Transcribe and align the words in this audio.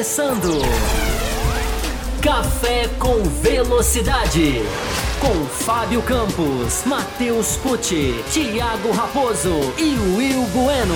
começando. 0.00 0.62
Café 2.22 2.88
com 2.98 3.22
Velocidade. 3.42 4.62
Com 5.20 5.44
Fábio 5.44 6.00
Campos, 6.00 6.84
Matheus 6.86 7.56
Pucci, 7.56 8.14
Thiago 8.32 8.92
Raposo 8.92 9.50
e 9.76 9.94
Will 10.16 10.42
Bueno. 10.54 10.94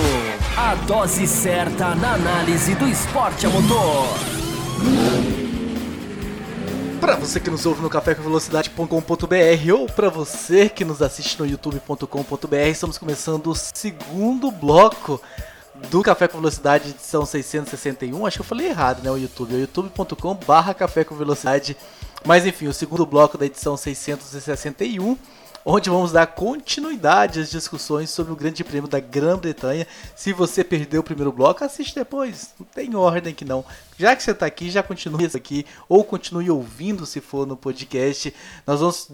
A 0.57 0.73
dose 0.87 1.27
certa 1.27 1.93
na 1.93 2.15
análise 2.15 2.73
do 2.73 2.87
esporte 2.87 3.45
a 3.45 3.49
motor. 3.49 4.07
Para 6.99 7.15
você 7.15 7.39
que 7.39 7.51
nos 7.51 7.63
ouve 7.67 7.83
no 7.83 7.89
cafécomvelocidade.com.br 7.91 9.71
ou 9.71 9.85
para 9.85 10.09
você 10.09 10.67
que 10.67 10.83
nos 10.83 11.03
assiste 11.03 11.39
no 11.39 11.45
youtube.com.br, 11.45 12.55
estamos 12.71 12.97
começando 12.97 13.51
o 13.51 13.55
segundo 13.55 14.49
bloco 14.49 15.21
do 15.89 16.01
Café 16.01 16.27
com 16.27 16.37
Velocidade, 16.37 16.89
edição 16.89 17.25
661. 17.25 18.25
Acho 18.25 18.37
que 18.37 18.41
eu 18.41 18.45
falei 18.45 18.67
errado, 18.67 19.03
né? 19.03 19.11
O 19.11 19.17
YouTube. 19.17 19.53
É 19.53 19.59
youtube.com 19.59 20.35
barra 20.35 20.73
Café 20.73 21.03
com 21.03 21.15
Velocidade. 21.15 21.75
Mas 22.25 22.45
enfim, 22.45 22.67
o 22.67 22.73
segundo 22.73 23.05
bloco 23.05 23.37
da 23.37 23.45
edição 23.45 23.77
661, 23.77 25.17
onde 25.63 25.89
vamos 25.89 26.11
dar 26.11 26.25
continuidade 26.27 27.39
às 27.39 27.51
discussões 27.51 28.09
sobre 28.09 28.33
o 28.33 28.35
Grande 28.35 28.63
Prêmio 28.63 28.89
da 28.89 28.99
Grã-Bretanha. 28.99 29.85
Se 30.15 30.33
você 30.33 30.63
perdeu 30.63 31.01
o 31.01 31.03
primeiro 31.03 31.31
bloco, 31.31 31.63
assiste 31.63 31.93
depois. 31.93 32.53
Não 32.59 32.65
tem 32.65 32.95
ordem 32.95 33.33
que 33.33 33.45
não. 33.45 33.63
Já 33.97 34.15
que 34.15 34.23
você 34.23 34.31
está 34.31 34.45
aqui, 34.45 34.71
já 34.71 34.81
continue 34.81 35.25
aqui, 35.25 35.65
ou 35.87 36.03
continue 36.03 36.49
ouvindo 36.49 37.05
se 37.05 37.21
for 37.21 37.45
no 37.45 37.55
podcast. 37.55 38.33
Nós 38.65 38.79
vamos 38.79 39.11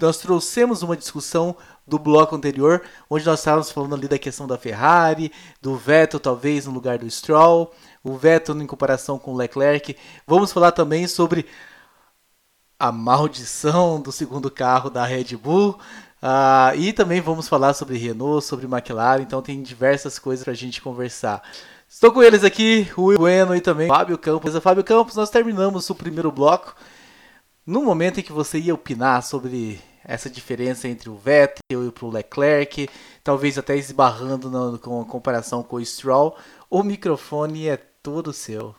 nós 0.00 0.18
trouxemos 0.18 0.82
uma 0.82 0.96
discussão 0.96 1.56
do 1.86 1.98
bloco 1.98 2.34
anterior, 2.34 2.82
onde 3.08 3.26
nós 3.26 3.40
estávamos 3.40 3.70
falando 3.70 3.94
ali 3.94 4.08
da 4.08 4.18
questão 4.18 4.46
da 4.46 4.56
Ferrari, 4.56 5.30
do 5.60 5.76
Vettel 5.76 6.18
talvez 6.18 6.66
no 6.66 6.72
lugar 6.72 6.98
do 6.98 7.10
Stroll, 7.10 7.72
o 8.02 8.16
Vettel 8.16 8.60
em 8.60 8.66
comparação 8.66 9.18
com 9.18 9.32
o 9.32 9.36
Leclerc. 9.36 9.96
Vamos 10.26 10.52
falar 10.52 10.72
também 10.72 11.06
sobre 11.06 11.46
a 12.78 12.90
maldição 12.90 14.00
do 14.00 14.10
segundo 14.10 14.50
carro 14.50 14.90
da 14.90 15.04
Red 15.04 15.36
Bull. 15.36 15.78
Uh, 16.22 16.74
e 16.76 16.92
também 16.92 17.20
vamos 17.20 17.48
falar 17.48 17.74
sobre 17.74 17.98
Renault, 17.98 18.46
sobre 18.46 18.64
McLaren, 18.64 19.20
então 19.20 19.42
tem 19.42 19.62
diversas 19.62 20.18
coisas 20.18 20.42
para 20.42 20.54
a 20.54 20.56
gente 20.56 20.80
conversar. 20.80 21.42
Estou 21.86 22.10
com 22.10 22.22
eles 22.22 22.42
aqui, 22.42 22.90
o 22.96 23.04
Will 23.04 23.18
Bueno 23.18 23.54
e 23.54 23.60
também 23.60 23.88
Fábio 23.88 24.16
Campos. 24.16 24.56
Fábio 24.56 24.82
Campos, 24.82 25.16
nós 25.16 25.28
terminamos 25.28 25.88
o 25.90 25.94
primeiro 25.94 26.32
bloco 26.32 26.74
no 27.66 27.82
momento 27.82 28.20
em 28.20 28.22
que 28.22 28.32
você 28.32 28.58
ia 28.58 28.74
opinar 28.74 29.22
sobre 29.22 29.80
essa 30.04 30.28
diferença 30.28 30.88
entre 30.88 31.08
o 31.08 31.16
Vettel 31.16 31.84
e 31.84 32.04
o 32.04 32.10
Leclerc, 32.10 32.88
talvez 33.22 33.58
até 33.58 33.76
esbarrando 33.76 34.50
na, 34.50 34.78
com 34.78 35.00
a 35.00 35.04
comparação 35.04 35.62
com 35.62 35.76
o 35.76 35.84
Stroll, 35.84 36.36
o 36.70 36.82
microfone 36.82 37.68
é 37.68 37.76
todo 37.76 38.32
seu. 38.32 38.74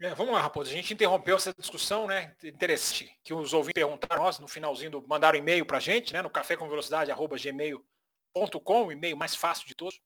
É, 0.00 0.14
vamos 0.14 0.32
lá, 0.32 0.40
Raposo. 0.40 0.70
A 0.70 0.72
gente 0.72 0.94
interrompeu 0.94 1.36
essa 1.36 1.52
discussão, 1.52 2.06
né? 2.06 2.32
Interessante, 2.44 3.12
que 3.24 3.34
os 3.34 3.52
ouvintes 3.52 3.82
perguntaram 3.82 4.22
nós 4.22 4.38
no 4.38 4.46
finalzinho 4.46 4.92
do. 4.92 5.08
mandaram 5.08 5.38
e-mail 5.38 5.66
pra 5.66 5.80
gente, 5.80 6.12
né? 6.12 6.22
No 6.22 6.30
café 6.30 6.56
com 6.56 6.68
velocidade, 6.68 7.10
arroba 7.10 7.36
gmail.com, 7.36 8.86
o 8.86 8.92
e-mail 8.92 9.16
mais 9.16 9.34
fácil 9.34 9.66
de 9.66 9.74
todos. 9.74 10.00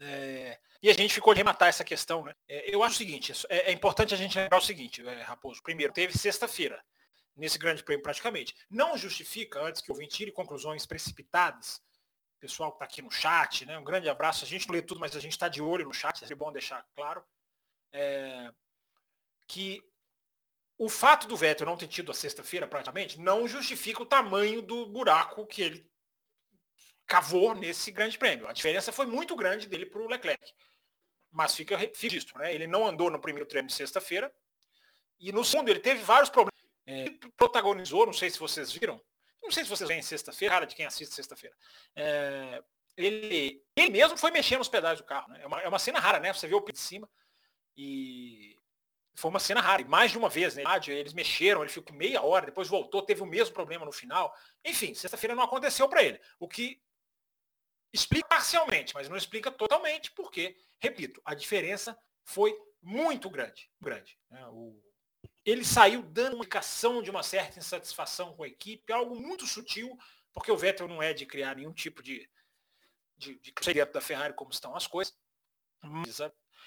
É, 0.00 0.58
e 0.82 0.88
a 0.88 0.92
gente 0.92 1.12
ficou 1.12 1.34
de 1.34 1.38
rematar 1.38 1.68
essa 1.68 1.84
questão, 1.84 2.24
né? 2.24 2.34
É, 2.48 2.72
eu 2.72 2.82
acho 2.82 2.94
o 2.94 2.98
seguinte, 2.98 3.32
é, 3.48 3.70
é, 3.70 3.72
importante 3.72 4.14
a 4.14 4.16
gente 4.16 4.38
lembrar 4.38 4.58
o 4.58 4.62
seguinte, 4.62 5.06
é, 5.06 5.22
Raposo. 5.22 5.62
Primeiro, 5.62 5.92
teve 5.92 6.16
sexta-feira, 6.16 6.80
nesse 7.38 7.58
grande 7.58 7.82
prêmio 7.82 8.02
praticamente. 8.02 8.54
Não 8.68 8.98
justifica, 8.98 9.62
antes 9.62 9.80
que 9.80 9.90
eu 9.90 9.94
vim 9.94 10.06
tire 10.06 10.32
conclusões 10.32 10.84
precipitadas, 10.84 11.80
pessoal 12.40 12.70
que 12.70 12.76
está 12.76 12.84
aqui 12.84 13.00
no 13.00 13.10
chat, 13.10 13.64
né? 13.64 13.78
Um 13.78 13.84
grande 13.84 14.08
abraço. 14.08 14.44
A 14.44 14.48
gente 14.48 14.68
não 14.68 14.74
lê 14.74 14.82
tudo, 14.82 15.00
mas 15.00 15.16
a 15.16 15.20
gente 15.20 15.32
está 15.32 15.48
de 15.48 15.62
olho 15.62 15.86
no 15.86 15.94
chat, 15.94 16.22
é 16.30 16.34
bom 16.34 16.52
deixar 16.52 16.84
claro. 16.94 17.24
É, 17.92 18.52
que 19.46 19.82
o 20.76 20.88
fato 20.88 21.26
do 21.26 21.36
Vettel 21.36 21.66
não 21.66 21.76
ter 21.76 21.88
tido 21.88 22.12
a 22.12 22.14
sexta-feira 22.14 22.66
praticamente 22.66 23.18
não 23.18 23.48
justifica 23.48 24.02
o 24.02 24.06
tamanho 24.06 24.60
do 24.60 24.86
buraco 24.86 25.46
que 25.46 25.62
ele 25.62 25.90
cavou 27.06 27.54
nesse 27.54 27.90
grande 27.90 28.18
prêmio. 28.18 28.46
A 28.46 28.52
diferença 28.52 28.92
foi 28.92 29.06
muito 29.06 29.34
grande 29.34 29.66
dele 29.66 29.86
para 29.86 30.00
o 30.00 30.06
Leclerc. 30.06 30.54
Mas 31.30 31.54
fica 31.54 31.76
registro, 31.76 32.38
né? 32.38 32.54
Ele 32.54 32.66
não 32.66 32.86
andou 32.86 33.10
no 33.10 33.20
primeiro 33.20 33.48
treino 33.48 33.68
de 33.68 33.74
sexta-feira. 33.74 34.32
E 35.18 35.32
no 35.32 35.44
segundo 35.44 35.70
ele 35.70 35.80
teve 35.80 36.02
vários 36.02 36.30
problemas. 36.30 36.57
É, 36.90 37.04
protagonizou, 37.36 38.06
não 38.06 38.14
sei 38.14 38.30
se 38.30 38.38
vocês 38.38 38.72
viram. 38.72 38.98
Não 39.42 39.50
sei 39.50 39.62
se 39.62 39.68
vocês 39.68 39.86
veem 39.86 40.00
sexta-feira, 40.00 40.54
cara 40.54 40.66
de 40.66 40.74
quem 40.74 40.86
assiste 40.86 41.14
sexta-feira. 41.14 41.54
É, 41.94 42.64
ele, 42.96 43.62
ele 43.76 43.90
mesmo 43.90 44.16
foi 44.16 44.30
mexendo 44.30 44.60
nos 44.60 44.68
pedais 44.68 44.98
do 44.98 45.04
carro. 45.04 45.28
Né? 45.28 45.42
É, 45.42 45.46
uma, 45.46 45.60
é 45.60 45.68
uma 45.68 45.78
cena 45.78 46.00
rara, 46.00 46.18
né? 46.18 46.32
Você 46.32 46.48
vê 46.48 46.54
o 46.54 46.62
pé 46.62 46.72
de 46.72 46.78
cima. 46.78 47.06
E 47.76 48.56
foi 49.14 49.30
uma 49.30 49.38
cena 49.38 49.60
rara. 49.60 49.82
E 49.82 49.84
mais 49.84 50.12
de 50.12 50.16
uma 50.16 50.30
vez, 50.30 50.54
né? 50.54 50.62
Eles 50.86 51.12
mexeram, 51.12 51.60
ele 51.60 51.70
ficou 51.70 51.94
meia 51.94 52.22
hora, 52.22 52.46
depois 52.46 52.68
voltou, 52.68 53.02
teve 53.02 53.22
o 53.22 53.26
mesmo 53.26 53.52
problema 53.52 53.84
no 53.84 53.92
final. 53.92 54.34
Enfim, 54.64 54.94
sexta-feira 54.94 55.34
não 55.34 55.42
aconteceu 55.42 55.86
para 55.90 56.02
ele. 56.02 56.18
O 56.40 56.48
que 56.48 56.82
explica 57.92 58.28
parcialmente, 58.28 58.94
mas 58.94 59.10
não 59.10 59.16
explica 59.16 59.50
totalmente, 59.50 60.10
porque, 60.12 60.56
repito, 60.80 61.20
a 61.22 61.34
diferença 61.34 61.98
foi 62.24 62.56
muito 62.80 63.28
grande. 63.28 63.70
grande 63.78 64.18
né? 64.30 64.46
o... 64.48 64.87
Ele 65.48 65.64
saiu 65.64 66.02
dando 66.02 66.34
uma 66.34 66.44
indicação 66.44 67.02
de 67.02 67.10
uma 67.10 67.22
certa 67.22 67.58
insatisfação 67.58 68.34
com 68.34 68.42
a 68.42 68.48
equipe, 68.48 68.92
algo 68.92 69.18
muito 69.18 69.46
sutil, 69.46 69.96
porque 70.30 70.52
o 70.52 70.56
Vettel 70.58 70.86
não 70.86 71.02
é 71.02 71.14
de 71.14 71.24
criar 71.24 71.56
nenhum 71.56 71.72
tipo 71.72 72.02
de, 72.02 72.28
de, 73.16 73.40
de 73.40 73.84
da 73.86 74.00
Ferrari 74.02 74.34
como 74.34 74.50
estão 74.50 74.76
as 74.76 74.86
coisas. 74.86 75.16
Mas 75.82 76.20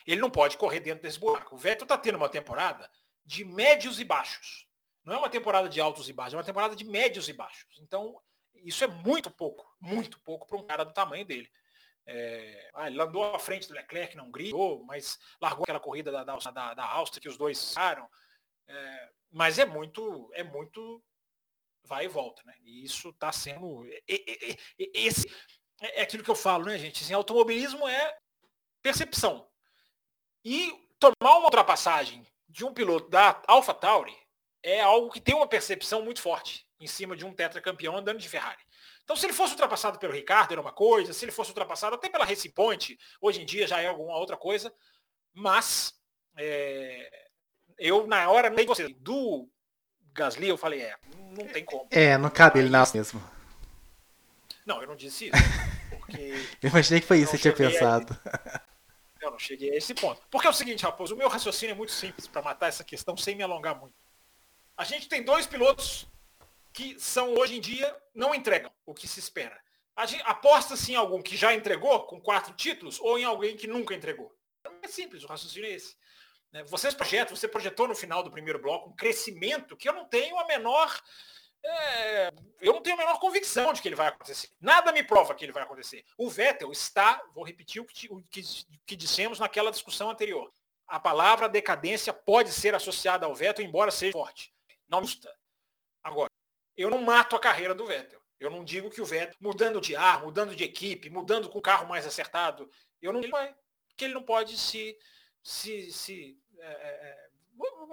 ele 0.03 0.19
não 0.19 0.31
pode 0.31 0.57
correr 0.57 0.79
dentro 0.79 1.03
desse 1.03 1.19
buraco. 1.19 1.53
O 1.53 1.57
Vettel 1.59 1.85
está 1.85 1.95
tendo 1.95 2.15
uma 2.15 2.27
temporada 2.27 2.89
de 3.23 3.45
médios 3.45 3.99
e 3.99 4.03
baixos. 4.03 4.67
Não 5.03 5.13
é 5.13 5.17
uma 5.17 5.29
temporada 5.29 5.69
de 5.69 5.79
altos 5.79 6.09
e 6.09 6.13
baixos, 6.13 6.33
é 6.33 6.37
uma 6.37 6.43
temporada 6.43 6.75
de 6.75 6.83
médios 6.83 7.29
e 7.29 7.33
baixos. 7.33 7.79
Então, 7.81 8.19
isso 8.55 8.83
é 8.83 8.87
muito 8.87 9.29
pouco, 9.29 9.63
muito 9.79 10.19
pouco 10.21 10.47
para 10.47 10.57
um 10.57 10.65
cara 10.65 10.83
do 10.83 10.91
tamanho 10.91 11.23
dele. 11.23 11.51
É, 12.03 12.71
ah, 12.73 12.87
ele 12.87 12.99
andou 12.99 13.23
à 13.23 13.37
frente 13.37 13.67
do 13.67 13.75
Leclerc 13.75 14.17
na 14.17 14.23
Hungria, 14.23 14.55
mas 14.87 15.19
largou 15.39 15.65
aquela 15.65 15.79
corrida 15.79 16.11
da, 16.11 16.23
da, 16.23 16.73
da 16.73 16.85
Áustria 16.85 17.21
que 17.21 17.29
os 17.29 17.37
dois 17.37 17.69
ficaram. 17.69 18.09
É, 18.71 19.09
mas 19.31 19.59
é 19.59 19.65
muito, 19.65 20.29
é 20.33 20.43
muito 20.43 21.03
vai 21.83 22.05
e 22.05 22.07
volta, 22.07 22.41
né? 22.45 22.53
E 22.63 22.85
isso 22.85 23.09
está 23.09 23.31
sendo. 23.31 23.85
Esse, 24.77 25.27
é, 25.81 25.99
é 25.99 26.03
aquilo 26.03 26.23
que 26.23 26.31
eu 26.31 26.35
falo, 26.35 26.65
né, 26.65 26.77
gente? 26.77 27.03
Assim, 27.03 27.13
automobilismo 27.13 27.87
é 27.87 28.17
percepção. 28.81 29.47
E 30.43 30.71
tomar 30.99 31.37
uma 31.37 31.45
ultrapassagem 31.45 32.25
de 32.47 32.65
um 32.65 32.73
piloto 32.73 33.09
da 33.09 33.41
AlphaTauri 33.47 34.15
é 34.63 34.81
algo 34.81 35.11
que 35.11 35.19
tem 35.19 35.35
uma 35.35 35.47
percepção 35.47 36.03
muito 36.03 36.21
forte 36.21 36.67
em 36.79 36.87
cima 36.87 37.15
de 37.15 37.25
um 37.25 37.33
tetracampeão 37.33 37.97
andando 37.97 38.19
de 38.19 38.29
Ferrari. 38.29 38.61
Então, 39.03 39.15
se 39.15 39.25
ele 39.25 39.33
fosse 39.33 39.53
ultrapassado 39.53 39.99
pelo 39.99 40.13
Ricardo, 40.13 40.51
era 40.51 40.61
uma 40.61 40.71
coisa, 40.71 41.13
se 41.13 41.25
ele 41.25 41.31
fosse 41.31 41.49
ultrapassado 41.51 41.95
até 41.95 42.09
pela 42.09 42.25
Race 42.25 42.47
Point, 42.49 42.97
hoje 43.19 43.41
em 43.41 43.45
dia 43.45 43.67
já 43.67 43.81
é 43.81 43.87
alguma 43.87 44.17
outra 44.17 44.37
coisa, 44.37 44.73
mas 45.33 45.93
é, 46.37 47.29
eu, 47.81 48.05
na 48.05 48.29
hora, 48.29 48.49
nem 48.49 48.65
você, 48.65 48.87
do 48.87 49.49
Gasly, 50.13 50.47
eu 50.47 50.57
falei, 50.57 50.81
é, 50.81 50.95
não 51.31 51.47
tem 51.47 51.65
como. 51.65 51.87
É, 51.89 52.17
não 52.17 52.29
cabe 52.29 52.59
ele 52.59 52.69
nasce 52.69 52.95
mesmo. 52.95 53.21
Não, 54.65 54.81
eu 54.81 54.87
não 54.87 54.95
disse 54.95 55.29
isso. 55.29 55.37
Porque 55.89 56.33
eu 56.61 56.69
imaginei 56.69 57.01
que 57.01 57.07
foi 57.07 57.19
isso 57.19 57.31
que 57.31 57.37
você 57.37 57.51
tinha 57.51 57.69
pensado. 57.69 58.17
A... 58.25 58.61
Eu 59.21 59.29
não 59.29 59.37
cheguei 59.37 59.71
a 59.71 59.75
esse 59.75 59.93
ponto. 59.93 60.19
Porque 60.31 60.47
é 60.47 60.49
o 60.49 60.53
seguinte, 60.53 60.83
Raposo, 60.83 61.13
o 61.13 61.17
meu 61.17 61.29
raciocínio 61.29 61.73
é 61.73 61.75
muito 61.75 61.91
simples 61.91 62.25
para 62.25 62.41
matar 62.41 62.69
essa 62.69 62.83
questão 62.83 63.15
sem 63.15 63.35
me 63.35 63.43
alongar 63.43 63.79
muito. 63.79 63.93
A 64.75 64.83
gente 64.83 65.07
tem 65.07 65.21
dois 65.21 65.45
pilotos 65.45 66.07
que 66.73 66.99
são 66.99 67.35
hoje 67.35 67.55
em 67.55 67.61
dia 67.61 67.95
não 68.15 68.33
entregam 68.33 68.71
o 68.83 68.95
que 68.95 69.07
se 69.07 69.19
espera. 69.19 69.55
A 69.95 70.07
gente 70.07 70.23
aposta-se 70.25 70.93
em 70.93 70.95
algum 70.95 71.21
que 71.21 71.37
já 71.37 71.53
entregou 71.53 71.99
com 72.07 72.19
quatro 72.19 72.51
títulos 72.55 72.99
ou 72.99 73.19
em 73.19 73.23
alguém 73.23 73.55
que 73.55 73.67
nunca 73.67 73.93
entregou. 73.93 74.35
É 74.81 74.87
simples, 74.87 75.23
o 75.23 75.27
raciocínio 75.27 75.69
é 75.69 75.73
esse. 75.73 75.95
Né? 76.51 76.63
Vocês 76.63 76.93
projetam, 76.93 77.35
você 77.35 77.47
projetou 77.47 77.87
no 77.87 77.95
final 77.95 78.23
do 78.23 78.31
primeiro 78.31 78.59
bloco 78.59 78.89
um 78.89 78.95
crescimento 78.95 79.77
que 79.77 79.87
eu 79.87 79.93
não 79.93 80.05
tenho 80.05 80.37
a 80.37 80.45
menor. 80.45 81.01
É, 81.63 82.31
eu 82.59 82.73
não 82.73 82.81
tenho 82.81 82.95
a 82.95 82.99
menor 82.99 83.19
convicção 83.19 83.71
de 83.71 83.81
que 83.81 83.87
ele 83.87 83.95
vai 83.95 84.07
acontecer. 84.07 84.49
Nada 84.59 84.91
me 84.91 85.03
prova 85.03 85.35
que 85.35 85.45
ele 85.45 85.51
vai 85.51 85.63
acontecer. 85.63 86.03
O 86.17 86.29
Vettel 86.29 86.71
está, 86.71 87.23
vou 87.33 87.43
repetir 87.43 87.81
o 87.81 87.85
que, 87.85 88.11
o 88.11 88.23
que, 88.29 88.41
que 88.85 88.95
dissemos 88.95 89.39
naquela 89.39 89.71
discussão 89.71 90.09
anterior. 90.09 90.51
A 90.87 90.99
palavra 90.99 91.47
decadência 91.47 92.11
pode 92.11 92.51
ser 92.51 92.75
associada 92.75 93.25
ao 93.25 93.35
Vettel, 93.35 93.63
embora 93.63 93.91
seja 93.91 94.11
forte. 94.11 94.53
Não 94.89 95.01
custa. 95.01 95.33
Agora, 96.03 96.29
eu 96.75 96.89
não 96.89 97.01
mato 97.01 97.35
a 97.35 97.39
carreira 97.39 97.75
do 97.75 97.85
Vettel. 97.85 98.19
Eu 98.39 98.49
não 98.49 98.63
digo 98.63 98.89
que 98.89 98.99
o 98.99 99.05
Vettel, 99.05 99.35
mudando 99.39 99.79
de 99.79 99.95
ar, 99.95 100.23
mudando 100.23 100.55
de 100.55 100.63
equipe, 100.63 101.11
mudando 101.11 101.47
com 101.47 101.59
o 101.59 101.61
carro 101.61 101.87
mais 101.87 102.07
acertado, 102.07 102.69
eu 102.99 103.13
não 103.13 103.21
digo 103.21 103.37
que 103.95 104.05
ele 104.05 104.15
não 104.15 104.23
pode 104.23 104.57
se, 104.57 104.97
se, 105.43 105.91
se 105.91 106.40
é, 106.61 106.71
é, 106.71 107.09
é 107.09 107.31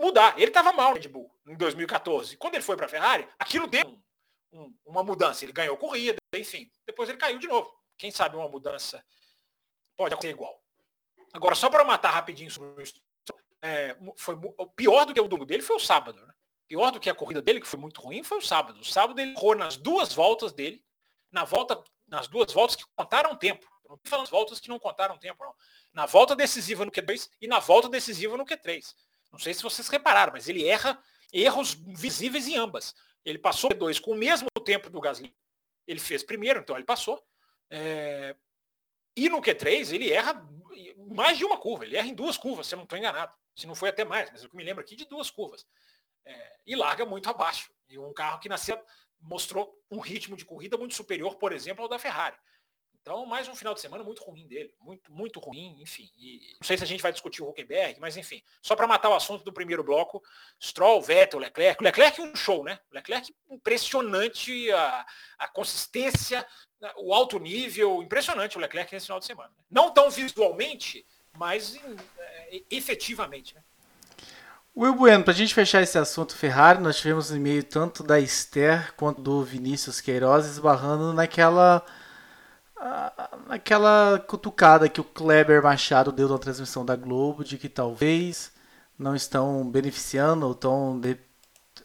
mudar. 0.00 0.34
Ele 0.36 0.48
estava 0.48 0.72
mal 0.72 0.90
no 0.90 0.96
Red 0.96 1.08
Bull 1.08 1.30
em 1.46 1.56
2014. 1.56 2.36
Quando 2.36 2.54
ele 2.54 2.62
foi 2.62 2.76
para 2.76 2.86
a 2.86 2.88
Ferrari, 2.88 3.28
aquilo 3.38 3.66
deu 3.66 3.86
um, 3.86 4.60
um, 4.60 4.74
uma 4.86 5.02
mudança. 5.02 5.44
Ele 5.44 5.52
ganhou 5.52 5.76
corrida, 5.76 6.18
enfim. 6.34 6.70
Depois 6.86 7.08
ele 7.08 7.18
caiu 7.18 7.38
de 7.38 7.46
novo. 7.46 7.72
Quem 7.96 8.10
sabe 8.10 8.36
uma 8.36 8.48
mudança 8.48 9.04
pode 9.96 10.14
acontecer 10.14 10.32
igual. 10.32 10.62
Agora, 11.32 11.54
só 11.54 11.68
para 11.68 11.84
matar 11.84 12.10
rapidinho 12.10 12.50
sobre 12.50 12.82
isso, 12.82 12.94
é, 13.60 13.96
foi 14.16 14.34
o 14.34 14.66
pior 14.66 15.04
do 15.04 15.12
que 15.12 15.20
o 15.20 15.28
domingo 15.28 15.46
dele 15.46 15.62
foi 15.62 15.76
o 15.76 15.80
sábado. 15.80 16.24
Né? 16.24 16.32
Pior 16.68 16.90
do 16.90 17.00
que 17.00 17.10
a 17.10 17.14
corrida 17.14 17.42
dele, 17.42 17.60
que 17.60 17.66
foi 17.66 17.78
muito 17.78 18.00
ruim, 18.00 18.22
foi 18.22 18.38
o 18.38 18.42
sábado. 18.42 18.80
O 18.80 18.84
sábado 18.84 19.20
ele 19.20 19.32
errou 19.32 19.54
nas 19.54 19.76
duas 19.76 20.12
voltas 20.12 20.52
dele, 20.52 20.84
na 21.30 21.44
volta, 21.44 21.82
nas 22.06 22.28
duas 22.28 22.52
voltas 22.52 22.76
que 22.76 22.84
contaram 22.96 23.36
tempo. 23.36 23.66
não 23.88 23.96
estou 23.96 24.10
falando 24.10 24.30
voltas 24.30 24.60
que 24.60 24.68
não 24.68 24.78
contaram 24.78 25.18
tempo, 25.18 25.44
não. 25.44 25.54
Na 25.98 26.06
volta 26.06 26.36
decisiva 26.36 26.84
no 26.84 26.92
Q2 26.92 27.28
e 27.40 27.48
na 27.48 27.58
volta 27.58 27.88
decisiva 27.88 28.36
no 28.36 28.46
Q3. 28.46 28.94
Não 29.32 29.38
sei 29.40 29.52
se 29.52 29.64
vocês 29.64 29.88
repararam, 29.88 30.32
mas 30.32 30.48
ele 30.48 30.64
erra 30.64 30.96
erros 31.32 31.74
visíveis 31.74 32.46
em 32.46 32.56
ambas. 32.56 32.94
Ele 33.24 33.36
passou 33.36 33.68
Q2 33.70 34.00
com 34.00 34.12
o 34.12 34.14
mesmo 34.14 34.46
tempo 34.64 34.88
do 34.90 35.00
Gasly. 35.00 35.36
Ele 35.88 35.98
fez 35.98 36.22
primeiro, 36.22 36.60
então 36.60 36.76
ele 36.76 36.84
passou. 36.84 37.20
É... 37.68 38.36
E 39.16 39.28
no 39.28 39.42
Q3 39.42 39.92
ele 39.92 40.12
erra 40.12 40.40
mais 41.10 41.36
de 41.36 41.44
uma 41.44 41.58
curva. 41.58 41.84
Ele 41.84 41.96
erra 41.96 42.06
em 42.06 42.14
duas 42.14 42.36
curvas, 42.36 42.68
se 42.68 42.76
eu 42.76 42.76
não 42.76 42.84
estou 42.84 42.96
enganado. 42.96 43.34
Se 43.56 43.66
não 43.66 43.74
foi 43.74 43.88
até 43.88 44.04
mais, 44.04 44.30
mas 44.30 44.44
eu 44.44 44.50
me 44.52 44.62
lembro 44.62 44.84
aqui 44.84 44.94
de 44.94 45.04
duas 45.04 45.32
curvas. 45.32 45.66
É... 46.24 46.58
E 46.64 46.76
larga 46.76 47.04
muito 47.04 47.28
abaixo. 47.28 47.72
E 47.88 47.98
um 47.98 48.14
carro 48.14 48.38
que 48.38 48.48
nasceu 48.48 48.80
mostrou 49.20 49.76
um 49.90 49.98
ritmo 49.98 50.36
de 50.36 50.44
corrida 50.44 50.76
muito 50.76 50.94
superior, 50.94 51.34
por 51.38 51.52
exemplo, 51.52 51.82
ao 51.82 51.88
da 51.88 51.98
Ferrari. 51.98 52.36
Então, 53.08 53.24
mais 53.24 53.48
um 53.48 53.54
final 53.56 53.72
de 53.72 53.80
semana 53.80 54.04
muito 54.04 54.22
ruim 54.22 54.46
dele. 54.46 54.70
Muito, 54.82 55.10
muito 55.10 55.40
ruim, 55.40 55.78
enfim. 55.80 56.10
E 56.18 56.54
não 56.60 56.66
sei 56.66 56.76
se 56.76 56.84
a 56.84 56.86
gente 56.86 57.02
vai 57.02 57.10
discutir 57.10 57.42
o 57.42 57.48
Huckenberg, 57.48 57.98
mas 57.98 58.18
enfim. 58.18 58.42
Só 58.60 58.76
para 58.76 58.86
matar 58.86 59.08
o 59.08 59.14
assunto 59.14 59.42
do 59.42 59.50
primeiro 59.50 59.82
bloco, 59.82 60.22
Stroll, 60.62 61.00
Vettel, 61.00 61.40
Leclerc. 61.40 61.82
Leclerc 61.82 62.20
é 62.20 62.24
um 62.24 62.36
show, 62.36 62.62
né? 62.62 62.78
Leclerc 62.92 63.34
impressionante, 63.50 64.70
a, 64.72 65.06
a 65.38 65.48
consistência, 65.48 66.46
o 66.98 67.14
alto 67.14 67.38
nível, 67.38 68.02
impressionante 68.02 68.58
o 68.58 68.60
Leclerc 68.60 68.92
nesse 68.92 69.06
final 69.06 69.20
de 69.20 69.24
semana. 69.24 69.52
Não 69.70 69.90
tão 69.90 70.10
visualmente, 70.10 71.06
mas 71.38 71.80
é, 72.18 72.62
efetivamente, 72.70 73.54
né? 73.54 73.62
Will 74.76 74.94
Bueno, 74.94 75.24
para 75.24 75.32
a 75.32 75.36
gente 75.36 75.54
fechar 75.54 75.80
esse 75.80 75.96
assunto 75.96 76.36
Ferrari, 76.36 76.82
nós 76.82 76.98
tivemos 76.98 77.30
e-mail 77.30 77.64
tanto 77.64 78.02
da 78.02 78.20
Esther 78.20 78.92
quanto 78.96 79.22
do 79.22 79.42
Vinícius 79.42 79.98
Queiroz 79.98 80.44
esbarrando 80.44 81.14
naquela 81.14 81.82
naquela 83.46 84.22
cutucada 84.26 84.88
que 84.88 85.00
o 85.00 85.04
Kleber 85.04 85.62
Machado 85.62 86.12
deu 86.12 86.28
na 86.28 86.38
transmissão 86.38 86.84
da 86.84 86.96
Globo 86.96 87.44
de 87.44 87.58
que 87.58 87.68
talvez 87.68 88.52
não 88.98 89.14
estão 89.14 89.68
beneficiando 89.68 90.46
ou 90.46 90.52
estão, 90.52 90.98
de, 90.98 91.16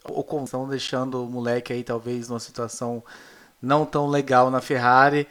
ou 0.04 0.44
estão 0.44 0.68
deixando 0.68 1.24
o 1.24 1.30
moleque 1.30 1.72
aí 1.72 1.82
talvez 1.82 2.28
numa 2.28 2.40
situação 2.40 3.02
não 3.60 3.86
tão 3.86 4.08
legal 4.08 4.50
na 4.50 4.60
Ferrari. 4.60 5.26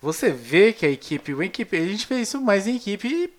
Você 0.00 0.30
vê 0.30 0.72
que 0.72 0.86
a 0.86 0.90
equipe, 0.90 1.34
uma 1.34 1.44
equipe, 1.44 1.76
a 1.76 1.86
gente 1.86 2.06
vê 2.06 2.20
isso 2.20 2.40
mais 2.40 2.66
em 2.66 2.76
equipe 2.76 3.32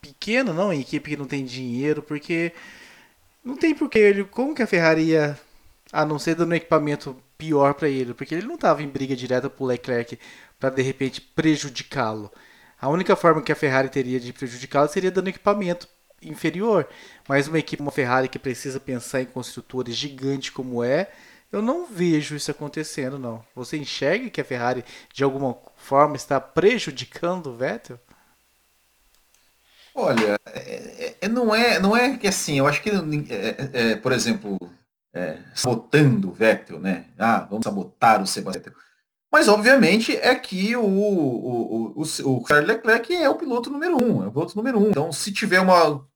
pequena, 0.00 0.52
não 0.52 0.72
em 0.72 0.80
equipe 0.80 1.10
que 1.10 1.16
não 1.16 1.26
tem 1.26 1.44
dinheiro, 1.44 2.02
porque 2.02 2.52
não 3.44 3.56
tem 3.56 3.74
porquê 3.74 3.98
ele, 3.98 4.24
como 4.24 4.54
que 4.54 4.62
a 4.62 4.66
Ferrari 4.66 5.02
ia, 5.02 5.38
a 5.92 6.04
não 6.04 6.18
ser 6.18 6.34
dando 6.34 6.52
um 6.52 6.54
equipamento 6.54 7.16
pior 7.36 7.74
para 7.74 7.88
ele, 7.88 8.14
porque 8.14 8.34
ele 8.34 8.46
não 8.46 8.56
estava 8.56 8.82
em 8.82 8.88
briga 8.88 9.14
direta 9.14 9.48
com 9.48 9.64
o 9.64 9.66
Leclerc 9.66 10.18
para 10.58 10.70
de 10.70 10.82
repente 10.82 11.20
prejudicá-lo. 11.20 12.30
A 12.80 12.88
única 12.88 13.16
forma 13.16 13.42
que 13.42 13.52
a 13.52 13.56
Ferrari 13.56 13.88
teria 13.88 14.20
de 14.20 14.32
prejudicá-lo 14.32 14.88
seria 14.88 15.10
dando 15.10 15.28
equipamento 15.28 15.88
inferior. 16.22 16.88
Mas 17.28 17.48
uma 17.48 17.58
equipe 17.58 17.78
como 17.78 17.90
a 17.90 17.92
Ferrari 17.92 18.28
que 18.28 18.38
precisa 18.38 18.78
pensar 18.80 19.20
em 19.22 19.26
construtores 19.26 19.96
gigante 19.96 20.52
como 20.52 20.82
é, 20.82 21.10
eu 21.50 21.62
não 21.62 21.86
vejo 21.86 22.36
isso 22.36 22.50
acontecendo, 22.50 23.18
não. 23.18 23.42
Você 23.54 23.78
enxerga 23.78 24.28
que 24.28 24.40
a 24.40 24.44
Ferrari 24.44 24.84
de 25.12 25.24
alguma 25.24 25.56
forma 25.76 26.16
está 26.16 26.40
prejudicando 26.40 27.48
o 27.48 27.56
Vettel? 27.56 27.98
Olha, 29.94 30.38
é, 30.46 31.16
é, 31.22 31.28
não 31.28 31.54
é, 31.54 31.80
não 31.80 31.96
é 31.96 32.16
que 32.16 32.28
assim. 32.28 32.58
Eu 32.58 32.66
acho 32.66 32.82
que, 32.82 32.90
é, 32.90 33.92
é, 33.92 33.96
por 33.96 34.12
exemplo, 34.12 34.58
é, 35.12 35.38
sabotando 35.54 36.28
o 36.28 36.32
Vettel, 36.32 36.78
né? 36.78 37.06
Ah, 37.18 37.40
vamos 37.50 37.64
sabotar 37.64 38.22
o 38.22 38.26
Sebastião. 38.26 38.74
Mas, 39.30 39.46
obviamente, 39.46 40.16
é 40.16 40.34
que 40.34 40.74
o, 40.74 40.84
o, 40.84 41.92
o, 41.96 42.02
o 42.02 42.46
Charles 42.46 42.66
Leclerc 42.66 43.14
é 43.14 43.28
o 43.28 43.36
piloto 43.36 43.70
número 43.70 44.02
um, 44.02 44.24
é 44.24 44.28
o 44.28 44.32
piloto 44.32 44.56
número 44.56 44.78
um. 44.78 44.90
Então, 44.90 45.12
se 45.12 45.32
tiver 45.32 45.60
uma. 45.60 46.06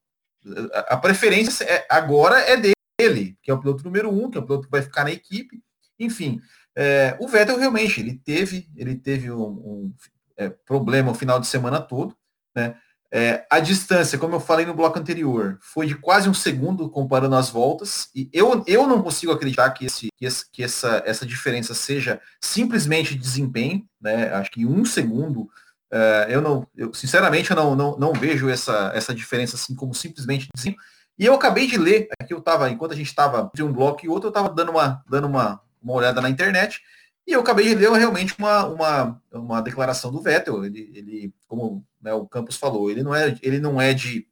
A 0.89 0.97
preferência 0.97 1.65
é, 1.65 1.87
agora 1.89 2.41
é 2.41 2.57
dele, 2.57 3.37
que 3.43 3.51
é 3.51 3.55
o 3.55 3.61
piloto 3.61 3.85
número 3.85 4.11
um, 4.11 4.31
que 4.31 4.39
é 4.39 4.41
o 4.41 4.45
piloto 4.45 4.65
que 4.65 4.71
vai 4.71 4.83
ficar 4.83 5.05
na 5.05 5.13
equipe. 5.13 5.63
Enfim, 5.99 6.41
é, 6.75 7.17
o 7.21 7.29
Vettel 7.29 7.59
realmente 7.59 8.01
ele 8.01 8.19
teve, 8.25 8.69
ele 8.75 8.97
teve 8.97 9.31
um, 9.31 9.45
um 9.45 9.95
é, 10.37 10.49
problema 10.49 11.13
o 11.13 11.15
final 11.15 11.39
de 11.39 11.47
semana 11.47 11.81
todo, 11.81 12.17
né? 12.57 12.77
É, 13.15 13.45
a 13.51 13.61
distância, 13.61 14.17
como 14.17 14.37
eu 14.37 14.41
falei 14.41 14.65
no 14.65 14.73
bloco 14.73 14.99
anterior, 14.99 15.59
foi 15.61 15.87
de 15.87 15.95
quase 15.95 16.31
um 16.31 16.35
segundo 16.35 16.89
comparando 16.89 17.37
as 17.37 17.51
voltas. 17.51 18.09
E 18.15 18.31
eu, 18.33 18.65
eu 18.67 18.87
não 18.87 19.03
consigo 19.03 19.31
acreditar 19.31 19.71
que, 19.73 19.85
esse, 19.85 20.09
que, 20.17 20.25
esse, 20.25 20.51
que 20.51 20.63
essa, 20.63 21.03
essa 21.05 21.27
diferença 21.27 21.75
seja 21.75 22.19
simplesmente 22.41 23.15
desempenho. 23.15 23.87
Né? 24.01 24.33
Acho 24.33 24.51
que 24.51 24.65
um 24.65 24.83
segundo, 24.87 25.47
é, 25.93 26.29
eu 26.31 26.41
não, 26.41 26.67
eu, 26.75 26.95
sinceramente, 26.95 27.51
eu 27.51 27.57
não, 27.57 27.77
não, 27.77 27.99
não 27.99 28.13
vejo 28.15 28.49
essa, 28.49 28.91
essa 28.95 29.15
diferença 29.15 29.57
assim 29.57 29.75
como 29.75 29.95
simplesmente 29.95 30.49
desempenho. 30.55 30.83
E 31.19 31.27
eu 31.27 31.35
acabei 31.35 31.67
de 31.67 31.77
ler, 31.77 32.09
aqui 32.19 32.33
eu 32.33 32.39
estava, 32.39 32.71
enquanto 32.71 32.93
a 32.93 32.97
gente 32.97 33.09
estava 33.09 33.51
de 33.55 33.63
um 33.63 33.71
bloco 33.71 34.07
e 34.07 34.09
outro, 34.09 34.29
eu 34.29 34.31
estava 34.31 34.49
dando, 34.49 34.71
uma, 34.71 35.05
dando 35.07 35.27
uma, 35.27 35.61
uma 35.83 35.93
olhada 35.93 36.23
na 36.23 36.31
internet. 36.31 36.81
E 37.27 37.33
eu 37.33 37.41
acabei 37.41 37.69
de 37.69 37.75
ler 37.75 37.93
realmente 37.93 38.35
uma, 38.39 38.65
uma, 38.65 39.23
uma 39.31 39.61
declaração 39.61 40.11
do 40.11 40.23
Vettel. 40.23 40.65
Ele, 40.65 40.91
ele 40.95 41.35
como 41.47 41.85
né, 42.03 42.13
o 42.13 42.27
Campos 42.27 42.57
falou, 42.57 42.91
ele 42.91 43.03
não 43.03 43.15
é, 43.15 43.39
ele 43.43 43.61
não 43.61 43.81
é 43.81 43.95
de, 43.95 44.27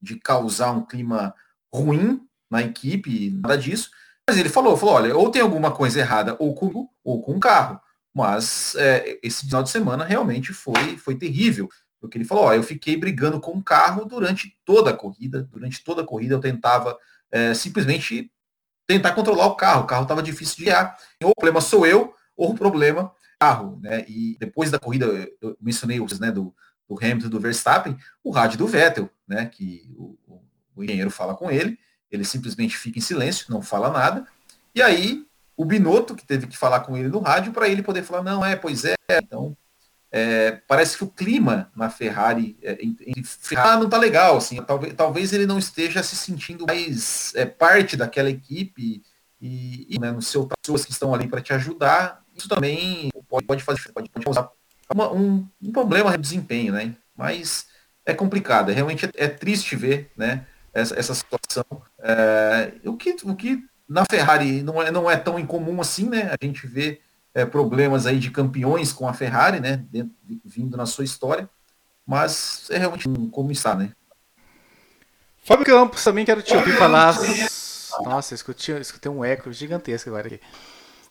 de 0.00 0.16
causar 0.16 0.72
um 0.72 0.84
clima 0.84 1.34
ruim 1.72 2.20
na 2.50 2.62
equipe, 2.62 3.30
nada 3.30 3.56
disso. 3.56 3.90
Mas 4.28 4.36
ele 4.36 4.48
falou, 4.48 4.76
falou, 4.76 4.94
olha, 4.96 5.16
ou 5.16 5.30
tem 5.30 5.42
alguma 5.42 5.72
coisa 5.72 5.98
errada 5.98 6.36
ou 6.38 6.54
com 6.54 6.88
ou 7.02 7.22
com 7.22 7.36
o 7.36 7.40
carro. 7.40 7.80
Mas 8.14 8.74
é, 8.76 9.18
esse 9.22 9.46
final 9.46 9.62
de 9.62 9.70
semana 9.70 10.04
realmente 10.04 10.52
foi, 10.52 10.96
foi 10.98 11.14
terrível. 11.16 11.68
Porque 12.00 12.16
ele 12.16 12.24
falou, 12.24 12.44
ó, 12.44 12.54
eu 12.54 12.62
fiquei 12.62 12.96
brigando 12.96 13.40
com 13.40 13.52
o 13.52 13.62
carro 13.62 14.04
durante 14.04 14.56
toda 14.64 14.90
a 14.90 14.96
corrida. 14.96 15.42
Durante 15.50 15.82
toda 15.82 16.02
a 16.02 16.06
corrida 16.06 16.34
eu 16.34 16.40
tentava 16.40 16.98
é, 17.30 17.54
simplesmente 17.54 18.32
tentar 18.86 19.12
controlar 19.12 19.46
o 19.46 19.54
carro. 19.54 19.82
O 19.82 19.86
carro 19.86 20.02
estava 20.02 20.22
difícil 20.22 20.56
de 20.56 20.64
guiar. 20.64 20.96
Ou 21.22 21.30
o 21.30 21.34
problema 21.34 21.60
sou 21.60 21.86
eu, 21.86 22.14
ou 22.36 22.50
o 22.50 22.54
problema 22.54 23.12
carro. 23.38 23.78
Né? 23.82 24.04
E 24.08 24.36
depois 24.40 24.70
da 24.70 24.78
corrida, 24.78 25.06
eu 25.40 25.56
mencionei 25.60 25.98
né, 26.20 26.30
do, 26.30 26.54
do 26.90 26.98
Hamilton 27.00 27.28
do 27.28 27.38
Verstappen, 27.38 27.96
o 28.22 28.32
rádio 28.32 28.58
do 28.58 28.66
Vettel, 28.66 29.08
né? 29.26 29.46
Que 29.46 29.88
o, 29.96 30.18
o, 30.74 30.82
engenheiro 30.82 31.10
fala 31.10 31.34
com 31.34 31.50
ele, 31.50 31.78
ele 32.10 32.24
simplesmente 32.24 32.76
fica 32.76 32.98
em 32.98 33.02
silêncio, 33.02 33.46
não 33.48 33.62
fala 33.62 33.90
nada. 33.90 34.26
E 34.74 34.82
aí 34.82 35.24
o 35.56 35.64
Binotto 35.64 36.16
que 36.16 36.26
teve 36.26 36.48
que 36.48 36.56
falar 36.56 36.80
com 36.80 36.96
ele 36.96 37.08
no 37.08 37.20
rádio 37.20 37.52
para 37.52 37.68
ele 37.68 37.82
poder 37.82 38.02
falar, 38.02 38.22
não, 38.22 38.44
é, 38.44 38.56
pois 38.56 38.84
é. 38.84 38.94
Então, 39.10 39.56
é, 40.10 40.52
parece 40.66 40.96
que 40.96 41.04
o 41.04 41.10
clima 41.10 41.70
na 41.76 41.88
Ferrari, 41.88 42.58
é, 42.62 42.76
Ferrari 43.24 43.80
não 43.80 43.88
tá 43.88 43.98
legal, 43.98 44.38
assim, 44.38 44.60
talvez, 44.62 44.94
talvez 44.94 45.32
ele 45.32 45.46
não 45.46 45.58
esteja 45.58 46.02
se 46.02 46.16
sentindo 46.16 46.66
mais 46.66 47.32
é, 47.36 47.46
parte 47.46 47.96
daquela 47.96 48.30
equipe 48.30 49.02
e, 49.40 49.94
e 49.94 50.00
né, 50.00 50.10
no 50.10 50.22
seu 50.22 50.48
pessoas 50.60 50.84
que 50.84 50.90
estão 50.90 51.14
ali 51.14 51.28
para 51.28 51.40
te 51.40 51.52
ajudar, 51.52 52.24
isso 52.34 52.48
também 52.48 53.10
pode, 53.28 53.46
pode 53.46 53.62
fazer, 53.62 53.92
pode, 53.92 54.08
pode 54.08 54.24
causar 54.24 54.50
uma, 54.92 55.12
um, 55.12 55.46
um, 55.62 55.72
problema 55.72 56.10
de 56.12 56.18
desempenho, 56.18 56.72
né? 56.72 56.94
Mas 57.16 57.66
é 58.04 58.14
complicado, 58.14 58.70
é, 58.70 58.74
realmente 58.74 59.06
é, 59.06 59.10
é 59.16 59.28
triste 59.28 59.76
ver, 59.76 60.10
né? 60.16 60.46
Essa, 60.72 60.98
essa 60.98 61.14
situação. 61.14 61.64
É, 61.98 62.72
o, 62.84 62.96
que, 62.96 63.16
o 63.24 63.34
que 63.34 63.64
na 63.88 64.04
Ferrari 64.04 64.62
não 64.62 64.82
é, 64.82 64.90
não 64.90 65.10
é 65.10 65.16
tão 65.16 65.38
incomum 65.38 65.80
assim, 65.80 66.08
né? 66.08 66.30
A 66.30 66.44
gente 66.44 66.66
vê 66.66 67.00
é, 67.34 67.44
problemas 67.44 68.06
aí 68.06 68.18
de 68.18 68.30
campeões 68.30 68.92
com 68.92 69.08
a 69.08 69.12
Ferrari, 69.12 69.60
né? 69.60 69.84
Dentro, 69.90 70.14
vindo 70.44 70.76
na 70.76 70.86
sua 70.86 71.04
história. 71.04 71.48
Mas 72.06 72.68
é 72.70 72.78
realmente 72.78 73.08
como 73.30 73.52
está, 73.52 73.74
né? 73.74 73.92
Fábio 75.44 75.66
Campos, 75.66 76.04
também 76.04 76.24
quero 76.24 76.42
te 76.42 76.54
ouvir 76.54 76.76
falar. 76.76 77.16
Nossa, 78.04 78.34
escutei, 78.34 78.76
escutei 78.78 79.10
um 79.10 79.24
eco 79.24 79.52
gigantesco 79.52 80.08
agora 80.10 80.26
aqui. 80.26 80.40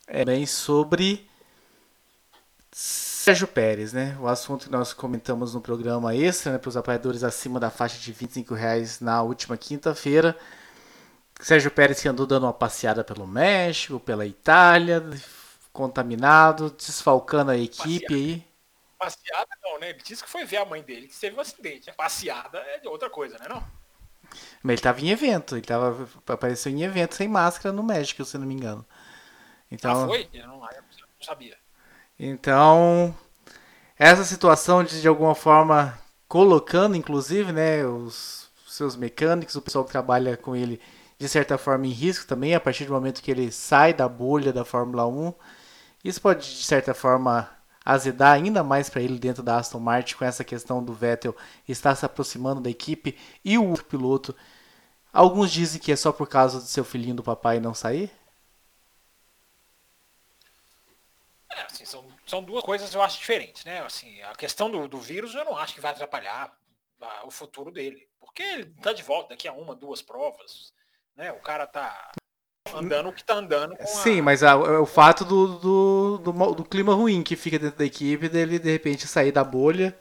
É 0.08 0.26
bem 0.26 0.46
sobre 0.46 1.28
Sérgio 3.30 3.48
Pérez, 3.48 3.94
né? 3.94 4.18
O 4.20 4.28
assunto 4.28 4.66
que 4.66 4.72
nós 4.72 4.92
comentamos 4.92 5.54
no 5.54 5.62
programa 5.62 6.16
extra, 6.16 6.54
né, 6.54 6.58
para 6.58 6.68
os 6.68 6.76
apoiadores 6.76 7.24
acima 7.24 7.60
da 7.60 7.70
faixa 7.70 8.00
de 8.00 8.12
25 8.12 8.56
reais 8.56 9.00
na 9.00 9.22
última 9.22 9.56
quinta-feira. 9.56 10.36
Sérgio 11.40 11.70
Pérez 11.70 12.02
que 12.02 12.08
andou 12.08 12.26
dando 12.26 12.48
uma 12.48 12.54
passeada 12.54 13.04
pelo 13.04 13.28
México, 13.28 14.00
pela 14.00 14.26
Itália, 14.26 15.08
contaminado, 15.72 16.72
desfalcando 16.72 17.52
a 17.52 17.58
equipe 17.58 18.08
passeada. 18.08 18.16
aí. 18.16 18.48
Passeada 18.98 19.50
não, 19.64 19.80
né? 19.80 19.92
Ele 19.92 20.02
disse 20.02 20.24
que 20.24 20.30
foi 20.30 20.44
ver 20.44 20.58
a 20.58 20.66
mãe 20.66 20.82
dele 20.82 21.08
que 21.08 21.20
teve 21.20 21.38
um 21.38 21.40
acidente. 21.40 21.92
Passeada 21.92 22.58
é 22.58 22.80
de 22.80 22.88
outra 22.88 23.12
coisa, 23.12 23.38
né 23.38 23.46
não? 23.48 23.62
Mas 24.64 24.72
ele 24.72 24.74
estava 24.74 25.02
em 25.02 25.12
evento, 25.12 25.56
ele 25.56 25.68
tava, 25.68 26.10
apareceu 26.26 26.72
em 26.72 26.82
evento 26.82 27.14
sem 27.14 27.28
máscara 27.28 27.72
no 27.72 27.84
México, 27.84 28.26
se 28.26 28.40
não 28.40 28.48
me 28.48 28.56
engano. 28.56 28.84
Então, 29.70 30.06
ah, 30.06 30.08
foi? 30.08 30.28
Eu 30.34 30.48
não, 30.48 30.56
eu 30.56 30.82
não 30.82 31.22
sabia. 31.22 31.59
Então, 32.20 33.16
essa 33.98 34.26
situação 34.26 34.84
de, 34.84 35.02
de 35.02 35.08
alguma 35.08 35.34
forma 35.34 35.98
colocando, 36.28 36.96
inclusive, 36.96 37.54
né, 37.54 37.86
os 37.86 38.50
seus 38.68 38.96
mecânicos, 38.96 39.56
o 39.56 39.62
pessoal 39.62 39.86
que 39.86 39.92
trabalha 39.92 40.38
com 40.38 40.56
ele, 40.56 40.82
de 41.18 41.28
certa 41.30 41.58
forma, 41.58 41.88
em 41.88 41.92
risco 41.92 42.28
também, 42.28 42.54
a 42.56 42.60
partir 42.60 42.86
do 42.86 42.94
momento 42.94 43.22
que 43.22 43.32
ele 43.32 43.52
sai 43.52 43.94
da 43.94 44.08
bolha 44.08 44.54
da 44.54 44.66
Fórmula 44.66 45.08
1. 45.08 45.34
Isso 46.04 46.22
pode, 46.22 46.42
de 46.58 46.64
certa 46.64 46.94
forma, 46.94 47.50
azedar 47.86 48.34
ainda 48.34 48.64
mais 48.64 48.90
para 48.90 49.02
ele 49.02 49.18
dentro 49.20 49.44
da 49.44 49.58
Aston 49.58 49.80
Martin 49.80 50.16
com 50.16 50.26
essa 50.26 50.44
questão 50.44 50.84
do 50.84 50.94
Vettel 50.94 51.36
estar 51.68 51.96
se 51.96 52.06
aproximando 52.06 52.62
da 52.62 52.70
equipe 52.70 53.18
e 53.44 53.58
o 53.58 53.66
outro 53.68 53.86
piloto. 53.86 54.36
Alguns 55.12 55.52
dizem 55.52 55.82
que 55.82 55.92
é 55.92 55.96
só 55.96 56.12
por 56.12 56.28
causa 56.28 56.60
do 56.60 56.66
seu 56.66 56.84
filhinho 56.84 57.16
do 57.16 57.24
papai 57.24 57.60
não 57.60 57.74
sair. 57.74 58.12
É, 61.52 61.64
assim, 61.64 61.86
são, 62.30 62.44
duas 62.44 62.64
coisas 62.64 62.94
eu 62.94 63.02
acho 63.02 63.20
diferentes, 63.20 63.66
né? 63.66 63.82
Assim, 63.82 64.22
a 64.22 64.36
questão 64.36 64.70
do, 64.70 64.88
do 64.88 65.00
vírus 65.00 65.34
eu 65.36 65.46
não 65.46 65.58
acho 65.58 65.74
que 65.74 65.82
vai 65.82 65.92
atrapalhar 65.92 66.54
a, 67.02 67.26
o 67.26 67.32
futuro 67.32 67.72
dele, 67.72 68.08
porque 68.20 68.44
ele 68.44 68.74
está 68.78 68.94
de 68.94 69.04
volta 69.04 69.30
daqui 69.30 69.48
a 69.48 69.54
uma, 69.54 69.76
duas 69.76 70.02
provas, 70.02 70.74
né? 71.16 71.32
O 71.32 71.40
cara 71.40 71.66
tá 71.66 72.12
andando 72.74 73.10
o 73.10 73.14
que 73.14 73.24
tá 73.24 73.34
andando 73.34 73.76
Sim, 73.86 74.20
a... 74.20 74.24
mas 74.24 74.44
a, 74.44 74.58
o 74.58 74.86
fato 74.86 75.26
do, 75.26 75.60
do, 75.60 76.18
do, 76.20 76.54
do, 76.54 76.64
clima 76.64 76.94
ruim 76.94 77.24
que 77.24 77.36
fica 77.36 77.58
dentro 77.58 77.80
da 77.80 77.86
equipe, 77.86 78.30
dele 78.30 78.60
de 78.60 78.72
repente 78.72 79.08
sair 79.08 79.32
da 79.32 79.44
bolha, 79.44 79.98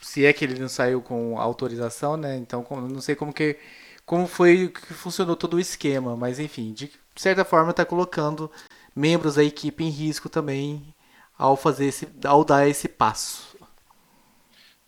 se 0.00 0.24
é 0.24 0.32
que 0.32 0.44
ele 0.44 0.58
não 0.58 0.68
saiu 0.68 1.02
com 1.02 1.38
autorização, 1.38 2.16
né? 2.16 2.36
Então 2.36 2.66
não 2.70 3.00
sei 3.00 3.14
como 3.14 3.32
que 3.32 3.58
como 4.06 4.26
foi 4.26 4.68
que 4.68 4.94
funcionou 4.94 5.36
todo 5.36 5.54
o 5.54 5.60
esquema, 5.60 6.16
mas 6.16 6.38
enfim, 6.38 6.72
de 6.72 6.90
certa 7.14 7.44
forma 7.44 7.72
está 7.72 7.84
colocando 7.84 8.50
membros 8.96 9.34
da 9.34 9.44
equipe 9.44 9.84
em 9.84 9.90
risco 9.90 10.30
também 10.30 10.94
ao 11.38 11.56
fazer 11.56 11.86
esse, 11.86 12.08
ao 12.26 12.44
dar 12.44 12.68
esse 12.68 12.88
passo. 12.88 13.56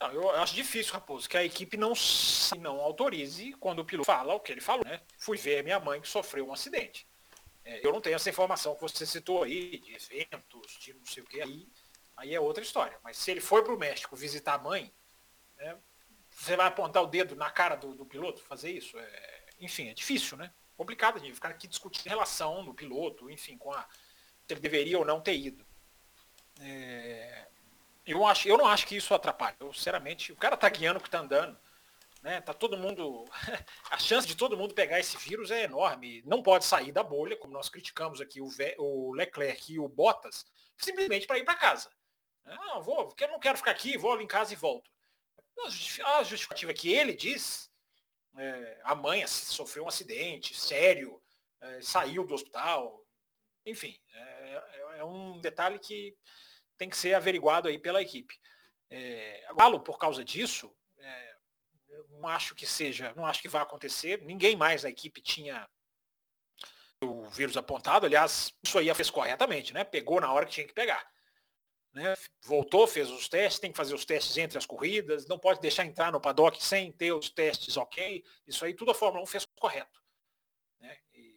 Não, 0.01 0.11
eu 0.13 0.31
acho 0.31 0.55
difícil, 0.55 0.95
Raposo, 0.95 1.29
que 1.29 1.37
a 1.37 1.45
equipe 1.45 1.77
não, 1.77 1.93
não 2.59 2.81
autorize 2.81 3.53
quando 3.61 3.81
o 3.81 3.85
piloto 3.85 4.07
fala 4.07 4.35
o 4.35 4.41
que 4.41 4.51
ele 4.51 4.61
falou, 4.61 4.85
né? 4.85 5.01
Fui 5.19 5.37
ver 5.37 5.63
minha 5.63 5.79
mãe 5.79 6.01
que 6.01 6.09
sofreu 6.09 6.49
um 6.49 6.53
acidente. 6.53 7.07
É, 7.65 7.87
eu 7.87 7.93
não 7.93 8.01
tenho 8.01 8.17
essa 8.17 8.31
informação 8.31 8.75
que 8.75 8.81
você 8.81 9.07
citou 9.07 9.43
aí, 9.43 9.79
de 9.79 9.95
eventos, 9.95 10.79
de 10.81 10.95
não 10.95 11.05
sei 11.05 11.23
o 11.23 11.27
que, 11.27 11.41
aí, 11.41 11.69
aí 12.17 12.35
é 12.35 12.41
outra 12.41 12.65
história. 12.65 12.99
Mas 13.05 13.19
se 13.19 13.31
ele 13.31 13.41
foi 13.41 13.63
para 13.63 13.75
o 13.75 13.79
México 13.79 14.17
visitar 14.17 14.55
a 14.55 14.59
mãe, 14.59 14.91
né, 15.59 15.77
você 16.31 16.57
vai 16.57 16.67
apontar 16.67 17.03
o 17.03 17.07
dedo 17.07 17.37
na 17.37 17.51
cara 17.51 17.77
do, 17.77 17.95
do 17.95 18.07
piloto, 18.07 18.43
fazer 18.43 18.71
isso? 18.71 18.99
É, 18.99 19.45
enfim, 19.61 19.89
é 19.89 19.95
difícil, 19.95 20.39
né? 20.39 20.51
Complicado 20.77 21.21
de 21.21 21.31
ficar 21.35 21.51
aqui 21.51 21.69
discutindo 21.69 22.09
relação 22.09 22.65
do 22.65 22.73
piloto, 22.73 23.31
enfim, 23.31 23.59
com 23.59 23.71
a. 23.71 23.87
se 24.47 24.55
ele 24.55 24.61
deveria 24.61 24.99
ou 24.99 25.05
não 25.05 25.21
ter 25.21 25.37
ido. 25.37 25.70
É, 26.61 27.47
eu, 28.07 28.27
acho, 28.27 28.49
eu 28.49 28.57
não 28.57 28.67
acho 28.67 28.87
que 28.87 28.97
isso 28.97 29.15
atrapalha. 29.15 29.57
Eu, 29.61 29.73
sinceramente, 29.73 30.33
o 30.33 30.37
cara 30.37 30.57
tá 30.57 30.69
guiando 30.69 30.99
o 30.99 31.03
que 31.03 31.11
tá 31.11 31.21
andando. 31.21 31.59
Né? 32.23 32.41
Tá 32.41 32.53
todo 32.53 32.77
mundo. 32.77 33.25
A 33.91 33.99
chance 33.99 34.27
de 34.27 34.37
todo 34.37 34.57
mundo 34.57 34.75
pegar 34.75 35.01
esse 35.01 35.17
vírus 35.17 35.51
é 35.51 35.65
enorme. 35.65 36.23
Não 36.27 36.43
pode 36.43 36.65
sair 36.65 36.93
da 36.93 37.03
bolha, 37.03 37.37
como 37.37 37.53
nós 37.53 37.69
criticamos 37.69 38.21
aqui 38.21 38.41
o, 38.41 38.49
o 38.79 39.13
Leclerc 39.13 39.73
e 39.73 39.79
o 39.79 39.89
Bottas, 39.89 40.45
simplesmente 40.77 41.27
para 41.27 41.39
ir 41.39 41.45
para 41.45 41.55
casa. 41.55 41.91
Não, 42.45 42.77
ah, 42.77 42.81
vou, 42.81 43.07
porque 43.07 43.25
eu 43.25 43.29
não 43.29 43.39
quero 43.39 43.59
ficar 43.59 43.71
aqui, 43.71 43.97
vou 43.97 44.13
ali 44.13 44.25
em 44.25 44.29
casa 44.29 44.53
e 44.53 44.57
volto. 44.57 44.91
A 46.05 46.23
justificativa 46.23 46.73
que 46.73 46.93
ele 46.93 47.15
diz, 47.15 47.71
é, 48.37 48.81
a 48.83 48.95
mãe 48.95 49.27
sofreu 49.27 49.85
um 49.85 49.89
acidente 49.89 50.59
sério, 50.59 51.21
é, 51.61 51.81
saiu 51.83 52.25
do 52.25 52.35
hospital, 52.35 53.05
enfim, 53.67 53.95
é, 54.15 54.21
é, 54.21 54.99
é, 54.99 55.05
um 55.05 55.39
detalhe 55.41 55.79
que 55.79 56.17
tem 56.81 56.89
que 56.89 56.97
ser 56.97 57.13
averiguado 57.13 57.69
aí 57.69 57.79
pela 57.79 58.01
equipe. 58.01 58.41
É, 58.89 59.47
Galo, 59.55 59.81
por 59.81 59.99
causa 59.99 60.25
disso, 60.25 60.75
é, 60.97 61.37
não 62.09 62.27
acho 62.27 62.55
que 62.55 62.65
seja, 62.67 63.13
não 63.15 63.27
acho 63.27 63.43
que 63.43 63.49
vai 63.49 63.61
acontecer. 63.61 64.23
Ninguém 64.23 64.57
mais 64.57 64.81
da 64.81 64.89
equipe 64.89 65.21
tinha 65.21 65.69
o 67.05 67.29
vírus 67.29 67.59
apontado. 67.59 68.07
Aliás, 68.07 68.55
isso 68.65 68.79
aí 68.79 68.95
fez 68.95 69.11
corretamente, 69.11 69.75
né? 69.75 69.85
Pegou 69.85 70.23
na 70.23 70.33
hora 70.33 70.47
que 70.47 70.53
tinha 70.53 70.67
que 70.67 70.73
pegar. 70.73 71.07
Né? 71.93 72.15
Voltou, 72.45 72.87
fez 72.87 73.11
os 73.11 73.29
testes, 73.29 73.61
tem 73.61 73.73
que 73.73 73.77
fazer 73.77 73.95
os 73.95 74.07
testes 74.07 74.39
entre 74.39 74.57
as 74.57 74.65
corridas, 74.65 75.27
não 75.27 75.39
pode 75.39 75.61
deixar 75.61 75.85
entrar 75.85 76.11
no 76.11 76.21
paddock 76.21 76.65
sem 76.65 76.91
ter 76.91 77.13
os 77.13 77.29
testes 77.29 77.77
ok. 77.77 78.25
Isso 78.47 78.65
aí 78.65 78.73
tudo 78.73 78.93
a 78.93 78.95
Fórmula 78.95 79.23
1 79.25 79.27
fez 79.27 79.45
correto. 79.45 80.01
Né? 80.79 80.97
E 81.13 81.31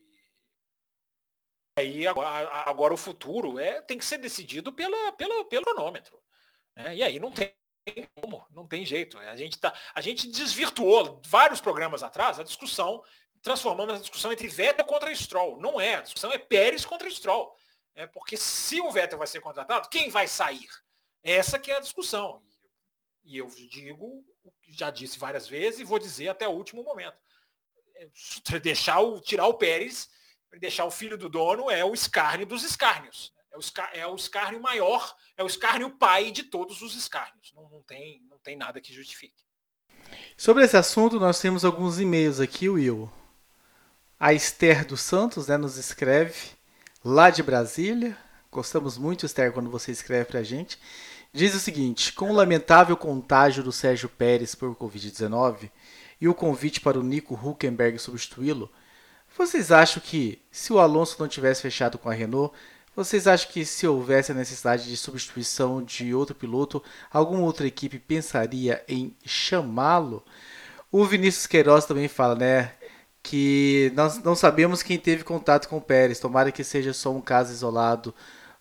aí 1.76 2.08
agora, 2.08 2.50
agora, 2.66 2.94
o 2.94 2.98
futuro 2.98 3.60
é, 3.60 3.82
tem 3.82 3.98
que 3.98 4.06
ser 4.06 4.18
decidido 4.18 4.72
pela, 4.72 5.12
pela, 5.14 5.46
pelo 5.46 5.66
cronômetro. 5.66 6.22
Né? 6.76 6.98
E 6.98 7.04
aí 7.04 7.20
não 7.20 7.32
tem 7.32 7.54
como, 8.16 8.46
não 8.52 8.68
tem 8.68 8.86
jeito. 8.86 9.18
A 9.18 9.36
gente, 9.36 9.60
tá, 9.60 9.74
a 9.94 10.02
gente 10.02 10.28
desvirtuou 10.28 11.22
vários 11.26 11.60
programas 11.60 12.04
atrás 12.04 12.40
a 12.40 12.44
discussão, 12.44 13.04
transformamos 13.42 13.96
a 13.96 14.00
discussão 14.00 14.32
entre 14.32 14.48
Vettel 14.48 14.86
contra 14.86 15.14
Stroll. 15.14 15.60
Não 15.60 15.80
é, 15.80 15.96
a 15.96 16.02
discussão 16.02 16.32
é 16.32 16.38
Pérez 16.38 16.86
contra 16.86 17.10
Stroll. 17.10 17.56
É 17.96 18.08
porque 18.08 18.38
se 18.38 18.82
o 18.82 18.92
Vettel 18.92 19.18
vai 19.18 19.28
ser 19.28 19.42
contratado, 19.42 19.90
quem 19.90 20.10
vai 20.10 20.28
sair? 20.28 20.68
Essa 21.22 21.60
que 21.60 21.72
é 21.72 21.78
a 21.78 21.82
discussão. 21.82 22.42
E 23.24 23.38
eu 23.38 23.48
digo, 23.48 24.26
já 24.70 24.90
disse 24.90 25.18
várias 25.18 25.48
vezes 25.48 25.80
e 25.80 25.86
vou 25.86 26.00
dizer 26.00 26.30
até 26.30 26.48
o 26.48 26.52
último 26.52 26.84
momento. 26.84 27.18
É, 27.96 28.60
deixar 28.60 29.00
o, 29.00 29.22
tirar 29.22 29.48
o 29.48 29.54
Pérez, 29.54 30.10
deixar 30.60 30.86
o 30.86 30.92
filho 30.92 31.18
do 31.18 31.30
dono 31.30 31.70
é 31.70 31.84
o 31.84 31.94
escárnio 31.94 32.46
dos 32.46 32.64
escárnios. 32.64 33.34
É 33.52 33.58
o, 33.58 33.62
é 33.94 34.08
o 34.08 34.16
escárnio 34.16 34.60
maior, 34.60 35.16
é 35.38 35.44
o 35.44 35.48
escárnio 35.48 35.92
pai 35.92 36.32
de 36.32 36.44
todos 36.44 36.82
os 36.82 36.96
escárnios. 36.96 37.54
Não, 37.56 37.70
não, 37.70 37.82
tem, 37.84 38.22
não 38.30 38.38
tem 38.40 38.58
nada 38.58 38.82
que 38.82 38.94
justifique. 38.94 39.44
Sobre 40.36 40.64
esse 40.64 40.76
assunto, 40.76 41.20
nós 41.20 41.40
temos 41.40 41.64
alguns 41.64 42.00
e-mails 42.00 42.40
aqui, 42.40 42.68
Will. 42.68 43.12
A 44.20 44.34
Esther 44.34 44.86
dos 44.86 45.02
Santos 45.02 45.48
né, 45.48 45.58
nos 45.58 45.78
escreve 45.78 46.52
lá 47.04 47.30
de 47.30 47.44
Brasília. 47.44 48.18
Gostamos 48.52 48.98
muito, 48.98 49.26
Esther, 49.26 49.52
quando 49.52 49.70
você 49.70 49.92
escreve 49.92 50.26
para 50.26 50.40
a 50.40 50.44
gente. 50.44 50.80
Diz 51.32 51.54
o 51.56 51.60
seguinte: 51.60 52.14
com 52.14 52.30
o 52.30 52.34
lamentável 52.34 52.96
contágio 52.96 53.64
do 53.64 53.72
Sérgio 53.72 54.08
Pérez 54.08 54.56
por 54.56 54.76
Covid-19 54.76 55.70
e 56.22 56.28
o 56.28 56.34
convite 56.34 56.80
para 56.80 57.00
o 57.00 57.04
Nico 57.04 57.34
Huckenberg 57.34 57.98
substituí-lo, 58.00 58.72
vocês 59.38 59.72
acham 59.72 60.02
que, 60.02 60.42
se 60.52 60.72
o 60.74 60.80
Alonso 60.80 61.18
não 61.20 61.28
tivesse 61.28 61.62
fechado 61.62 61.98
com 61.98 62.10
a 62.10 62.14
Renault, 62.14 62.54
vocês 62.96 63.28
acham 63.28 63.52
que 63.52 63.66
se 63.66 63.88
houvesse 63.88 64.32
a 64.32 64.36
necessidade 64.36 64.88
de 64.88 64.96
substituição 64.96 65.84
de 65.84 66.14
outro 66.14 66.36
piloto, 66.36 66.84
alguma 67.12 67.42
outra 67.42 67.66
equipe 67.66 67.98
pensaria 67.98 68.84
em 68.88 69.16
chamá-lo? 69.26 70.24
O 70.92 71.04
Vinícius 71.06 71.48
Queiroz 71.48 71.86
também 71.86 72.08
fala, 72.08 72.36
né? 72.36 72.74
que 73.24 73.92
nós 73.96 74.22
não 74.22 74.36
sabemos 74.36 74.84
quem 74.84 75.00
teve 75.00 75.24
contato 75.24 75.70
com 75.70 75.78
o 75.78 75.82
Pérez. 75.82 76.20
Tomara 76.20 76.52
que 76.52 76.64
seja 76.64 76.92
só 76.92 77.12
um 77.12 77.22
caso 77.22 77.54
isolado 77.54 78.14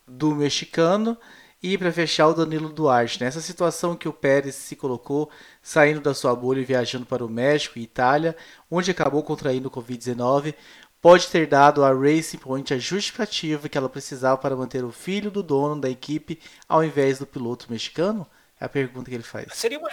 do 0.06 0.34
mexicano. 0.34 1.18
E 1.62 1.78
para 1.78 1.92
fechar, 1.92 2.26
o 2.26 2.34
Danilo 2.34 2.70
Duarte. 2.70 3.22
Nessa 3.22 3.40
situação 3.40 3.94
que 3.94 4.08
o 4.08 4.12
Pérez 4.12 4.56
se 4.56 4.74
colocou, 4.74 5.30
saindo 5.62 6.00
da 6.00 6.12
sua 6.12 6.34
bolha 6.34 6.60
e 6.60 6.64
viajando 6.64 7.06
para 7.06 7.24
o 7.24 7.28
México 7.28 7.78
e 7.78 7.82
Itália, 7.82 8.36
onde 8.68 8.90
acabou 8.90 9.22
contraindo 9.22 9.68
o 9.68 9.70
Covid-19, 9.70 10.54
pode 11.00 11.28
ter 11.28 11.46
dado 11.46 11.84
a 11.84 11.92
Racing 11.92 12.38
Point 12.38 12.74
a 12.74 12.78
justificativa 12.78 13.68
que 13.68 13.78
ela 13.78 13.88
precisava 13.88 14.36
para 14.38 14.56
manter 14.56 14.84
o 14.84 14.90
filho 14.90 15.30
do 15.30 15.42
dono 15.42 15.80
da 15.80 15.88
equipe 15.88 16.40
ao 16.68 16.82
invés 16.82 17.20
do 17.20 17.26
piloto 17.26 17.70
mexicano? 17.70 18.26
É 18.58 18.64
a 18.64 18.68
pergunta 18.68 19.08
que 19.08 19.14
ele 19.14 19.22
faz. 19.22 19.54
Seria 19.54 19.78
uma 19.78 19.90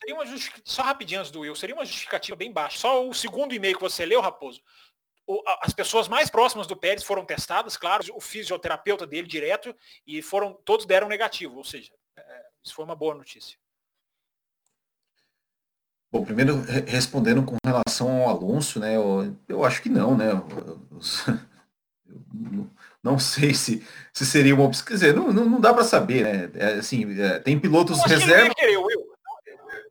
seria 0.00 0.14
uma 0.14 0.24
só 0.64 0.82
rapidinho 0.82 1.20
antes 1.20 1.30
do 1.30 1.40
Will, 1.40 1.54
seria 1.54 1.74
uma 1.74 1.84
justificativa 1.84 2.34
bem 2.34 2.50
baixa. 2.50 2.78
Só 2.78 3.06
o 3.06 3.14
segundo 3.14 3.54
e-mail 3.54 3.76
que 3.76 3.82
você 3.82 4.04
leu, 4.04 4.20
Raposo, 4.20 4.60
as 5.62 5.72
pessoas 5.72 6.08
mais 6.08 6.30
próximas 6.30 6.66
do 6.66 6.76
Pérez 6.76 7.02
foram 7.02 7.24
testadas, 7.24 7.76
claro, 7.76 8.04
o 8.14 8.20
fisioterapeuta 8.20 9.06
dele 9.06 9.26
direto, 9.26 9.74
e 10.06 10.22
foram 10.22 10.52
todos 10.64 10.86
deram 10.86 11.08
negativo, 11.08 11.56
ou 11.56 11.64
seja, 11.64 11.92
é, 12.16 12.46
isso 12.64 12.74
foi 12.74 12.84
uma 12.84 12.96
boa 12.96 13.14
notícia. 13.14 13.58
Bom, 16.12 16.24
primeiro 16.24 16.60
respondendo 16.86 17.44
com 17.44 17.56
relação 17.64 18.22
ao 18.22 18.30
Alonso, 18.30 18.80
né? 18.80 18.96
Eu, 18.96 19.36
eu 19.48 19.64
acho 19.64 19.80
que 19.80 19.88
não, 19.88 20.16
né? 20.16 20.32
Eu, 20.32 20.80
não 23.00 23.18
sei 23.18 23.54
se, 23.54 23.86
se 24.12 24.26
seria 24.26 24.54
uma 24.54 24.64
opção. 24.64 24.84
Quer 24.84 24.94
dizer, 24.94 25.14
não, 25.14 25.32
não, 25.32 25.44
não 25.44 25.60
dá 25.60 25.72
para 25.72 25.84
saber, 25.84 26.24
né? 26.24 26.50
É, 26.54 26.72
assim, 26.74 27.20
é, 27.20 27.38
tem 27.38 27.58
pilotos 27.58 28.02
reserva. 28.04 28.52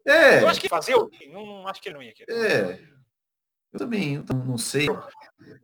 É. 0.06 0.42
Eu 0.42 0.50
acho 0.50 0.60
que 0.60 0.68
fazer, 0.68 0.94
eu 0.94 1.10
não 1.32 1.68
acho 1.68 1.82
que 1.82 1.88
ele 1.88 1.96
não 1.96 2.04
ia 2.04 2.14
querer. 2.14 2.34
É. 2.34 2.80
Eu 3.74 3.80
também, 3.80 4.16
eu 4.16 4.24
não 4.46 4.58
sei. 4.58 4.88
De 4.88 5.60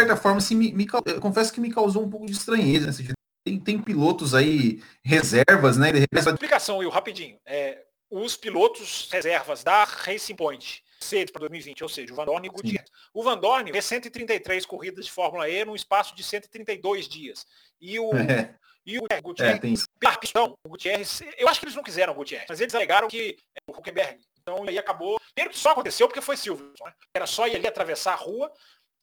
certa 0.00 0.16
forma, 0.16 0.38
assim, 0.38 0.54
me, 0.54 0.72
me, 0.72 0.86
eu 1.06 1.20
confesso 1.20 1.52
que 1.52 1.60
me 1.60 1.72
causou 1.72 2.02
um 2.02 2.10
pouco 2.10 2.26
de 2.26 2.32
estranheza 2.32 2.86
nesse 2.86 3.04
tem, 3.44 3.58
tem 3.58 3.82
pilotos 3.82 4.34
aí, 4.34 4.82
reservas, 5.04 5.76
né? 5.76 5.90
Explicação, 6.12 6.78
Will, 6.78 6.90
rapidinho. 6.90 7.38
É, 7.44 7.84
os 8.08 8.36
pilotos 8.36 9.08
reservas 9.10 9.64
da 9.64 9.84
Racing 9.84 10.36
Point 10.36 10.82
Mercedes 11.00 11.32
para 11.32 11.40
2020, 11.40 11.82
ou 11.82 11.88
seja, 11.88 12.12
o 12.12 12.16
Van 12.16 12.24
Dorn 12.24 12.46
e 12.46 12.50
o 12.50 12.52
Gutierrez. 12.52 12.88
O 13.12 13.22
Van 13.22 13.36
Dorn 13.36 13.70
fez 13.72 13.84
133 13.84 14.64
corridas 14.64 15.06
de 15.06 15.10
Fórmula 15.10 15.48
E 15.48 15.64
num 15.64 15.74
espaço 15.74 16.14
de 16.14 16.22
132 16.22 17.08
dias. 17.08 17.44
E 17.80 17.98
o, 17.98 18.10
é. 18.14 18.54
e 18.86 18.98
o 18.98 19.02
Gutierrez, 19.20 19.82
é, 19.82 19.86
pela 19.98 20.16
pistão, 20.16 20.54
o 20.64 20.68
Gutierrez, 20.68 21.22
eu 21.36 21.48
acho 21.48 21.58
que 21.58 21.66
eles 21.66 21.74
não 21.74 21.82
quiseram 21.82 22.12
o 22.12 22.16
Gutierrez, 22.16 22.46
mas 22.48 22.60
eles 22.60 22.74
alegaram 22.74 23.08
que 23.08 23.36
é, 23.56 23.60
o 23.70 23.76
Huckenberg. 23.76 24.20
Então 24.42 24.64
aí 24.68 24.78
acabou. 24.78 25.18
Primeiro 25.34 25.54
que 25.54 25.58
só 25.58 25.70
aconteceu 25.70 26.06
porque 26.08 26.20
foi 26.20 26.36
Silverson. 26.36 26.84
Né? 26.84 26.92
Era 27.14 27.26
só 27.26 27.46
ir 27.46 27.56
ali 27.56 27.66
atravessar 27.66 28.12
a 28.12 28.16
rua 28.16 28.52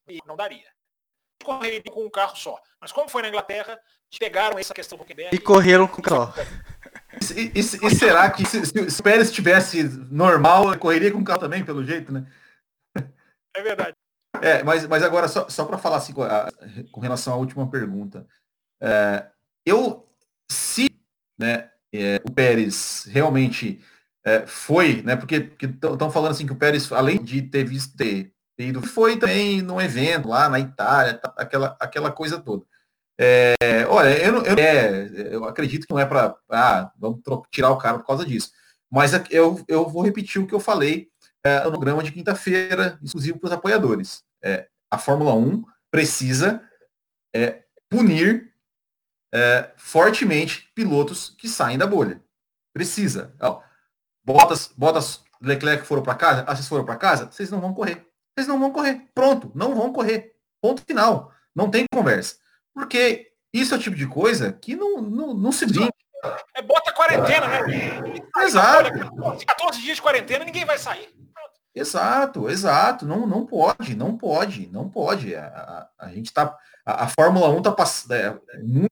e 0.07 0.19
não 0.25 0.35
daria. 0.35 0.67
Correria 1.43 1.81
com 1.89 2.05
um 2.05 2.09
carro 2.09 2.35
só. 2.35 2.61
Mas 2.79 2.91
como 2.91 3.09
foi 3.09 3.21
na 3.21 3.29
Inglaterra, 3.29 3.79
pegaram 4.19 4.59
essa 4.59 4.73
questão 4.73 4.97
do 4.97 5.03
Huckenberg. 5.03 5.35
E 5.35 5.39
correram 5.39 5.87
com 5.87 6.01
o 6.01 6.03
carro. 6.03 6.33
E, 7.35 7.51
e, 7.55 7.59
e, 7.59 7.95
será 7.95 8.29
que 8.29 8.45
se, 8.45 8.65
se, 8.65 8.91
se 8.91 8.99
o 8.99 9.03
Pérez 9.03 9.29
estivesse 9.29 9.83
normal, 10.11 10.77
correria 10.77 11.11
com 11.11 11.19
o 11.19 11.23
carro 11.23 11.39
também, 11.39 11.63
pelo 11.65 11.83
jeito, 11.83 12.11
né? 12.11 12.25
É 13.55 13.61
verdade. 13.61 13.95
É, 14.41 14.63
mas, 14.63 14.85
mas 14.87 15.03
agora, 15.03 15.27
só, 15.27 15.49
só 15.49 15.65
para 15.65 15.77
falar 15.77 15.97
assim, 15.97 16.13
com, 16.13 16.23
a, 16.23 16.49
com, 16.91 17.01
relação 17.01 17.33
à 17.33 17.37
última 17.37 17.69
pergunta. 17.69 18.27
É, 18.81 19.27
eu, 19.65 20.07
se 20.49 20.89
né, 21.37 21.71
é, 21.93 22.21
o 22.23 22.31
Pérez 22.31 23.05
realmente 23.05 23.83
é, 24.25 24.45
foi, 24.45 25.01
né, 25.01 25.15
porque 25.15 25.51
estão 25.61 26.11
falando 26.11 26.31
assim 26.31 26.45
que 26.45 26.51
o 26.53 26.57
Pérez, 26.57 26.91
além 26.91 27.23
de 27.23 27.41
ter 27.41 27.63
visto 27.63 27.95
ter, 27.95 28.33
ter 28.57 28.67
ido, 28.67 28.81
foi 28.81 29.17
também 29.17 29.61
num 29.61 29.79
evento 29.79 30.27
lá 30.27 30.49
na 30.49 30.59
Itália, 30.59 31.15
tá, 31.15 31.33
aquela, 31.37 31.77
aquela 31.79 32.11
coisa 32.11 32.39
toda. 32.39 32.65
É, 33.21 33.85
olha, 33.89 34.17
eu, 34.17 34.43
eu, 34.43 34.57
é, 34.57 35.33
eu 35.33 35.45
acredito 35.45 35.85
que 35.85 35.93
não 35.93 35.99
é 35.99 36.05
para 36.05 36.35
ah, 36.49 36.91
vamos 36.97 37.21
tirar 37.51 37.69
o 37.69 37.77
cara 37.77 37.99
por 37.99 38.05
causa 38.05 38.25
disso. 38.25 38.51
Mas 38.89 39.11
eu, 39.29 39.63
eu 39.67 39.87
vou 39.87 40.01
repetir 40.03 40.41
o 40.41 40.47
que 40.47 40.55
eu 40.55 40.59
falei 40.59 41.09
é, 41.43 41.63
no 41.65 41.71
programa 41.71 42.01
de 42.01 42.11
quinta-feira, 42.11 42.97
exclusivo 43.03 43.37
para 43.39 43.47
os 43.47 43.53
apoiadores. 43.53 44.23
É, 44.41 44.67
a 44.89 44.97
Fórmula 44.97 45.33
1 45.33 45.63
precisa 45.91 46.63
é, 47.35 47.63
punir 47.89 48.53
é, 49.33 49.71
fortemente 49.77 50.71
pilotos 50.73 51.35
que 51.37 51.47
saem 51.47 51.77
da 51.77 51.85
bolha. 51.85 52.21
Precisa. 52.73 53.35
Ó, 53.41 53.61
Botas, 54.29 54.71
Botas, 54.77 55.23
Leclerc 55.41 55.87
foram 55.87 56.03
para 56.03 56.13
casa, 56.13 56.45
vocês 56.45 56.67
foram 56.67 56.85
para 56.85 56.95
casa, 56.97 57.31
vocês 57.31 57.49
não 57.49 57.59
vão 57.59 57.73
correr. 57.73 58.05
Vocês 58.37 58.47
não 58.47 58.59
vão 58.59 58.71
correr. 58.71 59.07
Pronto, 59.11 59.51
não 59.55 59.73
vão 59.73 59.91
correr. 59.91 60.35
Ponto 60.61 60.83
final. 60.85 61.31
Não 61.55 61.67
tem 61.67 61.85
conversa. 61.91 62.35
Porque 62.71 63.31
isso 63.51 63.73
é 63.73 63.77
o 63.77 63.79
tipo 63.81 63.95
de 63.95 64.05
coisa 64.05 64.53
que 64.53 64.75
não, 64.75 65.01
não, 65.01 65.33
não 65.33 65.51
se 65.51 65.65
brinca. 65.65 65.91
É 66.55 66.61
bota 66.61 66.93
quarentena, 66.93 67.47
né? 67.47 68.13
Exato. 68.43 68.91
14 69.47 69.81
dias 69.81 69.95
de 69.95 70.01
quarentena, 70.03 70.45
ninguém 70.45 70.63
vai 70.63 70.77
sair. 70.77 71.09
Exato, 71.73 72.49
exato. 72.51 73.07
Não, 73.07 73.25
não 73.25 73.47
pode, 73.47 73.95
não 73.95 74.15
pode, 74.15 74.67
não 74.67 74.87
pode. 74.87 75.35
A, 75.35 75.47
a, 75.97 76.05
a 76.05 76.09
gente 76.09 76.27
está. 76.27 76.55
A, 76.89 77.05
a, 77.05 77.07
Fórmula 77.07 77.49
1 77.49 77.57
está 77.57 77.71
passando, 77.71 78.11
é, 78.13 78.39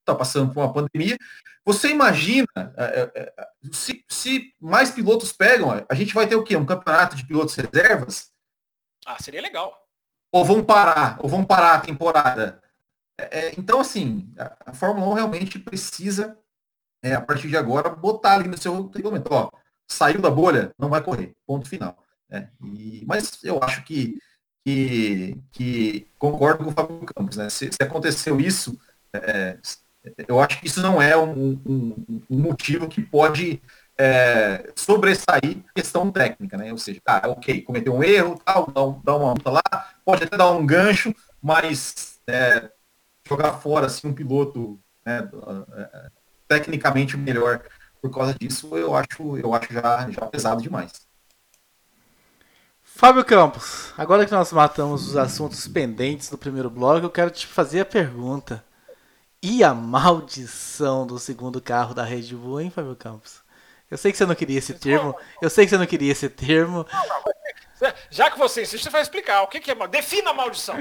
tá 0.06 0.16
passando 0.16 0.54
por 0.54 0.62
uma 0.62 0.74
pandemia. 0.74 1.18
Você 1.66 1.89
imagina 1.89 2.48
é, 2.56 3.12
é, 3.16 3.34
é, 3.38 3.48
se, 3.74 4.06
se 4.08 4.54
mais 4.60 4.92
pilotos 4.92 5.34
pegam, 5.34 5.86
a 5.89 5.96
gente 5.96 6.13
vai 6.13 6.27
ter 6.27 6.36
o 6.36 6.44
quê? 6.44 6.56
Um 6.56 6.66
campeonato 6.66 7.16
de 7.16 7.25
pilotos 7.25 7.56
reservas? 7.56 8.32
Ah, 9.06 9.18
seria 9.22 9.42
legal. 9.42 9.74
Ou 10.32 10.46
vão 10.46 10.63
parar, 10.63 11.18
ou 11.20 11.30
vão 11.30 11.44
parar 11.44 11.75
a 11.75 11.82
temporada. 11.82 12.62
É, 13.20 13.39
é, 13.39 13.54
então, 13.58 13.80
assim, 13.80 14.32
a, 14.38 14.72
a, 14.72 14.74
Fórmula 14.74 15.08
1 15.08 15.13
realmente 15.13 15.60
precisa, 15.60 16.38
é, 17.01 17.13
a 17.13 17.22
partir 17.22 17.48
de 17.48 17.58
agora, 17.58 17.89
botar 17.89 18.36
ali 18.36 18.48
no 18.48 18.58
seu 18.58 18.89
regulamento. 18.89 19.34
Ó, 19.34 19.50
saiu 19.89 20.22
da 20.22 20.30
bolha, 20.30 20.72
não 20.77 20.89
vai 20.89 21.01
correr. 21.01 21.36
Ponto 21.46 21.68
final. 21.68 21.98
É, 22.30 22.48
e, 22.62 23.04
mas 23.08 23.44
eu 23.44 23.62
acho 23.63 23.84
que, 23.84 24.20
que, 24.67 25.38
que, 25.53 26.07
concordo 26.19 26.65
com 26.65 26.71
o 26.71 26.74
Fábio 26.74 27.05
Campos. 27.15 27.38
Né? 27.38 27.50
Se, 27.50 27.71
se 27.71 27.81
aconteceu 27.81 28.38
isso, 28.38 28.77
é, 29.13 29.57
eu 30.27 30.41
acho 30.41 30.59
que 30.59 30.67
isso 30.67 30.81
não 30.81 31.01
é 31.01 31.15
um, 31.15 31.53
um, 31.65 32.21
um 32.29 32.38
motivo 32.38 32.89
que 32.89 33.01
pode 33.01 33.62
é, 33.97 34.69
sobressair 34.75 35.63
questão 35.74 36.11
técnica, 36.11 36.57
né? 36.57 36.74
Ou 36.74 36.77
seja, 36.77 37.00
ah, 37.05 37.29
ok, 37.29 37.61
cometeu 37.61 37.96
um 37.96 38.03
erro, 38.03 38.42
tal, 38.44 38.68
dá, 38.68 38.81
dá 39.05 39.15
uma 39.15 39.27
multa 39.27 39.51
lá, 39.51 39.63
pode 40.03 40.25
até 40.25 40.35
dar 40.35 40.51
um 40.51 40.65
gancho, 40.65 41.15
mas 41.42 42.20
é, 42.27 42.70
jogar 43.25 43.53
fora 43.53 43.85
assim, 43.85 44.09
um 44.09 44.13
piloto 44.13 44.77
né, 45.05 45.29
tecnicamente 46.46 47.15
melhor 47.15 47.63
por 48.01 48.11
causa 48.11 48.33
disso, 48.33 48.75
eu 48.77 48.94
acho, 48.94 49.37
eu 49.37 49.53
acho 49.53 49.74
já, 49.74 50.09
já 50.11 50.25
pesado 50.25 50.61
demais. 50.61 51.06
Fábio 52.98 53.24
Campos, 53.24 53.94
agora 53.96 54.25
que 54.25 54.31
nós 54.31 54.51
matamos 54.51 55.07
os 55.07 55.16
assuntos 55.16 55.68
pendentes 55.68 56.31
do 56.31 56.38
primeiro 56.38 56.68
bloco, 56.68 57.05
eu 57.05 57.12
quero 57.12 57.29
te 57.29 57.46
fazer 57.46 57.81
a 57.81 57.86
pergunta. 57.86 58.66
E 59.40 59.64
a 59.64 59.72
maldição 59.72 61.05
do 61.05 61.20
segundo 61.20 61.62
carro 61.62 61.94
da 61.94 62.03
Red 62.03 62.33
Bull, 62.33 62.60
hein, 62.60 62.72
Fábio 62.72 62.96
Campos? 62.96 63.42
Eu 63.92 64.00
sei 64.00 64.12
que 64.12 64.18
você 64.18 64.25
não 64.25 64.33
queria 64.33 64.57
esse 64.57 64.74
termo. 64.74 65.16
Eu 65.40 65.48
sei 65.48 65.66
que 65.66 65.70
você 65.70 65.77
não 65.77 65.86
queria 65.86 66.12
esse 66.12 66.27
termo. 66.27 66.88
Já 68.10 68.31
que 68.31 68.40
você 68.40 68.64
insiste, 68.64 68.86
você 68.86 68.90
vai 68.90 69.03
explicar. 69.03 69.44
O 69.44 69.48
que, 69.48 69.60
que 69.60 69.70
é 69.70 69.88
Defina 69.88 70.31
a 70.31 70.33
maldição. 70.33 70.75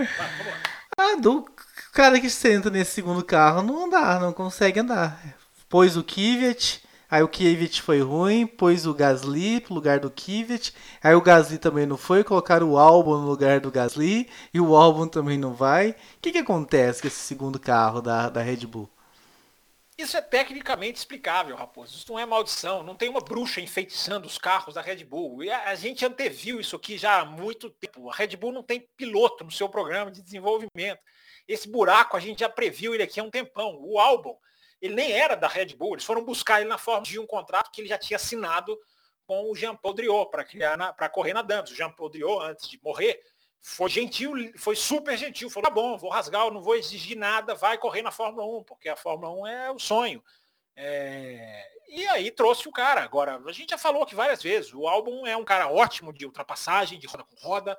ah, 0.99 1.17
do 1.21 1.47
cara 1.93 2.19
que 2.19 2.31
senta 2.31 2.71
nesse 2.71 2.93
segundo 2.93 3.23
carro 3.23 3.61
não 3.61 3.85
andar, 3.85 4.23
não 4.23 4.33
consegue 4.33 4.81
andar. 4.81 5.23
Pôs 5.69 5.99
o 5.99 6.03
Kvyat, 6.03 6.83
aí 7.11 7.23
o 7.23 7.29
Kvyat 7.29 7.83
foi 7.83 8.01
ruim, 8.01 8.47
pôs 8.47 8.87
o 8.87 8.95
Gasly 8.95 9.61
pro 9.61 9.75
lugar 9.75 10.01
do 10.01 10.11
Kvyat, 10.11 10.73
aí 11.03 11.15
o 11.15 11.21
Gasly 11.21 11.59
também 11.59 11.87
não 11.87 11.97
foi, 11.97 12.25
colocaram 12.25 12.71
o 12.71 12.79
Albon 12.79 13.19
no 13.19 13.29
lugar 13.29 13.61
do 13.61 13.71
Gasly, 13.71 14.29
e 14.53 14.61
o 14.61 14.77
Albon 14.77 15.09
também 15.09 15.39
não 15.39 15.55
vai. 15.55 15.91
O 15.91 15.95
que, 16.21 16.33
que 16.33 16.39
acontece 16.39 17.03
com 17.03 17.09
esse 17.09 17.21
segundo 17.21 17.59
carro 17.59 18.01
da, 18.01 18.29
da 18.29 18.43
Red 18.43 18.67
Bull? 18.67 18.91
Isso 19.99 20.15
é 20.15 20.21
tecnicamente 20.21 20.99
explicável, 20.99 21.57
Raposo. 21.57 21.97
Isso 21.97 22.13
não 22.13 22.19
é 22.19 22.27
maldição. 22.27 22.83
Não 22.83 22.95
tem 22.95 23.09
uma 23.09 23.21
bruxa 23.21 23.63
enfeitiçando 23.63 24.27
os 24.27 24.37
carros 24.37 24.75
da 24.75 24.83
Red 24.83 25.03
Bull. 25.05 25.43
E 25.43 25.51
a, 25.51 25.71
a 25.71 25.75
gente 25.75 26.05
anteviu 26.05 26.61
isso 26.61 26.77
aqui 26.77 26.99
já 26.99 27.21
há 27.21 27.25
muito 27.25 27.71
tempo. 27.71 28.11
A 28.11 28.15
Red 28.15 28.37
Bull 28.37 28.53
não 28.53 28.63
tem 28.63 28.87
piloto 28.95 29.43
no 29.43 29.51
seu 29.51 29.71
programa 29.71 30.11
de 30.11 30.21
desenvolvimento. 30.21 31.01
Esse 31.49 31.67
buraco 31.67 32.15
a 32.15 32.21
gente 32.21 32.41
já 32.41 32.49
previu 32.49 32.93
ele 32.93 33.05
aqui 33.05 33.19
há 33.19 33.23
um 33.23 33.31
tempão. 33.31 33.79
O 33.81 33.99
álbum, 33.99 34.37
ele 34.81 34.95
nem 34.95 35.13
era 35.13 35.35
da 35.35 35.49
Red 35.49 35.77
Bull, 35.77 35.95
eles 35.95 36.05
foram 36.05 36.25
buscar 36.25 36.61
ele 36.61 36.69
na 36.69 36.79
forma 36.79 37.03
de 37.03 37.19
um 37.19 37.27
contrato 37.27 37.71
que 37.71 37.81
ele 37.81 37.89
já 37.89 37.99
tinha 37.99 38.17
assinado 38.17 38.79
com 39.27 39.51
o 39.51 39.55
Jean-Paul 39.55 39.95
Driot 39.95 40.31
para 40.31 41.09
correr 41.09 41.35
na 41.35 41.43
Dams. 41.43 41.73
O 41.73 41.75
Jean-Paul 41.75 42.11
antes 42.43 42.69
de 42.69 42.81
morrer, 42.83 43.21
foi 43.61 43.91
gentil, 43.91 44.33
foi 44.57 44.77
super 44.77 45.17
gentil. 45.17 45.51
Falou, 45.51 45.69
tá 45.69 45.75
bom, 45.75 45.99
vou 45.99 46.11
rasgar, 46.11 46.51
não 46.51 46.63
vou 46.63 46.77
exigir 46.77 47.17
nada, 47.17 47.55
vai 47.55 47.77
correr 47.77 48.03
na 48.03 48.13
Fórmula 48.13 48.47
1, 48.61 48.65
porque 48.65 48.89
a 48.89 48.97
Fórmula 48.97 49.33
1 49.33 49.47
é 49.47 49.71
o 49.73 49.79
sonho. 49.79 50.23
É... 50.77 51.67
E 51.89 52.07
aí 52.09 52.31
trouxe 52.31 52.69
o 52.69 52.73
cara. 52.73 53.03
Agora, 53.03 53.43
a 53.45 53.53
gente 53.53 53.71
já 53.71 53.79
falou 53.79 54.03
aqui 54.03 54.15
várias 54.15 54.43
vezes, 54.43 54.73
o 54.73 54.87
álbum 54.87 55.27
é 55.27 55.37
um 55.37 55.45
cara 55.45 55.69
ótimo 55.69 56.13
de 56.13 56.25
ultrapassagem, 56.25 56.99
de 56.99 57.07
roda 57.07 57.25
com 57.25 57.37
roda, 57.37 57.79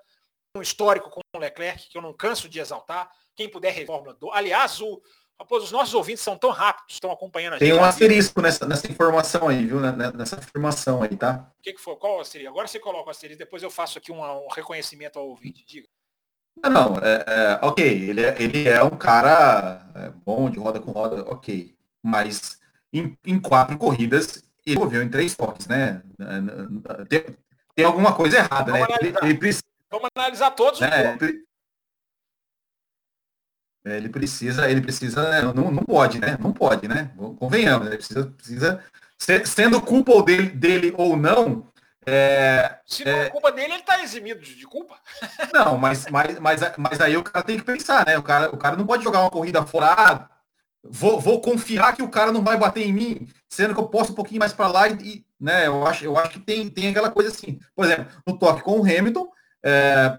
um 0.55 0.61
histórico 0.61 1.09
com 1.09 1.21
o 1.33 1.39
Leclerc, 1.39 1.87
que 1.87 1.97
eu 1.97 2.01
não 2.01 2.13
canso 2.13 2.49
de 2.49 2.59
exaltar. 2.59 3.09
Quem 3.35 3.49
puder 3.49 3.71
rever 3.71 3.87
Fórmula 3.87 4.13
2. 4.15 4.35
Aliás, 4.35 4.81
o, 4.81 5.01
Rapaz, 5.39 5.63
os 5.63 5.71
nossos 5.71 5.93
ouvintes 5.93 6.23
são 6.23 6.35
tão 6.35 6.49
rápidos, 6.49 6.95
estão 6.95 7.11
acompanhando 7.11 7.53
a 7.53 7.57
gente. 7.57 7.69
Tem 7.69 7.77
um 7.77 7.83
asterisco 7.83 8.41
nessa, 8.41 8.65
nessa 8.65 8.91
informação 8.91 9.47
aí, 9.47 9.65
viu? 9.65 9.79
Nessa 9.79 10.37
afirmação 10.37 11.03
aí, 11.03 11.15
tá? 11.15 11.51
O 11.59 11.61
que, 11.61 11.73
que 11.73 11.81
foi? 11.81 11.95
Qual 11.95 12.17
o 12.17 12.21
asterisco? 12.21 12.51
Agora 12.51 12.67
você 12.67 12.79
coloca 12.79 13.07
o 13.07 13.11
asterisco, 13.11 13.39
depois 13.39 13.61
eu 13.61 13.69
faço 13.69 13.99
aqui 13.99 14.11
um, 14.11 14.19
um 14.19 14.47
reconhecimento 14.49 15.19
ao 15.19 15.27
ouvinte. 15.27 15.63
Diga. 15.67 15.87
Não, 16.63 16.95
é, 16.97 17.23
é, 17.27 17.59
ok, 17.61 17.85
ele 17.85 18.25
é, 18.25 18.35
ele 18.39 18.67
é 18.67 18.81
um 18.83 18.97
cara 18.97 19.87
é, 19.95 20.09
bom 20.25 20.49
de 20.49 20.57
roda 20.57 20.79
com 20.79 20.91
roda, 20.91 21.23
ok. 21.29 21.75
Mas 22.01 22.59
em, 22.91 23.15
em 23.23 23.39
quatro 23.39 23.77
corridas, 23.77 24.43
ele 24.65 24.79
moveu 24.79 25.03
em 25.03 25.09
três 25.09 25.35
toques, 25.35 25.67
né? 25.67 26.01
Tem, 27.07 27.25
tem 27.75 27.85
alguma 27.85 28.13
coisa 28.13 28.37
errada, 28.37 28.71
Vamos 28.71 28.87
né? 28.87 28.95
Analisar. 28.95 29.19
Ele, 29.21 29.31
ele 29.31 29.37
precisa, 29.37 29.63
Vamos 29.89 30.09
analisar 30.15 30.51
todos. 30.51 30.79
Né? 30.79 30.89
É, 30.89 31.17
ele 33.95 34.09
precisa, 34.09 34.69
ele 34.69 34.81
precisa, 34.81 35.29
né? 35.29 35.41
não, 35.41 35.71
não 35.71 35.83
pode, 35.83 36.19
né? 36.19 36.37
Não 36.39 36.51
pode, 36.51 36.87
né? 36.87 37.11
Convenhamos, 37.39 37.87
ele 37.87 37.97
precisa, 37.97 38.25
precisa 38.25 38.83
sendo 39.45 39.81
culpa 39.81 40.21
dele, 40.23 40.49
dele 40.49 40.93
ou 40.97 41.15
não. 41.15 41.67
É, 42.05 42.79
Se 42.85 43.03
não 43.03 43.11
é 43.11 43.29
culpa 43.29 43.51
dele, 43.51 43.73
ele 43.73 43.81
está 43.81 44.01
eximido 44.01 44.39
de 44.39 44.65
culpa. 44.65 44.95
Não, 45.53 45.77
mas, 45.77 46.07
mas, 46.09 46.39
mas, 46.39 46.61
mas 46.77 47.01
aí 47.01 47.17
o 47.17 47.23
cara 47.23 47.43
tem 47.43 47.57
que 47.57 47.65
pensar, 47.65 48.05
né? 48.05 48.17
O 48.17 48.23
cara, 48.23 48.49
o 48.49 48.57
cara 48.57 48.77
não 48.77 48.85
pode 48.85 49.03
jogar 49.03 49.19
uma 49.19 49.29
corrida 49.29 49.65
fora. 49.65 49.87
Ah, 49.87 50.29
vou, 50.81 51.19
vou 51.19 51.41
confiar 51.41 51.93
que 51.93 52.01
o 52.01 52.07
cara 52.07 52.31
não 52.31 52.41
vai 52.41 52.55
bater 52.55 52.87
em 52.87 52.93
mim, 52.93 53.27
sendo 53.49 53.73
que 53.73 53.79
eu 53.81 53.89
posso 53.89 54.13
um 54.13 54.15
pouquinho 54.15 54.39
mais 54.39 54.53
para 54.53 54.69
lá 54.69 54.87
e, 54.87 55.25
né? 55.37 55.67
Eu 55.67 55.85
acho, 55.85 56.05
eu 56.05 56.17
acho 56.17 56.29
que 56.29 56.39
tem, 56.39 56.69
tem 56.69 56.87
aquela 56.87 57.11
coisa 57.11 57.29
assim. 57.29 57.59
Por 57.75 57.83
exemplo, 57.83 58.05
no 58.25 58.39
toque 58.39 58.61
com 58.61 58.79
o 58.79 58.83
Hamilton, 58.83 59.27
é, 59.65 60.17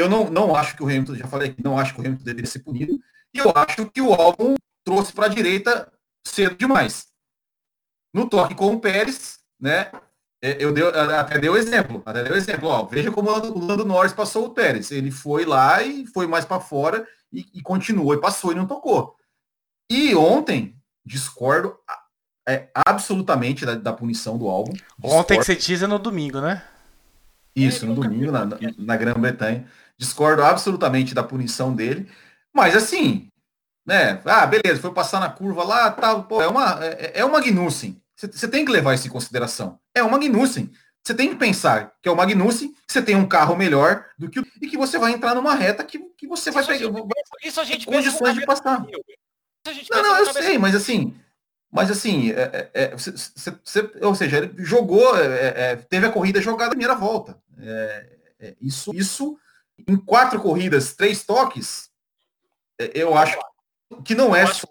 eu 0.00 0.08
não, 0.08 0.30
não 0.30 0.54
acho 0.54 0.76
que 0.76 0.82
o 0.82 0.86
Hamilton, 0.86 1.14
já 1.14 1.26
falei 1.26 1.52
que 1.52 1.62
não 1.62 1.78
acho 1.78 1.94
que 1.94 2.00
o 2.00 2.04
Hamilton 2.04 2.24
deveria 2.24 2.50
ser 2.50 2.60
punido. 2.60 2.98
E 3.32 3.38
eu 3.38 3.52
acho 3.54 3.90
que 3.90 4.00
o 4.00 4.12
álbum 4.12 4.54
trouxe 4.84 5.12
para 5.12 5.26
a 5.26 5.28
direita 5.28 5.92
cedo 6.26 6.56
demais. 6.56 7.06
No 8.12 8.28
toque 8.28 8.54
com 8.54 8.74
o 8.74 8.80
Pérez, 8.80 9.38
né? 9.58 9.90
é, 10.42 10.56
eu 10.58 10.72
deu, 10.72 10.88
até 10.88 11.38
deu 11.38 11.56
exemplo, 11.56 12.02
até 12.04 12.24
deu 12.24 12.34
exemplo, 12.34 12.68
ó, 12.68 12.84
veja 12.84 13.10
como 13.10 13.30
o 13.30 13.58
Lando 13.58 13.84
Norris 13.84 14.12
passou 14.12 14.46
o 14.46 14.50
Pérez, 14.50 14.90
ele 14.90 15.10
foi 15.10 15.44
lá 15.44 15.82
e 15.82 16.06
foi 16.06 16.26
mais 16.26 16.44
para 16.44 16.60
fora 16.60 17.06
e, 17.30 17.46
e, 17.52 17.60
continuou, 17.60 18.14
e 18.14 18.20
passou 18.20 18.52
e 18.52 18.54
não 18.54 18.66
tocou. 18.66 19.14
E 19.90 20.14
ontem, 20.14 20.74
discordo 21.04 21.76
é, 22.48 22.68
absolutamente 22.74 23.66
da, 23.66 23.74
da 23.74 23.92
punição 23.92 24.38
do 24.38 24.48
álbum. 24.48 24.72
Discordo. 24.72 25.16
Ontem 25.16 25.38
que 25.38 25.44
você 25.44 25.56
diz 25.56 25.82
é 25.82 25.86
no 25.86 25.98
domingo, 25.98 26.40
né? 26.40 26.64
Isso, 27.54 27.84
no 27.84 27.94
domingo, 27.94 28.32
na, 28.32 28.46
na 28.78 28.96
Grã-Bretanha. 28.96 29.66
Discordo 30.00 30.42
absolutamente 30.42 31.14
da 31.14 31.22
punição 31.22 31.74
dele, 31.74 32.10
mas 32.54 32.74
assim, 32.74 33.28
né? 33.84 34.18
Ah, 34.24 34.46
beleza, 34.46 34.80
foi 34.80 34.94
passar 34.94 35.20
na 35.20 35.28
curva 35.28 35.62
lá, 35.62 35.90
tal, 35.90 36.24
pô, 36.24 36.40
é 36.40 36.48
uma, 36.48 36.82
é, 36.82 37.20
é 37.20 37.24
uma 37.24 37.38
Magnussen. 37.38 38.00
Você 38.16 38.48
tem 38.48 38.64
que 38.64 38.72
levar 38.72 38.94
isso 38.94 39.06
em 39.06 39.10
consideração. 39.10 39.78
É 39.94 40.02
o 40.02 40.10
Magnussen. 40.10 40.72
Você 41.04 41.12
tem 41.12 41.28
que 41.28 41.36
pensar 41.36 41.92
que 42.02 42.08
é 42.08 42.12
o 42.12 42.16
Magnussen, 42.16 42.74
você 42.88 43.02
tem 43.02 43.14
um 43.14 43.28
carro 43.28 43.54
melhor 43.54 44.06
do 44.18 44.30
que 44.30 44.40
o, 44.40 44.46
e 44.62 44.68
que 44.68 44.78
você 44.78 44.98
vai 44.98 45.12
entrar 45.12 45.34
numa 45.34 45.54
reta 45.54 45.84
que, 45.84 45.98
que 46.16 46.26
você 46.26 46.50
vai 46.50 46.64
pegar 46.64 46.90
isso 47.44 47.60
a 47.60 47.64
gente 47.64 47.84
condições 47.84 48.34
de 48.34 48.46
passar. 48.46 48.80
Não, 49.90 50.02
não, 50.02 50.16
eu 50.16 50.32
sei, 50.32 50.56
mas 50.56 50.74
assim, 50.74 51.14
mas 51.70 51.90
assim, 51.90 52.30
é, 52.30 52.70
é, 52.72 52.98
cê, 52.98 53.12
cê, 53.16 53.54
cê, 53.62 53.90
ou 54.00 54.14
seja, 54.14 54.38
ele 54.38 54.64
jogou, 54.64 55.14
é, 55.18 55.72
é 55.72 55.76
teve 55.76 56.06
a 56.06 56.10
corrida 56.10 56.40
jogada 56.40 56.70
na 56.70 56.70
primeira 56.70 56.94
volta. 56.94 57.38
É, 57.58 58.06
é, 58.40 58.54
isso, 58.60 58.94
isso 58.94 59.38
em 59.88 59.96
quatro 59.96 60.40
corridas, 60.40 60.94
três 60.94 61.24
toques, 61.24 61.90
eu 62.94 63.16
acho 63.16 63.38
que 64.04 64.14
não 64.14 64.34
é 64.34 64.46
só, 64.46 64.66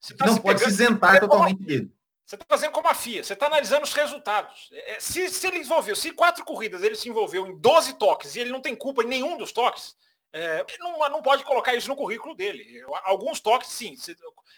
que 0.00 0.14
tá 0.14 0.26
não 0.26 0.36
pode 0.36 0.60
se 0.60 0.68
isentar 0.68 1.20
totalmente 1.20 1.62
dele. 1.62 1.94
Você 2.24 2.36
está 2.36 2.46
fazendo 2.48 2.72
como 2.72 2.88
a 2.88 2.94
FIA, 2.94 3.22
você 3.22 3.34
está 3.34 3.46
analisando 3.46 3.84
os 3.84 3.92
resultados. 3.92 4.70
É, 4.72 4.98
se, 4.98 5.28
se, 5.28 5.46
ele 5.46 5.58
envolveu, 5.58 5.94
se 5.94 6.10
quatro 6.10 6.44
corridas 6.44 6.82
ele 6.82 6.96
se 6.96 7.08
envolveu 7.08 7.46
em 7.46 7.58
12 7.58 7.94
toques 7.94 8.34
e 8.34 8.40
ele 8.40 8.50
não 8.50 8.62
tem 8.62 8.74
culpa 8.74 9.02
em 9.02 9.06
nenhum 9.06 9.36
dos 9.36 9.52
toques, 9.52 9.94
é, 10.32 10.64
não, 10.80 10.98
não 11.10 11.22
pode 11.22 11.44
colocar 11.44 11.74
isso 11.74 11.88
no 11.88 11.94
currículo 11.94 12.34
dele. 12.34 12.82
Alguns 13.04 13.40
toques, 13.40 13.68
sim. 13.68 13.94
Você, 13.94 14.16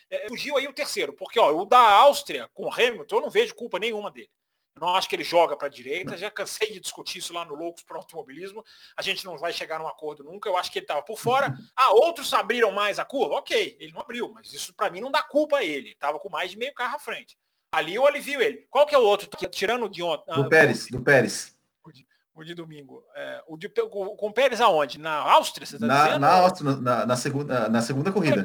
é, 0.08 0.28
fugiu 0.28 0.56
aí 0.56 0.68
o 0.68 0.72
terceiro, 0.72 1.12
porque 1.12 1.40
ó, 1.40 1.52
o 1.52 1.64
da 1.64 1.80
Áustria 1.80 2.48
com 2.54 2.66
o 2.66 2.72
Hamilton, 2.72 3.16
eu 3.16 3.20
não 3.20 3.30
vejo 3.30 3.54
culpa 3.54 3.78
nenhuma 3.78 4.10
dele. 4.10 4.30
Não 4.78 4.94
acho 4.94 5.08
que 5.08 5.16
ele 5.16 5.24
joga 5.24 5.56
para 5.56 5.68
a 5.68 5.70
direita, 5.70 6.18
já 6.18 6.30
cansei 6.30 6.70
de 6.70 6.80
discutir 6.80 7.18
isso 7.18 7.32
lá 7.32 7.44
no 7.46 7.54
Loucos 7.54 7.82
para 7.82 7.96
o 7.96 8.00
Automobilismo. 8.00 8.62
A 8.94 9.00
gente 9.00 9.24
não 9.24 9.38
vai 9.38 9.52
chegar 9.52 9.78
num 9.78 9.88
acordo 9.88 10.22
nunca. 10.22 10.48
Eu 10.48 10.56
acho 10.56 10.70
que 10.70 10.78
ele 10.78 10.84
estava 10.84 11.02
por 11.02 11.18
fora. 11.18 11.56
Ah, 11.74 11.92
outros 11.92 12.32
abriram 12.34 12.70
mais 12.70 12.98
a 12.98 13.04
curva? 13.04 13.36
Ok, 13.36 13.76
ele 13.80 13.92
não 13.92 14.02
abriu, 14.02 14.30
mas 14.34 14.52
isso 14.52 14.74
para 14.74 14.90
mim 14.90 15.00
não 15.00 15.10
dá 15.10 15.22
culpa 15.22 15.58
a 15.58 15.64
ele. 15.64 15.92
Estava 15.92 16.18
com 16.18 16.28
mais 16.28 16.50
de 16.50 16.58
meio 16.58 16.74
carro 16.74 16.96
à 16.96 16.98
frente. 16.98 17.38
Ali 17.72 17.94
eu 17.94 18.06
alivio 18.06 18.40
ele. 18.40 18.66
Qual 18.70 18.86
que 18.86 18.94
é 18.94 18.98
o 18.98 19.02
outro? 19.02 19.28
Tirando 19.48 19.86
o 19.86 19.88
de 19.88 20.02
ontem. 20.02 20.34
Do 20.34 20.42
ah, 20.42 20.48
Pérez, 20.48 20.88
do 20.88 21.00
Pérez. 21.00 21.56
O 21.82 21.90
de, 21.90 22.06
o 22.34 22.44
de 22.44 22.54
domingo. 22.54 23.02
É, 23.14 23.42
o 23.46 23.56
de, 23.56 23.68
com 23.70 24.28
o 24.28 24.32
Pérez 24.32 24.60
aonde? 24.60 24.98
Na 24.98 25.16
Áustria, 25.16 25.66
você 25.66 25.78
tá 25.78 25.86
na, 25.86 26.04
dizendo? 26.04 26.20
Na 26.20 26.32
Áustria, 26.34 26.76
na, 26.76 27.06
na, 27.06 27.16
segunda, 27.16 27.68
na 27.68 27.80
segunda 27.80 28.12
corrida. 28.12 28.44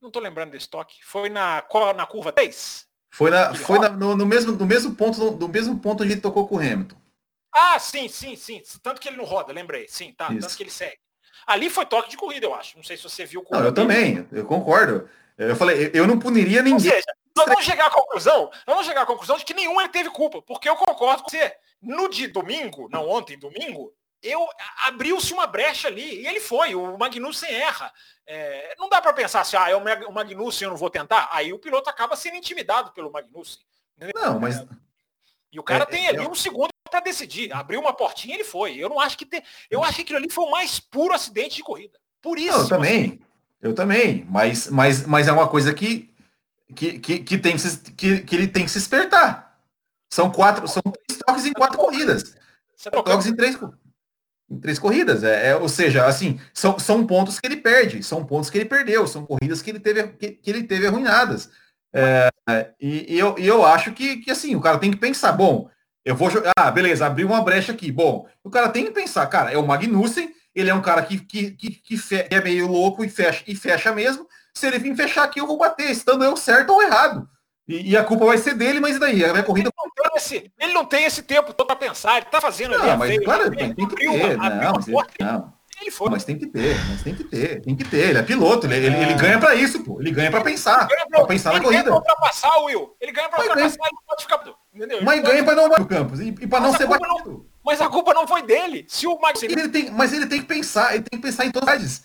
Não 0.00 0.08
estou 0.08 0.22
lembrando 0.22 0.52
desse 0.52 0.68
toque. 0.68 1.04
Foi 1.04 1.28
na, 1.28 1.62
na 1.94 2.06
curva 2.06 2.32
3? 2.32 2.85
Foi, 3.16 3.30
na, 3.30 3.54
foi 3.54 3.78
na, 3.78 3.88
no, 3.88 4.14
no, 4.14 4.26
mesmo, 4.26 4.52
no 4.52 4.66
mesmo 4.66 4.94
ponto 4.94 5.18
no, 5.18 5.30
no 5.30 5.48
mesmo 5.48 5.78
ponto 5.78 6.02
onde 6.02 6.12
ele 6.12 6.20
tocou 6.20 6.46
com 6.46 6.56
o 6.56 6.58
Hamilton. 6.58 6.96
Ah, 7.50 7.78
sim, 7.78 8.08
sim, 8.08 8.36
sim. 8.36 8.60
Tanto 8.82 9.00
que 9.00 9.08
ele 9.08 9.16
não 9.16 9.24
roda, 9.24 9.54
lembrei. 9.54 9.86
Sim, 9.88 10.12
tá. 10.12 10.30
Isso. 10.30 10.40
Tanto 10.40 10.54
que 10.54 10.62
ele 10.62 10.70
segue. 10.70 10.98
Ali 11.46 11.70
foi 11.70 11.86
toque 11.86 12.10
de 12.10 12.16
corrida, 12.18 12.44
eu 12.44 12.54
acho. 12.54 12.76
Não 12.76 12.84
sei 12.84 12.98
se 12.98 13.02
você 13.02 13.24
viu. 13.24 13.42
Não, 13.50 13.64
eu 13.64 13.72
também. 13.72 14.28
Eu 14.30 14.44
concordo. 14.44 15.08
Eu 15.38 15.56
falei, 15.56 15.90
eu 15.94 16.06
não 16.06 16.18
puniria 16.18 16.60
ninguém. 16.60 16.74
Ou 16.74 16.80
seja, 16.80 17.06
nós 17.34 17.46
vamos 17.46 17.64
chegar 17.64 17.86
à 17.86 17.90
conclusão, 17.90 18.50
vamos 18.66 18.86
chegar 18.86 19.02
à 19.02 19.06
conclusão 19.06 19.38
de 19.38 19.44
que 19.46 19.54
nenhum 19.54 19.80
ele 19.80 19.88
teve 19.88 20.10
culpa, 20.10 20.42
porque 20.42 20.68
eu 20.68 20.76
concordo 20.76 21.22
com 21.22 21.30
você. 21.30 21.54
No 21.80 22.10
de 22.10 22.26
domingo, 22.26 22.86
não 22.90 23.08
ontem, 23.08 23.38
domingo, 23.38 23.92
eu 24.26 24.46
abriu-se 24.84 25.32
uma 25.32 25.46
brecha 25.46 25.88
ali 25.88 26.22
e 26.22 26.26
ele 26.26 26.40
foi. 26.40 26.74
O 26.74 26.96
Magnussen 26.98 27.50
erra. 27.50 27.92
É, 28.26 28.74
não 28.78 28.88
dá 28.88 29.00
para 29.00 29.12
pensar 29.12 29.40
assim, 29.40 29.56
ah, 29.56 29.70
é 29.70 29.76
o 29.76 30.12
Magnussen, 30.12 30.66
eu 30.66 30.70
não 30.70 30.76
vou 30.76 30.90
tentar. 30.90 31.28
Aí 31.32 31.52
o 31.52 31.58
piloto 31.58 31.88
acaba 31.88 32.16
sendo 32.16 32.36
intimidado 32.36 32.92
pelo 32.92 33.12
Magnussen. 33.12 33.60
Não, 34.14 34.38
mas 34.38 34.64
e 35.52 35.58
o 35.58 35.62
cara 35.62 35.84
é, 35.84 35.86
tem 35.86 36.08
ali 36.08 36.24
é... 36.24 36.28
um 36.28 36.34
segundo 36.34 36.68
para 36.90 37.00
decidir. 37.00 37.52
Abriu 37.52 37.80
uma 37.80 37.92
portinha, 37.92 38.34
ele 38.34 38.44
foi. 38.44 38.76
Eu 38.76 38.88
não 38.88 39.00
acho 39.00 39.16
que 39.16 39.24
tem. 39.24 39.42
Eu 39.70 39.82
acho 39.82 39.96
que 39.96 40.02
aquilo 40.02 40.18
ali 40.18 40.30
foi 40.30 40.44
o 40.44 40.50
mais 40.50 40.78
puro 40.78 41.14
acidente 41.14 41.56
de 41.56 41.62
corrida. 41.62 41.98
Por 42.20 42.38
isso. 42.38 42.58
eu 42.58 42.68
também. 42.68 43.20
Eu 43.62 43.74
também. 43.74 44.26
Mas, 44.28 44.68
mas, 44.68 45.06
mas 45.06 45.28
é 45.28 45.32
uma 45.32 45.48
coisa 45.48 45.72
que 45.72 46.14
que, 46.74 46.98
que, 46.98 47.18
que, 47.20 47.38
tem 47.38 47.52
que, 47.52 47.60
se, 47.60 47.78
que, 47.92 48.20
que 48.20 48.36
ele 48.36 48.48
tem 48.48 48.64
que 48.64 48.70
se 48.70 48.78
espertar. 48.78 49.58
São 50.10 50.30
quatro, 50.30 50.66
são 50.66 50.82
três 50.82 51.20
toques 51.24 51.46
em 51.46 51.52
quatro 51.52 51.78
corridas. 51.78 52.34
Toques 52.90 53.26
em 53.26 53.34
três, 53.34 53.58
em 54.50 54.58
três 54.58 54.78
corridas. 54.78 55.24
É, 55.24 55.48
é, 55.48 55.56
ou 55.56 55.68
seja, 55.68 56.06
assim, 56.06 56.40
são, 56.52 56.78
são 56.78 57.06
pontos 57.06 57.38
que 57.38 57.46
ele 57.46 57.56
perde, 57.56 58.02
são 58.02 58.24
pontos 58.24 58.50
que 58.50 58.58
ele 58.58 58.64
perdeu, 58.64 59.06
são 59.06 59.24
corridas 59.24 59.62
que 59.62 59.70
ele 59.70 59.80
teve, 59.80 60.08
que, 60.08 60.32
que 60.32 60.50
ele 60.50 60.62
teve 60.64 60.86
arruinadas. 60.86 61.50
É, 61.94 62.28
e, 62.80 63.14
e, 63.14 63.18
eu, 63.18 63.36
e 63.38 63.46
eu 63.46 63.64
acho 63.64 63.92
que, 63.92 64.18
que 64.18 64.30
assim, 64.30 64.54
o 64.54 64.60
cara 64.60 64.78
tem 64.78 64.90
que 64.90 64.98
pensar, 64.98 65.32
bom, 65.32 65.68
eu 66.04 66.14
vou 66.14 66.30
jogar. 66.30 66.52
Ah, 66.56 66.70
beleza, 66.70 67.06
abriu 67.06 67.26
uma 67.26 67.42
brecha 67.42 67.72
aqui. 67.72 67.90
Bom, 67.90 68.28
o 68.44 68.50
cara 68.50 68.68
tem 68.68 68.84
que 68.84 68.90
pensar, 68.90 69.26
cara, 69.26 69.50
é 69.50 69.58
o 69.58 69.66
Magnussen, 69.66 70.30
ele 70.54 70.70
é 70.70 70.74
um 70.74 70.82
cara 70.82 71.02
que, 71.02 71.18
que, 71.18 71.50
que, 71.52 71.70
que, 71.70 71.96
fe, 71.96 72.22
que 72.24 72.34
é 72.34 72.40
meio 72.40 72.66
louco 72.66 73.04
e 73.04 73.08
fecha, 73.08 73.42
e 73.46 73.54
fecha 73.54 73.92
mesmo 73.92 74.26
se 74.56 74.66
ele 74.66 74.78
vir 74.78 74.96
fechar 74.96 75.24
aqui, 75.24 75.38
eu 75.38 75.46
vou 75.46 75.58
bater, 75.58 75.90
estando 75.90 76.24
eu 76.24 76.34
certo 76.34 76.70
ou 76.70 76.82
errado. 76.82 77.28
E, 77.68 77.90
e, 77.90 77.96
a 77.96 78.04
culpa 78.04 78.24
vai 78.26 78.38
ser 78.38 78.54
dele, 78.54 78.78
mas 78.78 78.98
daí? 78.98 79.24
A 79.24 79.42
corrida. 79.42 79.70
Ele 79.70 79.82
não 79.84 79.90
tem 79.92 80.16
esse, 80.16 80.52
ele 80.58 80.72
não 80.72 80.84
tem 80.84 81.04
esse 81.04 81.22
tempo 81.22 81.52
todo 81.52 81.66
para 81.66 81.76
pensar, 81.76 82.18
ele 82.18 82.26
tá 82.26 82.40
fazendo 82.40 82.78
não, 82.78 82.84
ali. 82.84 82.96
Mas, 82.96 83.24
claro, 83.24 83.50
tem, 83.50 83.74
tem 83.74 83.88
que 83.88 83.96
ter. 83.96 84.08
Uma, 84.08 84.50
não, 84.50 84.72
mas 84.74 84.86
ele, 84.86 84.96
não. 85.20 85.52
Ele 85.80 85.90
foi. 85.90 86.10
Mas 86.10 86.24
tem 86.24 86.38
que 86.38 86.46
ter, 86.46 86.76
mas 86.88 87.02
tem 87.02 87.14
que 87.14 87.24
ter, 87.24 87.60
tem 87.60 87.76
que 87.76 87.84
ter. 87.84 88.10
Ele 88.10 88.18
é 88.18 88.22
piloto, 88.22 88.66
ele, 88.66 88.76
ele, 88.76 88.96
ele 88.96 89.12
é. 89.12 89.14
ganha 89.14 89.38
para 89.38 89.54
isso, 89.54 89.82
pô. 89.82 90.00
Ele 90.00 90.10
ganha 90.10 90.30
para 90.30 90.42
pensar. 90.42 90.86
Para 90.86 91.26
pensar 91.26 91.52
na 91.52 91.60
corrida. 91.60 91.82
Ele 91.82 91.90
ganha 91.90 92.00
para 92.00 92.12
ultrapassar, 92.12 92.58
Will. 92.60 92.96
Ele 93.00 93.12
ganha 93.12 93.28
para 93.28 93.40
ultrapassar, 93.40 93.84
ele 93.84 93.98
pode 94.06 94.22
ficar. 94.22 94.44
Entendeu? 94.72 95.02
Mas 95.02 95.22
ganha 95.22 95.44
para 95.44 95.54
não 95.54 95.66
o 95.66 95.86
Campos 95.86 96.20
e, 96.20 96.28
e 96.28 96.46
para 96.46 96.60
não 96.60 96.72
ser 96.72 96.86
batido. 96.86 97.30
Não, 97.30 97.44
mas 97.64 97.80
a 97.80 97.88
culpa 97.88 98.14
não 98.14 98.26
foi 98.26 98.42
dele. 98.42 98.86
Se 98.88 99.06
o 99.06 99.18
Max. 99.20 99.42
Ele 99.42 99.68
tem, 99.68 99.90
mas 99.90 100.12
ele 100.12 100.26
tem 100.26 100.40
que 100.40 100.46
pensar, 100.46 100.94
ele 100.94 101.02
tem 101.02 101.20
que 101.20 101.26
pensar 101.26 101.44
em 101.44 101.50
todas 101.50 101.68
as 101.68 102.02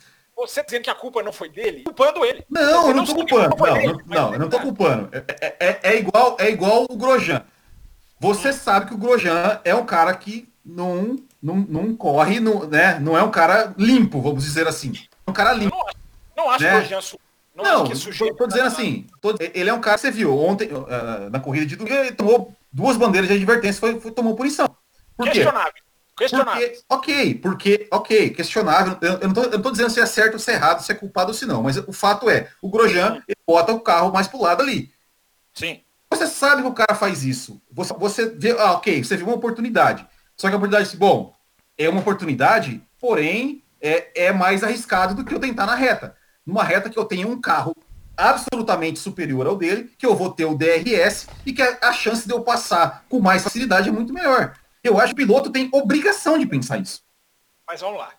você 0.48 0.64
dizendo 0.64 0.84
que 0.84 0.90
a 0.90 0.96
culpa 0.96 1.22
não 1.24 1.32
foi 1.32 1.50
dele, 1.50 1.84
culpando 1.84 2.26
ele. 2.26 2.46
Não, 2.50 2.88
eu 2.88 2.96
não 2.96 3.06
tô 3.06 3.16
culpando. 3.16 3.56
Não, 3.56 3.74
dele, 3.74 3.88
não, 3.88 4.02
não, 4.06 4.34
eu 4.34 4.40
não 4.40 4.50
tô 4.50 4.60
culpando. 4.60 5.10
É, 5.12 5.24
é, 5.42 5.58
é, 5.60 5.80
é, 5.84 6.00
igual, 6.00 6.38
é 6.40 6.50
igual 6.50 6.86
o 6.90 6.96
Grosjean. 6.96 7.44
Você 8.20 8.50
hum. 8.50 8.54
sabe 8.54 8.88
que 8.88 8.94
o 8.94 8.98
Grosjean 8.98 9.60
é 9.64 9.74
um 9.76 9.86
cara 9.86 10.14
que 10.16 10.48
não, 10.66 11.18
não, 11.42 11.56
não 11.56 11.96
corre, 11.96 12.40
não, 12.40 12.66
né? 12.68 13.00
não 13.00 13.18
é 13.18 13.24
um 13.24 13.32
cara 13.32 13.74
limpo, 13.78 14.22
vamos 14.22 14.44
dizer 14.44 14.68
assim. 14.68 14.94
É 15.26 15.30
um 15.30 15.34
cara 15.34 15.54
limpo. 15.54 15.76
Eu 15.76 15.80
não 15.82 15.88
acho, 15.88 15.98
não 16.38 16.50
acho 16.52 16.64
né? 16.64 16.80
Grosjean 16.80 17.20
não, 17.56 17.84
não 17.84 17.90
tô, 17.90 18.36
tô, 18.36 18.48
dizendo 18.48 18.68
assim, 18.68 19.06
tô, 19.20 19.36
ele 19.40 19.70
é 19.70 19.74
um 19.74 19.82
cara 19.82 19.98
que 19.98 20.02
você 20.02 20.12
viu 20.12 20.38
ontem 20.38 20.70
uh, 20.72 21.30
na 21.30 21.40
corrida 21.40 21.66
de 21.66 21.76
domingo, 21.76 21.96
ele 21.96 22.14
tomou 22.14 22.56
duas 22.72 22.96
bandeiras 22.96 23.28
de 23.28 23.36
advertência, 23.36 23.80
foi, 23.80 24.00
foi 24.00 24.12
tomou 24.12 24.36
punição. 24.36 24.68
Por 25.18 25.26
Questionável. 25.26 25.74
Quê? 25.74 25.82
Questionável. 26.22 26.70
Porque, 26.70 26.84
ok, 26.88 27.36
porque, 27.36 27.88
ok, 27.90 28.30
questionável. 28.30 28.98
Eu, 29.02 29.14
eu, 29.22 29.28
não 29.28 29.62
tô 29.62 29.72
dizendo 29.72 29.90
se 29.90 30.00
é 30.00 30.06
certo 30.06 30.34
ou 30.34 30.40
se 30.40 30.52
é 30.52 30.54
errado, 30.54 30.82
se 30.82 30.92
é 30.92 30.96
culpado 30.96 31.30
ou 31.30 31.34
se 31.34 31.48
não, 31.48 31.64
mas 31.64 31.78
o 31.78 31.92
fato 31.92 32.30
é, 32.30 32.48
o 32.62 32.70
Grosjean 32.70 33.24
ele 33.28 33.38
bota 33.46 33.74
o 33.74 33.80
carro 33.80 34.14
mais 34.14 34.28
pro 34.28 34.42
lado 34.42 34.62
ali. 34.62 34.92
Sim. 35.52 35.82
Você 36.12 36.28
sabe 36.28 36.62
que 36.62 36.68
o 36.68 36.74
cara 36.74 36.94
faz 36.94 37.24
isso. 37.24 37.60
Você, 37.72 37.94
você 37.94 38.26
vê, 38.30 38.52
ah, 38.52 38.74
ok, 38.74 39.04
você 39.04 39.18
viu 39.18 39.26
uma 39.26 39.36
oportunidade. 39.36 40.06
Só 40.38 40.48
que 40.48 40.54
a 40.54 40.58
oportunidade, 40.58 40.96
bom, 40.96 41.36
é 41.76 41.90
uma 41.90 42.02
oportunidade, 42.02 42.84
porém, 43.00 43.64
é, 43.82 44.28
é 44.28 44.32
mais 44.32 44.64
arriscado 44.64 45.16
do 45.16 45.26
que 45.26 45.34
eu 45.34 45.40
tentar 45.40 45.66
na 45.66 45.74
reta. 45.74 46.16
Numa 46.46 46.64
reta 46.64 46.90
que 46.90 47.00
eu 47.00 47.06
tenho 47.06 47.30
um 47.30 47.42
carro 47.42 47.76
absolutamente 48.16 49.00
superior 49.00 49.48
ao 49.48 49.58
dele, 49.58 49.90
que 49.98 50.06
eu 50.06 50.16
vou 50.16 50.32
ter 50.32 50.46
o 50.46 50.56
DRS 50.56 51.28
e 51.46 51.54
que 51.54 51.62
a, 51.64 51.80
a 51.82 51.94
chance 51.94 52.28
de 52.28 52.34
eu 52.34 52.42
passar 52.42 53.06
com 53.10 53.20
mais 53.20 53.42
facilidade 53.42 53.90
é 53.90 53.92
muito 53.92 54.14
melhor. 54.14 54.54
Eu 54.84 55.00
acho 55.00 55.14
que 55.16 55.24
o 55.24 55.28
piloto 55.28 55.52
tem 55.52 55.70
obrigação 55.72 56.38
de 56.38 56.46
pensar 56.46 56.80
isso. 56.80 57.04
Mas 57.68 57.82
vamos 57.82 58.00
lá. 58.00 58.14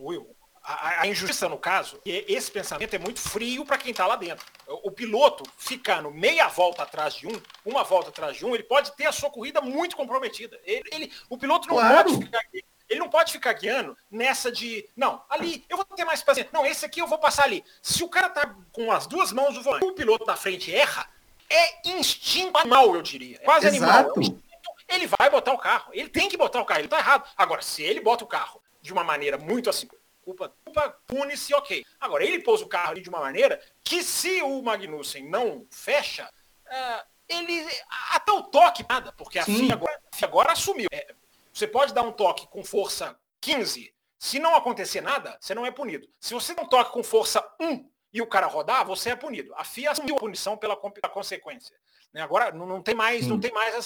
Will, 0.00 0.32
a, 0.64 1.06
injustiça 1.06 1.48
no 1.48 1.58
caso, 1.58 2.00
esse 2.04 2.50
pensamento 2.50 2.94
é 2.94 2.98
muito 2.98 3.20
frio 3.20 3.64
para 3.64 3.78
quem 3.78 3.90
está 3.90 4.06
lá 4.06 4.14
dentro. 4.14 4.46
O, 4.66 4.90
piloto 4.90 5.44
ficando 5.58 6.10
meia 6.10 6.46
volta 6.48 6.84
atrás 6.84 7.14
de 7.14 7.26
um, 7.26 7.40
uma 7.64 7.82
volta 7.82 8.10
atrás 8.10 8.36
de 8.36 8.46
um, 8.46 8.54
ele 8.54 8.62
pode 8.62 8.92
ter 8.92 9.06
a 9.06 9.12
sua 9.12 9.30
corrida 9.30 9.60
muito 9.60 9.96
comprometida. 9.96 10.60
Ele, 10.64 10.88
ele 10.92 11.12
o 11.28 11.36
piloto 11.36 11.66
não 11.66 11.74
claro. 11.74 12.10
pode 12.10 12.24
ficar 12.24 12.42
ele 12.88 13.00
não 13.00 13.08
pode 13.08 13.32
ficar 13.32 13.54
guiando 13.54 13.96
nessa 14.10 14.52
de, 14.52 14.86
não, 14.94 15.22
ali, 15.30 15.64
eu 15.66 15.78
vou 15.78 15.86
ter 15.86 16.04
mais 16.04 16.22
paciência. 16.22 16.50
Não, 16.52 16.66
esse 16.66 16.84
aqui 16.84 17.00
eu 17.00 17.06
vou 17.06 17.16
passar 17.16 17.44
ali. 17.44 17.64
Se 17.80 18.04
o 18.04 18.08
cara 18.08 18.28
tá 18.28 18.54
com 18.70 18.92
as 18.92 19.06
duas 19.06 19.32
mãos 19.32 19.54
do 19.54 19.62
volante, 19.62 19.86
o 19.86 19.94
piloto 19.94 20.26
da 20.26 20.36
frente 20.36 20.74
erra, 20.74 21.08
é 21.48 21.88
instinto 21.88 22.58
animal, 22.58 22.94
eu 22.94 23.00
diria. 23.00 23.36
É 23.36 23.44
quase 23.44 23.66
Exato. 23.66 24.20
animal. 24.20 24.36
É 24.50 24.51
ele 24.88 25.06
vai 25.06 25.30
botar 25.30 25.52
o 25.52 25.58
carro. 25.58 25.90
Ele 25.92 26.08
tem 26.08 26.28
que 26.28 26.36
botar 26.36 26.60
o 26.60 26.64
carro, 26.64 26.80
ele 26.80 26.88
tá 26.88 26.98
errado. 26.98 27.28
Agora, 27.36 27.62
se 27.62 27.82
ele 27.82 28.00
bota 28.00 28.24
o 28.24 28.28
carro 28.28 28.62
de 28.80 28.92
uma 28.92 29.04
maneira 29.04 29.38
muito 29.38 29.70
assim, 29.70 29.88
culpa, 30.22 30.52
culpa 30.64 30.96
pune-se, 31.06 31.54
ok. 31.54 31.84
Agora, 32.00 32.24
ele 32.24 32.40
pôs 32.40 32.62
o 32.62 32.66
carro 32.66 32.90
ali 32.90 33.00
de 33.00 33.08
uma 33.08 33.20
maneira 33.20 33.60
que 33.84 34.02
se 34.02 34.42
o 34.42 34.62
Magnussen 34.62 35.28
não 35.28 35.66
fecha, 35.70 36.28
uh, 36.66 37.06
ele 37.28 37.66
até 38.10 38.32
o 38.32 38.42
toque 38.44 38.84
nada, 38.88 39.12
porque 39.12 39.38
a 39.38 39.44
FIA 39.44 39.74
agora, 39.74 40.00
a 40.12 40.16
FIA 40.16 40.28
agora 40.28 40.52
assumiu. 40.52 40.88
É, 40.92 41.14
você 41.52 41.66
pode 41.66 41.92
dar 41.92 42.02
um 42.02 42.12
toque 42.12 42.46
com 42.48 42.64
força 42.64 43.18
15, 43.40 43.92
se 44.18 44.38
não 44.38 44.54
acontecer 44.54 45.00
nada, 45.00 45.36
você 45.40 45.52
não 45.54 45.66
é 45.66 45.70
punido. 45.72 46.08
Se 46.20 46.32
você 46.32 46.52
um 46.52 46.66
toque 46.66 46.92
com 46.92 47.02
força 47.02 47.44
1 47.60 47.90
e 48.12 48.22
o 48.22 48.26
cara 48.26 48.46
rodar, 48.46 48.86
você 48.86 49.10
é 49.10 49.16
punido. 49.16 49.52
A 49.56 49.64
FIA 49.64 49.90
assumiu 49.90 50.14
a 50.14 50.18
punição 50.20 50.56
pela, 50.56 50.76
pela 50.76 51.12
consequência. 51.12 51.76
Né? 52.12 52.22
Agora 52.22 52.52
não, 52.52 52.64
não, 52.64 52.80
tem 52.80 52.94
mais, 52.94 53.24
Sim. 53.24 53.30
não 53.30 53.40
tem 53.40 53.52
mais. 53.52 53.74
É, 53.74 53.80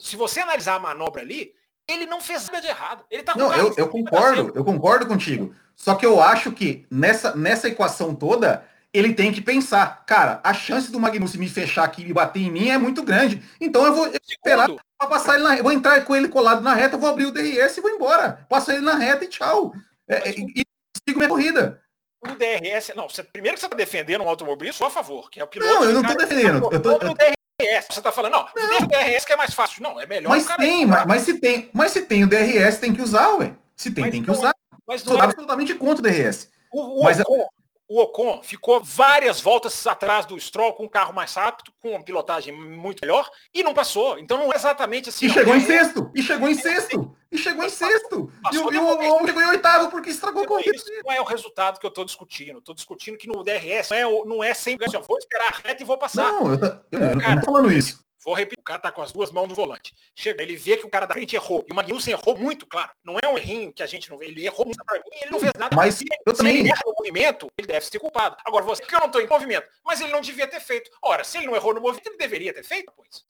se 0.00 0.16
você 0.16 0.40
analisar 0.40 0.74
a 0.74 0.80
manobra 0.80 1.22
ali, 1.22 1.52
ele 1.88 2.06
não 2.06 2.20
fez 2.20 2.46
nada 2.46 2.60
de 2.60 2.68
errado. 2.68 3.04
Ele 3.10 3.22
tá 3.22 3.34
Não, 3.36 3.54
eu, 3.54 3.74
eu 3.76 3.88
concordo, 3.88 4.52
eu 4.54 4.64
concordo 4.64 5.06
contigo. 5.06 5.54
Só 5.76 5.94
que 5.94 6.06
eu 6.06 6.20
acho 6.20 6.52
que 6.52 6.86
nessa, 6.90 7.34
nessa 7.34 7.68
equação 7.68 8.14
toda, 8.14 8.66
ele 8.92 9.12
tem 9.12 9.32
que 9.32 9.40
pensar, 9.40 10.04
cara, 10.06 10.40
a 10.42 10.54
chance 10.54 10.90
do 10.90 11.00
Magnussen 11.00 11.40
me 11.40 11.48
fechar 11.48 11.84
aqui 11.84 12.02
e 12.02 12.12
bater 12.12 12.40
em 12.40 12.50
mim 12.50 12.70
é 12.70 12.78
muito 12.78 13.02
grande. 13.02 13.42
Então 13.60 13.84
eu 13.84 13.92
vou 13.92 14.06
esperar 14.06 14.68
para 14.98 15.08
passar 15.08 15.34
ele 15.34 15.42
na 15.42 15.62
vou 15.62 15.72
entrar 15.72 16.04
com 16.04 16.14
ele 16.14 16.28
colado 16.28 16.62
na 16.62 16.74
reta, 16.74 16.96
vou 16.96 17.10
abrir 17.10 17.26
o 17.26 17.32
DRS 17.32 17.76
e 17.76 17.80
vou 17.80 17.90
embora. 17.90 18.46
Passo 18.48 18.70
ele 18.70 18.80
na 18.80 18.94
reta 18.94 19.24
e 19.24 19.28
tchau. 19.28 19.74
É, 20.08 20.30
é, 20.30 20.30
e 20.30 20.62
sigo 21.06 21.18
minha 21.18 21.28
corrida. 21.28 21.82
O 22.22 22.28
DRS, 22.28 22.92
não, 22.94 23.08
você, 23.08 23.22
primeiro 23.22 23.56
que 23.56 23.60
você 23.60 23.66
está 23.66 23.76
defendendo 23.76 24.22
um 24.22 24.28
automobilista, 24.28 24.78
só 24.78 24.86
a 24.86 24.90
favor, 24.90 25.28
que 25.28 25.40
é 25.40 25.44
o 25.44 25.46
piloto. 25.46 25.74
Não, 25.74 25.84
eu 25.84 25.92
não 25.92 26.00
estou 26.00 26.16
defendendo. 26.16 26.68
Eu 26.72 26.80
tô, 26.80 26.92
eu... 26.92 27.14
DRS, 27.60 27.86
você 27.88 28.00
está 28.00 28.10
falando, 28.10 28.32
não, 28.32 28.46
não. 28.56 28.78
o 28.78 28.86
DRS 28.86 29.24
que 29.24 29.32
é 29.32 29.36
mais 29.36 29.54
fácil. 29.54 29.82
Não, 29.82 30.00
é 30.00 30.06
melhor. 30.06 30.28
Mas 30.28 30.46
tem, 30.56 30.84
mas, 30.84 31.06
mas, 31.06 31.22
se 31.22 31.38
tem, 31.38 31.70
mas 31.72 31.92
se 31.92 32.02
tem 32.02 32.24
o 32.24 32.26
DRS, 32.26 32.78
tem 32.78 32.92
que 32.92 33.00
usar, 33.00 33.28
ué. 33.36 33.52
Se 33.76 33.92
tem, 33.92 34.02
mas 34.02 34.10
tem 34.10 34.22
que 34.22 34.30
usar. 34.30 34.54
Mas 34.86 35.02
Sou 35.02 35.18
é... 35.18 35.22
absolutamente 35.22 35.74
contra 35.74 36.00
o 36.00 36.02
DRS. 36.02 36.48
O, 36.72 37.00
o, 37.00 37.04
mas, 37.04 37.20
o, 37.20 37.48
o 37.88 38.00
Ocon 38.00 38.42
ficou 38.42 38.82
várias 38.82 39.40
voltas 39.40 39.86
atrás 39.86 40.24
do 40.24 40.38
Stroll 40.40 40.72
com 40.72 40.84
um 40.84 40.88
carro 40.88 41.12
mais 41.12 41.34
rápido, 41.34 41.72
com 41.80 41.90
uma 41.90 42.02
pilotagem 42.02 42.52
muito 42.52 43.00
melhor, 43.02 43.30
e 43.52 43.62
não 43.62 43.74
passou. 43.74 44.18
Então 44.18 44.38
não 44.38 44.52
é 44.52 44.56
exatamente 44.56 45.10
assim. 45.10 45.26
E 45.26 45.28
não. 45.28 45.34
chegou 45.34 45.54
em 45.54 45.60
sexto! 45.60 46.10
E 46.14 46.22
chegou 46.22 46.48
em 46.48 46.54
sexto! 46.54 47.16
E 47.30 47.38
chegou 47.38 47.64
em 47.64 47.68
sexto! 47.68 48.32
E, 48.52 48.58
o, 48.58 48.92
Ocon 48.92 49.26
chegou 49.26 49.42
em 49.42 49.46
oitavo 49.48 49.90
porque 49.90 50.10
estragou 50.10 50.44
a 50.44 50.46
corrida. 50.46 50.76
Isso 50.76 50.86
não 51.04 51.12
é 51.12 51.20
o 51.20 51.24
resultado 51.24 51.78
que 51.78 51.84
eu 51.84 51.88
estou 51.88 52.04
discutindo. 52.04 52.58
Estou 52.58 52.74
discutindo 52.74 53.18
que 53.18 53.28
no 53.28 53.42
DRS 53.42 53.90
não 53.90 53.96
é, 53.96 54.24
não 54.24 54.44
é 54.44 54.54
sempre 54.54 54.86
assim, 54.86 54.98
vou 55.06 55.18
esperar 55.18 55.48
a 55.48 55.68
reta 55.68 55.82
e 55.82 55.86
vou 55.86 55.98
passar. 55.98 56.32
Não, 56.32 56.52
eu, 56.52 56.60
eu, 56.92 57.00
eu 57.00 57.16
não 57.16 57.34
estou 57.34 57.44
falando 57.44 57.72
isso. 57.72 58.04
Vou 58.24 58.34
repetir, 58.34 58.58
o 58.58 58.64
cara 58.64 58.78
tá 58.78 58.90
com 58.90 59.02
as 59.02 59.12
duas 59.12 59.30
mãos 59.30 59.48
no 59.48 59.54
volante. 59.54 59.94
Chega, 60.14 60.42
ele 60.42 60.56
vê 60.56 60.78
que 60.78 60.86
o 60.86 60.90
cara 60.90 61.04
da 61.04 61.12
frente 61.12 61.36
errou. 61.36 61.64
E 61.68 61.72
o 61.72 61.74
Magnussen 61.74 62.14
errou 62.14 62.36
muito, 62.38 62.66
claro. 62.66 62.90
Não 63.04 63.18
é 63.22 63.28
um 63.28 63.36
errinho 63.36 63.70
que 63.70 63.82
a 63.82 63.86
gente 63.86 64.08
não 64.10 64.16
vê. 64.16 64.26
Ele 64.26 64.46
errou 64.46 64.64
muito 64.64 64.82
pra 64.82 64.98
mim, 64.98 65.10
ele 65.20 65.30
não 65.30 65.38
fez 65.38 65.52
nada. 65.58 65.76
Mas 65.76 65.96
se, 65.96 66.06
eu 66.26 66.32
também... 66.32 66.60
ele 66.60 66.70
erra 66.70 66.80
no 66.86 66.94
movimento, 66.96 67.50
ele 67.58 67.66
deve 67.66 67.84
ser 67.84 67.98
culpado. 67.98 68.36
Agora, 68.46 68.64
você, 68.64 68.82
que 68.82 68.94
eu 68.94 69.00
não 69.00 69.10
tô 69.10 69.20
em 69.20 69.28
movimento, 69.28 69.68
mas 69.84 70.00
ele 70.00 70.10
não 70.10 70.22
devia 70.22 70.46
ter 70.46 70.60
feito. 70.60 70.90
Ora, 71.02 71.22
se 71.22 71.36
ele 71.36 71.46
não 71.46 71.54
errou 71.54 71.74
no 71.74 71.82
movimento, 71.82 72.06
ele 72.06 72.16
deveria 72.16 72.54
ter 72.54 72.64
feito, 72.64 72.90
pois. 72.96 73.24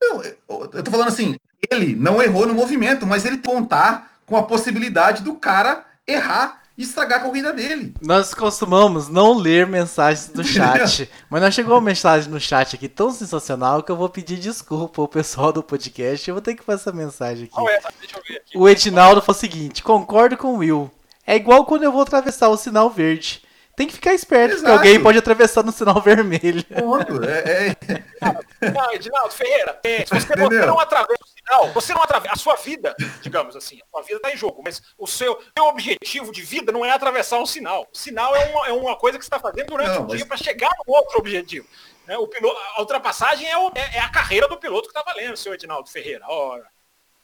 Não, 0.00 0.22
eu 0.22 0.82
tô 0.84 0.90
falando 0.90 1.08
assim, 1.08 1.36
ele 1.70 1.96
não 1.96 2.22
errou 2.22 2.46
no 2.46 2.54
movimento, 2.54 3.06
mas 3.06 3.24
ele 3.24 3.38
contar 3.38 4.20
com 4.26 4.36
a 4.36 4.42
possibilidade 4.42 5.22
do 5.22 5.36
cara 5.36 5.86
errar 6.06 6.67
e 6.78 6.82
estragar 6.82 7.18
a 7.18 7.24
corrida 7.24 7.52
dele. 7.52 7.92
Nós 8.00 8.32
costumamos 8.32 9.08
não 9.08 9.36
ler 9.36 9.66
mensagens 9.66 10.28
do 10.28 10.44
chat, 10.44 11.10
mas 11.28 11.42
nós 11.42 11.52
chegou 11.52 11.74
uma 11.74 11.80
mensagem 11.80 12.30
no 12.30 12.38
chat 12.38 12.76
aqui 12.76 12.88
tão 12.88 13.10
sensacional 13.10 13.82
que 13.82 13.90
eu 13.90 13.96
vou 13.96 14.08
pedir 14.08 14.36
desculpa 14.36 15.02
ao 15.02 15.08
pessoal 15.08 15.52
do 15.52 15.60
podcast. 15.60 16.28
Eu 16.28 16.36
vou 16.36 16.40
ter 16.40 16.54
que 16.54 16.62
fazer 16.62 16.82
essa 16.82 16.92
mensagem 16.92 17.44
aqui. 17.46 17.60
Oh, 17.60 17.68
essa? 17.68 17.88
aqui. 17.88 18.40
O 18.54 18.68
Edinaldo 18.68 19.20
falou 19.20 19.36
o 19.36 19.40
seguinte: 19.40 19.82
concordo 19.82 20.36
com 20.36 20.54
o 20.54 20.58
Will. 20.58 20.88
É 21.26 21.34
igual 21.34 21.66
quando 21.66 21.82
eu 21.82 21.90
vou 21.90 22.02
atravessar 22.02 22.48
o 22.48 22.56
sinal 22.56 22.88
verde. 22.88 23.42
Tem 23.78 23.86
que 23.86 23.94
ficar 23.94 24.12
esperto, 24.12 24.56
Exato. 24.56 24.72
porque 24.72 24.88
alguém 24.88 25.00
pode 25.00 25.18
atravessar 25.18 25.62
no 25.62 25.70
sinal 25.70 26.02
vermelho. 26.02 26.64
Ponto. 26.64 27.22
É, 27.22 27.68
é... 27.70 28.72
Não, 28.72 28.92
Edinaldo 28.92 29.32
Ferreira, 29.32 29.78
é, 29.84 30.04
se 30.04 30.12
você, 30.12 30.34
você 30.34 30.66
não 30.66 30.80
atravessa 30.80 31.22
o 31.22 31.28
sinal, 31.28 31.72
você 31.72 31.94
não 31.94 32.02
atravessa. 32.02 32.34
A 32.34 32.36
sua 32.36 32.56
vida, 32.56 32.96
digamos 33.22 33.54
assim, 33.54 33.78
a 33.80 33.86
sua 33.88 34.02
vida 34.02 34.16
está 34.16 34.32
em 34.32 34.36
jogo, 34.36 34.62
mas 34.64 34.82
o 34.98 35.06
seu, 35.06 35.40
seu 35.56 35.66
objetivo 35.66 36.32
de 36.32 36.42
vida 36.42 36.72
não 36.72 36.84
é 36.84 36.90
atravessar 36.90 37.38
um 37.38 37.46
sinal. 37.46 37.86
O 37.94 37.96
sinal 37.96 38.34
é 38.34 38.46
uma, 38.46 38.66
é 38.66 38.72
uma 38.72 38.96
coisa 38.96 39.16
que 39.16 39.24
você 39.24 39.28
está 39.28 39.38
fazendo 39.38 39.68
durante 39.68 39.90
não, 39.90 40.06
o 40.06 40.06
dia 40.08 40.26
para 40.26 40.36
chegar 40.36 40.70
no 40.84 40.92
outro 40.92 41.16
objetivo. 41.20 41.68
Né? 42.04 42.18
O 42.18 42.26
piloto, 42.26 42.58
a 42.74 42.80
ultrapassagem 42.80 43.48
é, 43.48 43.56
o, 43.56 43.70
é, 43.76 43.98
é, 43.98 44.00
a 44.00 44.08
carreira 44.08 44.48
do 44.48 44.58
piloto 44.58 44.88
que 44.88 44.98
está 44.98 45.04
valendo, 45.08 45.36
seu 45.36 45.54
Edinaldo 45.54 45.88
Ferreira. 45.88 46.24
Ora. 46.26 46.66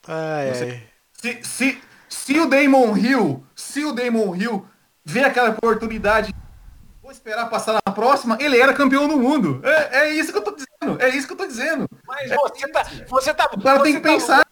Ai, 0.07 0.55
você, 0.55 0.83
se, 1.15 1.43
se, 1.43 1.83
se 2.09 2.39
o 2.39 2.47
Damon 2.47 2.97
Hill, 2.97 3.45
se 3.57 3.85
o 3.85 3.91
Damon 3.91 4.37
Hill 4.37 4.69
vê 5.05 5.25
aquela 5.25 5.51
oportunidade 5.51 6.33
vou 7.05 7.13
esperar 7.13 7.51
passar 7.51 7.75
na 7.75 7.93
próxima, 7.93 8.39
ele 8.41 8.59
era 8.59 8.73
campeão 8.73 9.07
do 9.07 9.19
mundo. 9.19 9.61
É, 9.63 9.99
é 9.99 10.11
isso 10.11 10.33
que 10.33 10.39
eu 10.39 10.43
tô 10.43 10.53
dizendo. 10.53 11.03
É 11.03 11.09
isso 11.11 11.27
que 11.27 11.35
eu 11.35 11.37
tô 11.37 11.47
dizendo. 11.47 11.87
Mas 12.07 12.31
você 12.31 12.69
tá. 12.69 12.87
Você 13.09 13.35
tá 13.35 13.51
o 13.53 13.63
cara 13.63 13.83
tem 13.83 13.95
que 13.95 14.01
tá, 14.01 14.09
pensar. 14.09 14.47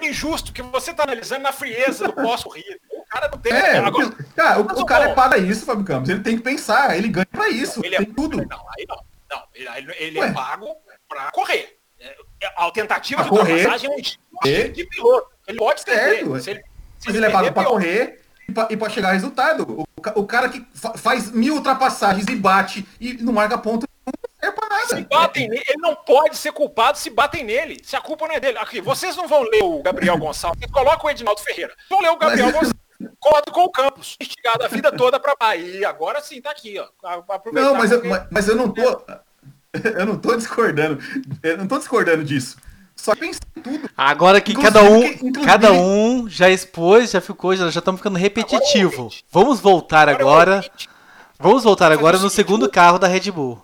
É 0.00 0.06
injusto 0.06 0.52
que 0.52 0.62
você 0.62 0.94
tá 0.94 1.02
analisando 1.02 1.42
na 1.42 1.52
frieza 1.52 2.06
do 2.06 2.12
pós-corrida. 2.12 2.78
O 2.92 3.04
cara 3.06 3.28
não 3.28 3.38
tem. 3.38 3.52
É, 3.52 3.78
Agora, 3.78 4.10
cara, 4.36 4.60
o, 4.60 4.62
o 4.62 4.86
cara 4.86 5.10
é 5.10 5.14
para 5.14 5.36
isso, 5.36 5.66
Fábio 5.66 5.84
Campos. 5.84 6.08
Ele 6.08 6.20
tem 6.20 6.36
que 6.36 6.42
pensar, 6.44 6.96
ele 6.96 7.08
ganha 7.08 7.26
para 7.26 7.48
isso. 7.48 7.84
Ele 7.84 7.96
é 7.96 8.02
é, 8.02 8.04
tudo. 8.04 8.36
Não, 8.36 8.66
aí 8.78 8.86
não. 8.88 9.04
Não, 9.28 9.42
ele, 9.52 9.92
ele 9.98 10.20
é 10.20 10.32
pago 10.32 10.68
para 11.08 11.32
correr. 11.32 11.76
É, 11.98 12.14
a 12.56 12.70
tentativa 12.70 13.24
pra 13.24 13.30
de 13.30 13.36
correr, 13.36 13.52
ultrapassagem 13.52 13.90
é 13.90 14.68
um 14.68 14.72
de 14.72 14.84
piloto. 14.86 15.28
Ele 15.48 15.58
pode 15.58 15.84
ter. 15.84 16.24
Se 16.40 16.50
ele, 16.50 16.62
se 17.00 17.06
Mas 17.06 17.16
ele 17.16 17.26
é 17.26 17.30
pago 17.30 17.52
para 17.52 17.68
correr 17.68 18.22
e 18.70 18.76
para 18.76 18.88
chegar 18.88 19.08
a 19.08 19.12
resultado. 19.12 19.66
O, 19.68 19.85
o 20.14 20.26
cara 20.26 20.48
que 20.48 20.66
fa 20.72 20.94
faz 20.96 21.30
mil 21.30 21.54
ultrapassagens 21.54 22.26
e 22.28 22.36
bate 22.36 22.86
e 23.00 23.14
não 23.14 23.32
marca 23.32 23.58
ponto, 23.58 23.86
não 24.06 24.12
serve 24.40 24.56
para 24.56 24.68
nada. 24.68 24.86
Se 24.86 25.02
batem 25.02 25.48
nele, 25.48 25.64
ele 25.68 25.80
não 25.80 25.94
pode 25.94 26.36
ser 26.36 26.52
culpado 26.52 26.98
se 26.98 27.10
batem 27.10 27.44
nele. 27.44 27.80
Se 27.82 27.96
a 27.96 28.00
culpa 28.00 28.26
não 28.26 28.34
é 28.34 28.40
dele. 28.40 28.58
Aqui, 28.58 28.80
vocês 28.80 29.16
não 29.16 29.26
vão 29.26 29.42
ler 29.42 29.62
o 29.62 29.82
Gabriel 29.82 30.18
Gonçalves, 30.18 30.70
colocam 30.70 31.06
o 31.06 31.10
Edinaldo 31.10 31.40
Ferreira. 31.40 31.74
Vão 31.90 32.00
ler 32.00 32.10
o 32.10 32.16
Gabriel 32.16 32.46
Mas... 32.46 32.54
Gonçalves. 32.54 32.86
Concordo 33.20 33.52
com 33.52 33.64
o 33.64 33.70
Campos, 33.70 34.16
instigado 34.20 34.64
a 34.64 34.68
vida 34.68 34.90
toda 34.90 35.20
para 35.20 35.36
Bahia. 35.38 35.88
Agora 35.88 36.20
sim, 36.20 36.40
tá 36.40 36.50
aqui, 36.50 36.78
ó. 36.78 36.88
Não, 37.52 37.74
mas 37.74 37.92
eu, 37.92 38.04
mas, 38.04 38.26
mas 38.30 38.48
eu 38.48 38.56
não 38.56 38.72
tô. 38.72 38.82
Eu 39.98 40.06
não 40.06 40.18
tô 40.18 40.34
discordando. 40.34 40.98
Eu 41.42 41.58
não 41.58 41.68
tô 41.68 41.76
discordando 41.76 42.24
disso. 42.24 42.56
Só 42.96 43.14
pensa 43.14 43.40
em 43.56 43.60
tudo. 43.60 43.90
Agora 43.96 44.40
que 44.40 44.54
cada 44.54 44.82
um, 44.82 45.00
que, 45.00 45.32
cada 45.44 45.72
um 45.72 46.28
já 46.28 46.50
expôs, 46.50 47.10
já 47.10 47.20
ficou, 47.20 47.54
já 47.54 47.68
estamos 47.68 48.00
ficando 48.00 48.18
repetitivo. 48.18 49.02
Agora 49.02 49.16
Vamos 49.30 49.60
voltar 49.60 50.08
agora. 50.08 50.58
agora 50.58 50.72
vamos 51.38 51.62
voltar 51.62 51.92
agora 51.92 52.18
no 52.18 52.30
segundo 52.30 52.68
carro 52.70 52.98
da 52.98 53.06
Red 53.06 53.30
Bull. 53.30 53.62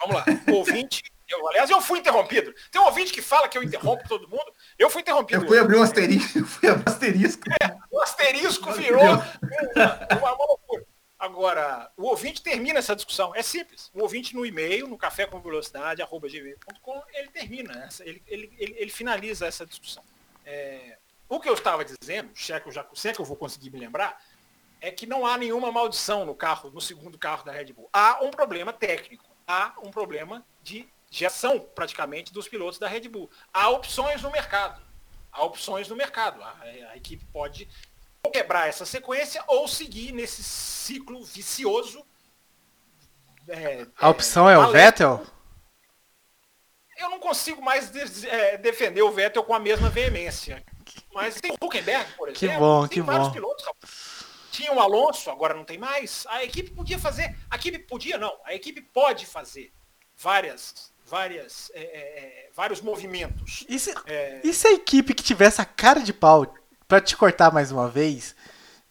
Vamos 0.00 0.16
lá. 0.16 0.24
O 0.48 0.56
ouvinte, 0.56 1.04
eu, 1.28 1.48
aliás, 1.48 1.70
eu 1.70 1.80
fui 1.80 1.98
interrompido. 2.00 2.52
Tem 2.70 2.80
um 2.80 2.86
ouvinte 2.86 3.12
que 3.12 3.22
fala 3.22 3.48
que 3.48 3.56
eu 3.56 3.62
interrompo 3.62 4.08
todo 4.08 4.28
mundo. 4.28 4.52
Eu 4.78 4.90
fui 4.90 5.02
interrompido. 5.02 5.44
Eu 5.44 5.48
fui 5.48 5.58
abrir 5.58 5.76
um 5.76 5.82
asterisco. 5.82 6.38
Eu 6.40 6.46
fui 6.46 6.68
abrir 6.68 6.84
um 6.88 6.92
asterisco. 6.92 7.42
É, 7.62 7.76
o 7.90 8.00
asterisco 8.00 8.72
virou 8.72 9.02
uma, 9.02 9.14
uma, 9.14 10.32
uma 10.32 10.46
loucura. 10.46 10.84
Agora, 11.22 11.88
o 11.96 12.08
ouvinte 12.08 12.42
termina 12.42 12.80
essa 12.80 12.96
discussão. 12.96 13.32
É 13.32 13.44
simples. 13.44 13.92
O 13.94 14.02
ouvinte 14.02 14.34
no 14.34 14.44
e-mail, 14.44 14.88
no 14.88 14.98
café 14.98 15.24
com 15.24 15.40
velocidade, 15.40 16.02
arroba 16.02 16.28
gmail.com, 16.28 17.00
ele 17.14 17.28
termina, 17.28 17.84
essa, 17.84 18.02
ele, 18.04 18.20
ele, 18.26 18.52
ele, 18.58 18.74
ele, 18.76 18.90
finaliza 18.90 19.46
essa 19.46 19.64
discussão. 19.64 20.02
É, 20.44 20.98
o 21.28 21.38
que 21.38 21.48
eu 21.48 21.54
estava 21.54 21.84
dizendo, 21.84 22.32
se 22.34 22.52
é, 22.52 22.58
que 22.58 22.66
eu 22.66 22.72
já, 22.72 22.84
se 22.92 23.08
é 23.08 23.12
que 23.12 23.20
eu 23.20 23.24
vou 23.24 23.36
conseguir 23.36 23.70
me 23.70 23.78
lembrar, 23.78 24.20
é 24.80 24.90
que 24.90 25.06
não 25.06 25.24
há 25.24 25.38
nenhuma 25.38 25.70
maldição 25.70 26.26
no 26.26 26.34
carro, 26.34 26.72
no 26.72 26.80
segundo 26.80 27.16
carro 27.16 27.44
da 27.44 27.52
Red 27.52 27.72
Bull. 27.72 27.88
Há 27.92 28.18
um 28.24 28.32
problema 28.32 28.72
técnico, 28.72 29.30
há 29.46 29.74
um 29.80 29.92
problema 29.92 30.44
de 30.60 30.88
gestão 31.08 31.60
praticamente 31.60 32.32
dos 32.32 32.48
pilotos 32.48 32.80
da 32.80 32.88
Red 32.88 33.08
Bull. 33.08 33.30
Há 33.54 33.68
opções 33.68 34.22
no 34.22 34.30
mercado. 34.32 34.82
Há 35.30 35.44
opções 35.44 35.88
no 35.88 35.94
mercado. 35.94 36.42
A, 36.42 36.58
a 36.90 36.96
equipe 36.96 37.24
pode 37.26 37.68
ou 38.24 38.30
quebrar 38.30 38.68
essa 38.68 38.86
sequência 38.86 39.42
ou 39.48 39.66
seguir 39.66 40.12
nesse 40.12 40.42
ciclo 40.42 41.24
vicioso. 41.24 42.04
É, 43.48 43.86
a 43.98 44.08
opção 44.08 44.48
é, 44.48 44.54
é 44.54 44.58
o 44.58 44.70
Vettel? 44.70 45.26
Eu 46.96 47.10
não 47.10 47.18
consigo 47.18 47.60
mais 47.60 47.90
de, 47.90 48.28
é, 48.28 48.56
defender 48.56 49.02
o 49.02 49.10
Vettel 49.10 49.42
com 49.42 49.52
a 49.52 49.58
mesma 49.58 49.90
veemência. 49.90 50.62
Mas 51.12 51.40
tem 51.40 51.50
o 51.50 51.66
Huckenberg, 51.66 52.12
por 52.12 52.28
exemplo. 52.28 52.38
Que 52.38 52.58
bom, 52.58 52.88
que 52.88 53.02
bom. 53.02 53.32
Pilotos, 53.32 53.64
tinha 54.52 54.72
o 54.72 54.78
Alonso, 54.78 55.30
agora 55.30 55.54
não 55.54 55.64
tem 55.64 55.78
mais. 55.78 56.24
A 56.28 56.44
equipe 56.44 56.70
podia 56.70 56.98
fazer. 56.98 57.36
A 57.50 57.56
equipe 57.56 57.80
podia, 57.80 58.18
não. 58.18 58.38
A 58.44 58.54
equipe 58.54 58.80
pode 58.80 59.26
fazer 59.26 59.72
várias 60.16 60.92
várias, 61.04 61.70
é, 61.74 61.82
é, 61.82 61.90
é 62.46 62.50
vários 62.54 62.80
movimentos. 62.80 63.66
E 63.68 63.78
se, 63.78 63.92
é... 64.06 64.40
e 64.42 64.52
se 64.54 64.66
a 64.66 64.72
equipe 64.72 65.12
que 65.12 65.22
tivesse 65.22 65.60
a 65.60 65.64
cara 65.64 66.00
de 66.00 66.12
pau 66.12 66.54
para 66.92 67.00
te 67.00 67.16
cortar 67.16 67.50
mais 67.50 67.72
uma 67.72 67.88
vez, 67.88 68.36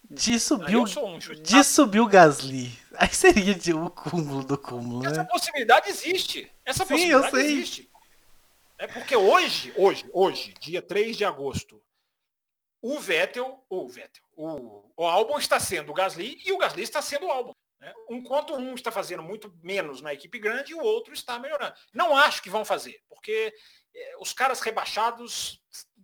de 0.10 0.40
subir, 0.40 0.76
um 0.76 0.86
de 1.40 1.64
subir 1.64 2.00
o 2.00 2.08
Gasly. 2.08 2.76
Aí 2.96 3.14
seria 3.14 3.54
de 3.54 3.76
o 3.76 3.92
cúmulo 3.92 4.44
do 4.44 4.58
cúmulo, 4.58 5.06
Essa 5.06 5.22
né? 5.22 5.30
possibilidade 5.30 5.88
existe. 5.88 6.52
Essa 6.66 6.84
Sim, 6.84 6.94
possibilidade 6.96 7.26
eu 7.26 7.30
sei. 7.30 7.46
existe. 7.46 7.92
É 8.80 8.88
porque 8.88 9.16
hoje, 9.16 9.72
hoje, 9.78 10.10
hoje, 10.12 10.56
dia 10.60 10.82
3 10.82 11.16
de 11.16 11.24
agosto, 11.24 11.80
o 12.82 13.00
Vettel, 13.00 13.64
o 13.70 13.88
Vettel, 13.88 14.24
o, 14.36 14.92
o 14.98 15.06
Albon 15.06 15.38
está 15.38 15.60
sendo 15.60 15.92
o 15.92 15.94
Gasly 15.94 16.42
e 16.44 16.52
o 16.52 16.58
Gasly 16.58 16.82
está 16.82 17.04
sendo 17.04 17.28
o 17.28 17.32
Albon. 17.32 17.54
Né? 17.80 17.94
Um 18.10 18.24
quanto 18.24 18.56
um 18.56 18.74
está 18.74 18.92
fazendo 18.92 19.22
muito 19.22 19.54
menos 19.62 20.02
na 20.02 20.12
equipe 20.12 20.40
grande 20.40 20.72
e 20.72 20.76
o 20.76 20.82
outro 20.82 21.14
está 21.14 21.38
melhorando. 21.38 21.76
Não 21.94 22.18
acho 22.18 22.42
que 22.42 22.50
vão 22.50 22.66
fazer, 22.66 23.00
porque 23.08 23.54
eh, 23.94 24.16
os 24.20 24.34
caras 24.34 24.60
rebaixados 24.60 25.62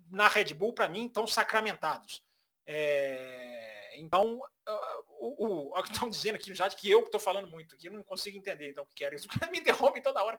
na 0.10 0.28
Red 0.28 0.54
Bull, 0.54 0.74
para 0.74 0.88
mim, 0.88 1.06
estão 1.08 1.26
sacramentados. 1.28 2.24
É, 2.66 3.96
então, 3.98 4.38
uh, 4.38 5.04
o, 5.20 5.74
o, 5.74 5.80
estão 5.80 6.10
dizendo 6.10 6.36
aqui 6.36 6.54
já 6.54 6.70
que 6.70 6.90
eu 6.90 7.02
estou 7.02 7.20
falando 7.20 7.50
muito 7.50 7.76
aqui, 7.76 7.90
não 7.90 8.04
consigo 8.04 8.38
entender 8.38 8.70
então 8.70 8.84
o 8.84 8.88
que 8.88 8.96
querem. 8.96 9.18
Isso 9.18 9.28
me 9.52 9.58
interrompe 9.60 10.02
toda 10.02 10.24
hora. 10.24 10.38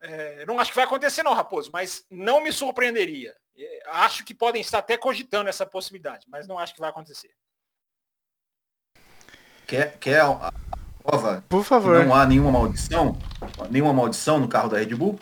É, 0.00 0.44
não 0.44 0.58
acho 0.58 0.70
que 0.70 0.76
vai 0.76 0.84
acontecer 0.84 1.22
não, 1.22 1.32
Raposo, 1.32 1.70
mas 1.72 2.04
não 2.10 2.42
me 2.42 2.52
surpreenderia. 2.52 3.34
É, 3.56 3.82
acho 3.86 4.24
que 4.24 4.34
podem 4.34 4.60
estar 4.60 4.78
até 4.78 4.96
cogitando 4.96 5.48
essa 5.48 5.64
possibilidade, 5.64 6.26
mas 6.28 6.46
não 6.46 6.58
acho 6.58 6.74
que 6.74 6.80
vai 6.80 6.90
acontecer. 6.90 7.34
Quer, 9.66 9.96
quer 9.98 10.20
a 10.20 10.52
prova? 11.02 11.42
Por 11.48 11.64
favor. 11.64 12.04
Não 12.04 12.14
há 12.14 12.26
nenhuma 12.26 12.52
maldição, 12.52 13.18
nenhuma 13.70 13.94
maldição 13.94 14.38
no 14.38 14.48
carro 14.48 14.68
da 14.68 14.78
Red 14.78 14.94
Bull. 14.94 15.18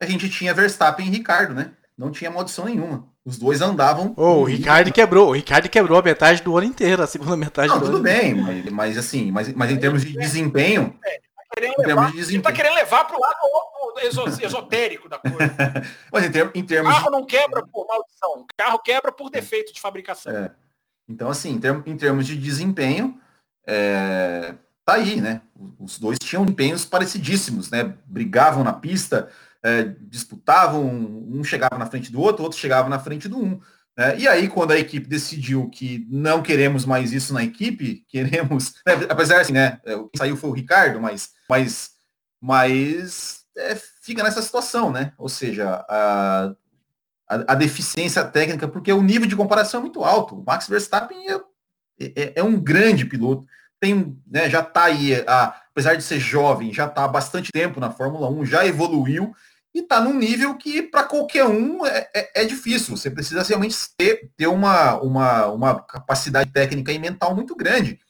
A 0.00 0.04
gente 0.04 0.28
tinha 0.28 0.52
Verstappen 0.52 1.06
e 1.06 1.10
Ricardo, 1.10 1.54
né? 1.54 1.74
Não 1.96 2.10
tinha 2.10 2.30
maldição 2.30 2.66
nenhuma. 2.66 3.08
Os 3.24 3.38
dois 3.38 3.62
andavam. 3.62 4.12
Oh, 4.16 4.40
o 4.40 4.44
Ricardo 4.44 4.92
quebrou. 4.92 5.30
O 5.30 5.32
Ricardo 5.32 5.68
quebrou 5.68 5.98
a 5.98 6.02
metade 6.02 6.42
do 6.42 6.56
ano 6.56 6.66
inteiro, 6.66 7.02
a 7.02 7.06
segunda 7.06 7.36
metade 7.36 7.68
não, 7.68 7.78
do 7.78 7.86
tudo 7.86 7.94
ano. 7.96 8.04
bem, 8.04 8.34
mas, 8.34 8.64
mas 8.66 8.98
assim, 8.98 9.32
mas, 9.32 9.52
mas 9.54 9.70
em 9.70 9.78
termos 9.78 10.04
de 10.04 10.12
desempenho. 10.12 10.94
É, 11.04 11.20
tá 11.60 11.66
em 11.66 11.84
termos 11.84 12.10
de 12.10 12.16
desempenho. 12.18 12.42
Tá 12.42 12.52
querendo 12.52 12.74
levar 12.74 13.04
para 13.04 13.16
o 13.16 13.20
lado 13.20 13.36
esotérico 14.42 15.08
da 15.08 15.18
coisa. 15.18 15.36
mas 16.12 16.24
em, 16.24 16.30
termos, 16.30 16.52
em 16.54 16.64
termos. 16.64 16.92
O 16.92 16.94
carro 16.94 17.10
não 17.10 17.24
quebra 17.24 17.66
por 17.66 17.86
maldição. 17.86 18.40
O 18.40 18.46
carro 18.56 18.78
quebra 18.80 19.10
por 19.10 19.30
defeito 19.30 19.72
de 19.72 19.80
fabricação. 19.80 20.36
É. 20.36 20.50
Então, 21.08 21.30
assim, 21.30 21.52
em, 21.52 21.58
termos, 21.58 21.86
em 21.86 21.96
termos 21.96 22.26
de 22.26 22.36
desempenho, 22.36 23.18
é, 23.66 24.54
tá 24.84 24.94
aí, 24.94 25.20
né? 25.20 25.40
Os 25.78 25.98
dois 25.98 26.18
tinham 26.18 26.44
empenhos 26.44 26.84
parecidíssimos, 26.84 27.70
né? 27.70 27.94
Brigavam 28.06 28.62
na 28.62 28.72
pista, 28.72 29.30
é, 29.62 29.84
disputavam, 30.00 30.84
um 30.84 31.42
chegava 31.44 31.78
na 31.78 31.86
frente 31.86 32.10
do 32.10 32.20
outro, 32.20 32.42
outro 32.42 32.58
chegava 32.58 32.88
na 32.88 32.98
frente 32.98 33.28
do 33.28 33.38
um. 33.38 33.60
Né? 33.96 34.18
E 34.18 34.28
aí, 34.28 34.48
quando 34.48 34.72
a 34.72 34.78
equipe 34.78 35.08
decidiu 35.08 35.68
que 35.70 36.06
não 36.10 36.42
queremos 36.42 36.84
mais 36.84 37.12
isso 37.12 37.32
na 37.32 37.42
equipe, 37.42 38.04
queremos. 38.08 38.74
Né? 38.86 38.94
Apesar 39.08 39.40
assim, 39.40 39.52
né? 39.52 39.80
É, 39.84 39.94
quem 39.94 40.10
saiu 40.16 40.36
foi 40.36 40.50
o 40.50 40.54
Ricardo, 40.54 41.00
mas, 41.00 41.30
mas, 41.48 41.90
mas 42.40 43.44
é, 43.56 43.74
fica 44.02 44.22
nessa 44.22 44.42
situação, 44.42 44.90
né? 44.90 45.12
Ou 45.18 45.28
seja, 45.28 45.84
a, 45.88 46.54
a, 47.28 47.52
a, 47.52 47.54
deficiência 47.54 48.24
técnica, 48.24 48.68
porque 48.68 48.92
o 48.92 49.02
nível 49.02 49.26
de 49.26 49.36
comparação 49.36 49.80
é 49.80 49.82
muito 49.82 50.04
alto. 50.04 50.38
O 50.38 50.44
Max 50.44 50.68
Verstappen 50.68 51.18
é, 51.28 51.40
é, 52.00 52.32
é 52.36 52.42
um 52.42 52.60
grande 52.60 53.04
piloto 53.04 53.46
tem, 53.80 54.20
né, 54.26 54.48
já 54.48 54.60
está 54.60 54.84
aí, 54.84 55.14
a, 55.26 55.54
apesar 55.76 55.94
de 55.94 56.02
ser 56.02 56.18
jovem, 56.18 56.72
já 56.72 56.86
está 56.86 57.04
há 57.04 57.08
bastante 57.08 57.52
tempo 57.52 57.78
na 57.78 57.90
Fórmula 57.90 58.30
1, 58.30 58.46
já 58.46 58.66
evoluiu 58.66 59.34
e 59.74 59.80
está 59.80 60.00
num 60.00 60.14
nível 60.14 60.56
que 60.56 60.82
para 60.82 61.04
qualquer 61.04 61.44
um 61.44 61.84
é, 61.84 62.08
é, 62.14 62.42
é, 62.42 62.44
difícil. 62.46 62.96
Você 62.96 63.10
precisa 63.10 63.42
realmente 63.42 63.76
ter, 63.94 64.30
ter 64.38 64.46
uma, 64.46 64.98
uma, 65.02 65.46
uma 65.48 65.82
capacidade 65.82 66.50
técnica 66.50 66.90
e 66.92 66.98
mental 66.98 67.34
muito 67.34 67.54
grande. 67.54 68.00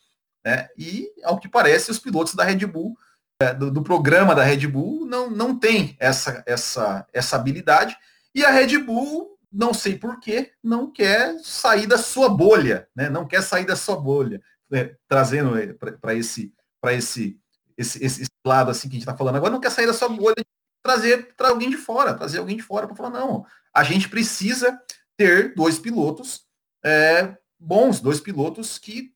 Né? 0.45 0.69
E, 0.79 1.11
ao 1.25 1.41
que 1.41 1.49
parece, 1.49 1.91
os 1.91 1.99
pilotos 1.99 2.37
da 2.37 2.45
Red 2.45 2.65
Bull, 2.67 2.97
é, 3.43 3.53
do, 3.53 3.69
do, 3.69 3.83
programa 3.83 4.33
da 4.33 4.45
Red 4.45 4.69
Bull, 4.69 5.05
não, 5.05 5.29
não 5.29 5.59
tem 5.59 5.97
essa, 5.99 6.45
essa, 6.47 7.05
essa 7.13 7.35
habilidade. 7.35 7.97
E 8.33 8.45
a 8.45 8.51
Red 8.51 8.79
Bull, 8.79 9.37
não 9.53 9.75
sei 9.75 9.99
porquê, 9.99 10.53
não 10.63 10.89
quer 10.89 11.37
sair 11.43 11.89
da 11.89 11.99
sua 11.99 12.29
bolha, 12.29 12.87
né? 12.95 13.11
não 13.11 13.27
quer 13.27 13.43
sair 13.43 13.65
da 13.65 13.75
sua 13.75 13.97
bolha 13.97 14.41
né, 14.71 14.95
trazendo 15.09 15.53
para 16.01 16.15
esse, 16.15 16.53
esse, 16.91 17.39
esse, 17.77 18.05
esse, 18.05 18.27
lado 18.47 18.71
assim 18.71 18.89
que 18.89 18.95
a 18.95 18.99
gente 18.99 19.03
está 19.03 19.17
falando 19.17 19.37
agora, 19.37 19.53
não 19.53 19.61
quer 19.61 19.71
sair 19.71 19.87
da 19.87 19.93
sua 19.93 20.09
bolha 20.09 20.37
trazer 20.83 21.35
para 21.37 21.49
alguém 21.49 21.69
de 21.69 21.77
fora, 21.77 22.15
trazer 22.15 22.39
alguém 22.39 22.57
de 22.57 22.63
fora 22.63 22.87
para 22.87 22.95
falar, 22.95 23.11
não, 23.11 23.45
a 23.75 23.83
gente 23.83 24.09
precisa 24.09 24.81
ter 25.17 25.53
dois 25.55 25.79
pilotos 25.81 26.47
é, 26.85 27.37
bons, 27.59 28.01
dois 28.01 28.21
pilotos 28.21 28.79
que 28.79 29.13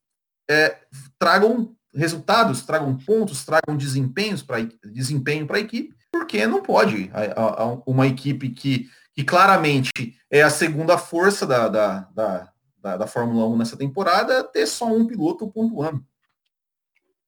é, 0.51 0.79
tragam 1.17 1.77
resultados, 1.95 2.63
tragam 2.63 2.97
pontos, 2.97 3.45
tragam 3.45 3.77
desempenhos 3.77 4.43
para 4.43 4.69
desempenho 4.85 5.47
para 5.47 5.59
a 5.59 5.61
equipe, 5.61 5.95
porque 6.11 6.47
não 6.47 6.63
pode 6.63 7.11
a, 7.13 7.63
a, 7.63 7.65
uma 7.87 8.07
equipe 8.07 8.51
que, 8.51 8.89
que 9.15 9.23
claramente 9.23 10.17
é 10.29 10.43
a 10.43 10.51
segunda 10.51 10.99
força 10.99 11.47
da, 11.47 11.69
da, 11.69 12.01
da, 12.13 12.53
da, 12.79 12.97
da 12.97 13.07
Fórmula 13.07 13.47
1 13.47 13.57
nessa 13.57 13.77
temporada 13.77 14.43
ter 14.45 14.67
só 14.67 14.87
um 14.87 15.07
piloto 15.07 15.49
pontuando. 15.49 16.05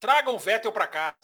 Tragam 0.02 0.34
o 0.34 0.38
Vettel 0.38 0.72
para 0.72 0.88
casa. 0.88 1.14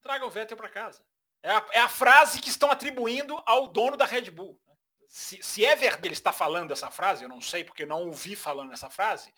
Tragam 0.00 0.28
o 0.28 0.30
Vettel 0.30 0.56
para 0.56 0.68
casa. 0.68 1.00
É 1.42 1.50
a, 1.50 1.66
é 1.72 1.80
a, 1.80 1.88
frase 1.88 2.40
que 2.40 2.48
estão 2.48 2.70
atribuindo 2.70 3.36
ao 3.44 3.66
dono 3.66 3.96
da 3.96 4.04
Red 4.04 4.30
Bull. 4.30 4.56
Se, 5.08 5.42
se 5.42 5.64
é 5.64 5.74
verdade 5.74 6.06
ele 6.06 6.14
está 6.14 6.32
falando 6.32 6.72
essa 6.72 6.88
frase, 6.88 7.24
eu 7.24 7.28
não 7.28 7.40
sei 7.40 7.64
porque 7.64 7.84
não 7.84 8.06
ouvi 8.06 8.36
falando 8.36 8.72
essa 8.72 8.88
frase, 8.88 9.34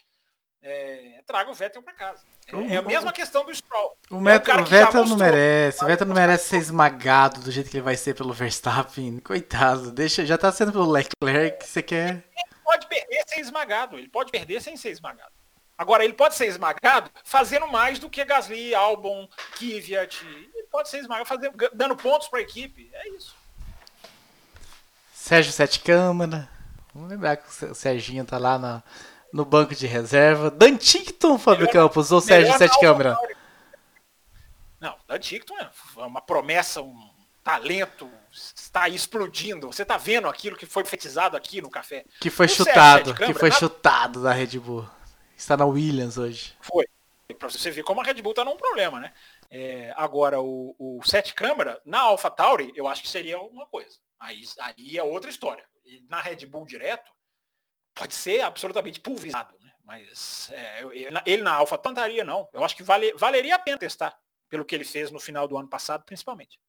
é, 0.61 1.23
traga 1.27 1.51
o 1.51 1.55
Vettel 1.55 1.83
para 1.83 1.95
casa. 1.95 2.27
É, 2.47 2.75
é, 2.75 2.77
a 2.77 2.83
mesma 2.83 3.11
questão 3.11 3.43
do 3.43 3.55
Stroll. 3.55 3.97
O, 4.11 4.17
é 4.17 4.21
Met, 4.21 4.51
o 4.51 4.65
Vettel 4.67 5.07
não 5.07 5.17
merece. 5.17 5.83
O 5.83 5.87
Vettel 5.87 6.07
não 6.07 6.15
merece 6.15 6.49
ser 6.49 6.59
esmagado 6.59 7.41
do 7.41 7.51
jeito 7.51 7.71
que 7.71 7.79
ele 7.79 7.85
vai 7.85 7.97
ser 7.97 8.15
pelo 8.15 8.35
Verstappen. 8.35 9.19
Coitado, 9.21 9.91
deixa, 9.93 10.27
já 10.27 10.35
está 10.35 10.53
sendo 10.53 10.73
pelo 10.73 10.91
Leclerc, 10.91 11.65
você 11.65 11.83
quer 11.83 12.29
pode 12.71 12.87
perder 12.87 13.25
sem 13.27 13.41
esmagado. 13.41 13.99
Ele 13.99 14.09
pode 14.09 14.31
perder 14.31 14.63
sem 14.63 14.77
ser 14.77 14.91
esmagado. 14.91 15.33
Agora, 15.81 16.05
ele 16.05 16.13
pode 16.13 16.35
ser 16.35 16.45
esmagado 16.45 17.11
fazendo 17.25 17.67
mais 17.67 17.99
do 17.99 18.11
que 18.11 18.23
Gasly, 18.23 18.75
Albon, 18.75 19.27
Kvyat. 19.57 20.27
Ele 20.27 20.67
pode 20.71 20.91
ser 20.91 20.99
esmagado 20.99 21.27
fazendo, 21.27 21.57
dando 21.73 21.97
pontos 21.97 22.29
para 22.29 22.41
a 22.41 22.43
equipe. 22.43 22.91
É 22.93 23.09
isso. 23.09 23.35
Sérgio 25.11 25.51
Sete 25.51 25.81
Câmara. 25.81 26.51
Vamos 26.95 27.09
lembrar 27.09 27.39
que 27.39 27.65
o 27.65 27.75
Serginho 27.75 28.27
tá 28.27 28.37
lá 28.37 28.59
na, 28.59 28.83
no 29.33 29.43
banco 29.43 29.75
de 29.75 29.87
reserva. 29.87 30.51
Dantington, 30.51 31.39
Fábio 31.39 31.67
melhor, 31.67 31.73
Campos, 31.73 32.13
ou 32.13 32.21
Sérgio 32.21 32.59
Sete 32.59 32.79
Câmara? 32.79 33.17
Não, 34.79 34.95
Dantington 35.09 35.57
é 35.59 35.71
uma 35.97 36.21
promessa, 36.21 36.83
um 36.83 37.09
talento, 37.43 38.07
está 38.31 38.87
explodindo. 38.87 39.69
Você 39.69 39.81
está 39.81 39.97
vendo 39.97 40.29
aquilo 40.29 40.59
que 40.59 40.67
foi 40.67 40.85
fetizado 40.85 41.39
aqui 41.39 41.63
no 41.63 41.71
café. 41.71 42.05
Que 42.21 42.29
foi 42.29 42.45
o 42.45 42.51
chutado, 42.51 43.15
que 43.15 43.33
foi 43.33 43.51
chutado 43.51 44.23
da 44.23 44.33
Red 44.33 44.59
Bull. 44.59 44.87
Está 45.41 45.57
na 45.57 45.65
Williams 45.65 46.19
hoje. 46.19 46.55
Foi. 46.61 46.87
Para 47.39 47.49
você 47.49 47.71
ver 47.71 47.83
como 47.83 48.03
a 48.03 48.05
Red 48.05 48.21
Bull 48.21 48.33
está 48.33 48.45
num 48.45 48.59
problema, 48.59 49.01
né? 49.01 49.15
É, 49.51 49.91
agora, 49.97 50.39
o, 50.39 50.77
o 50.79 51.01
sete 51.03 51.33
câmara, 51.33 51.81
na 51.83 52.01
AlphaTauri, 52.01 52.73
eu 52.77 52.87
acho 52.87 53.01
que 53.01 53.09
seria 53.09 53.41
uma 53.41 53.65
coisa. 53.67 53.97
Aí, 54.19 54.43
aí 54.59 54.99
é 54.99 55.03
outra 55.03 55.31
história. 55.31 55.65
E 55.83 56.05
na 56.11 56.21
Red 56.21 56.45
Bull 56.45 56.67
direto, 56.67 57.11
pode 57.95 58.15
ser 58.15 58.43
absolutamente 58.43 59.01
pulverizado. 59.01 59.57
Né? 59.61 59.73
Mas 59.83 60.51
é, 60.53 60.83
ele 61.25 61.43
na 61.43 61.55
Alfa 61.55 61.79
tantaria 61.79 62.23
não. 62.23 62.47
Eu 62.53 62.63
acho 62.63 62.77
que 62.77 62.83
vale, 62.83 63.15
valeria 63.15 63.55
a 63.55 63.59
pena 63.59 63.79
testar, 63.79 64.15
pelo 64.47 64.65
que 64.65 64.75
ele 64.75 64.85
fez 64.85 65.11
no 65.11 65.19
final 65.19 65.49
do 65.49 65.57
ano 65.57 65.71
passado, 65.71 66.05
principalmente. 66.05 66.61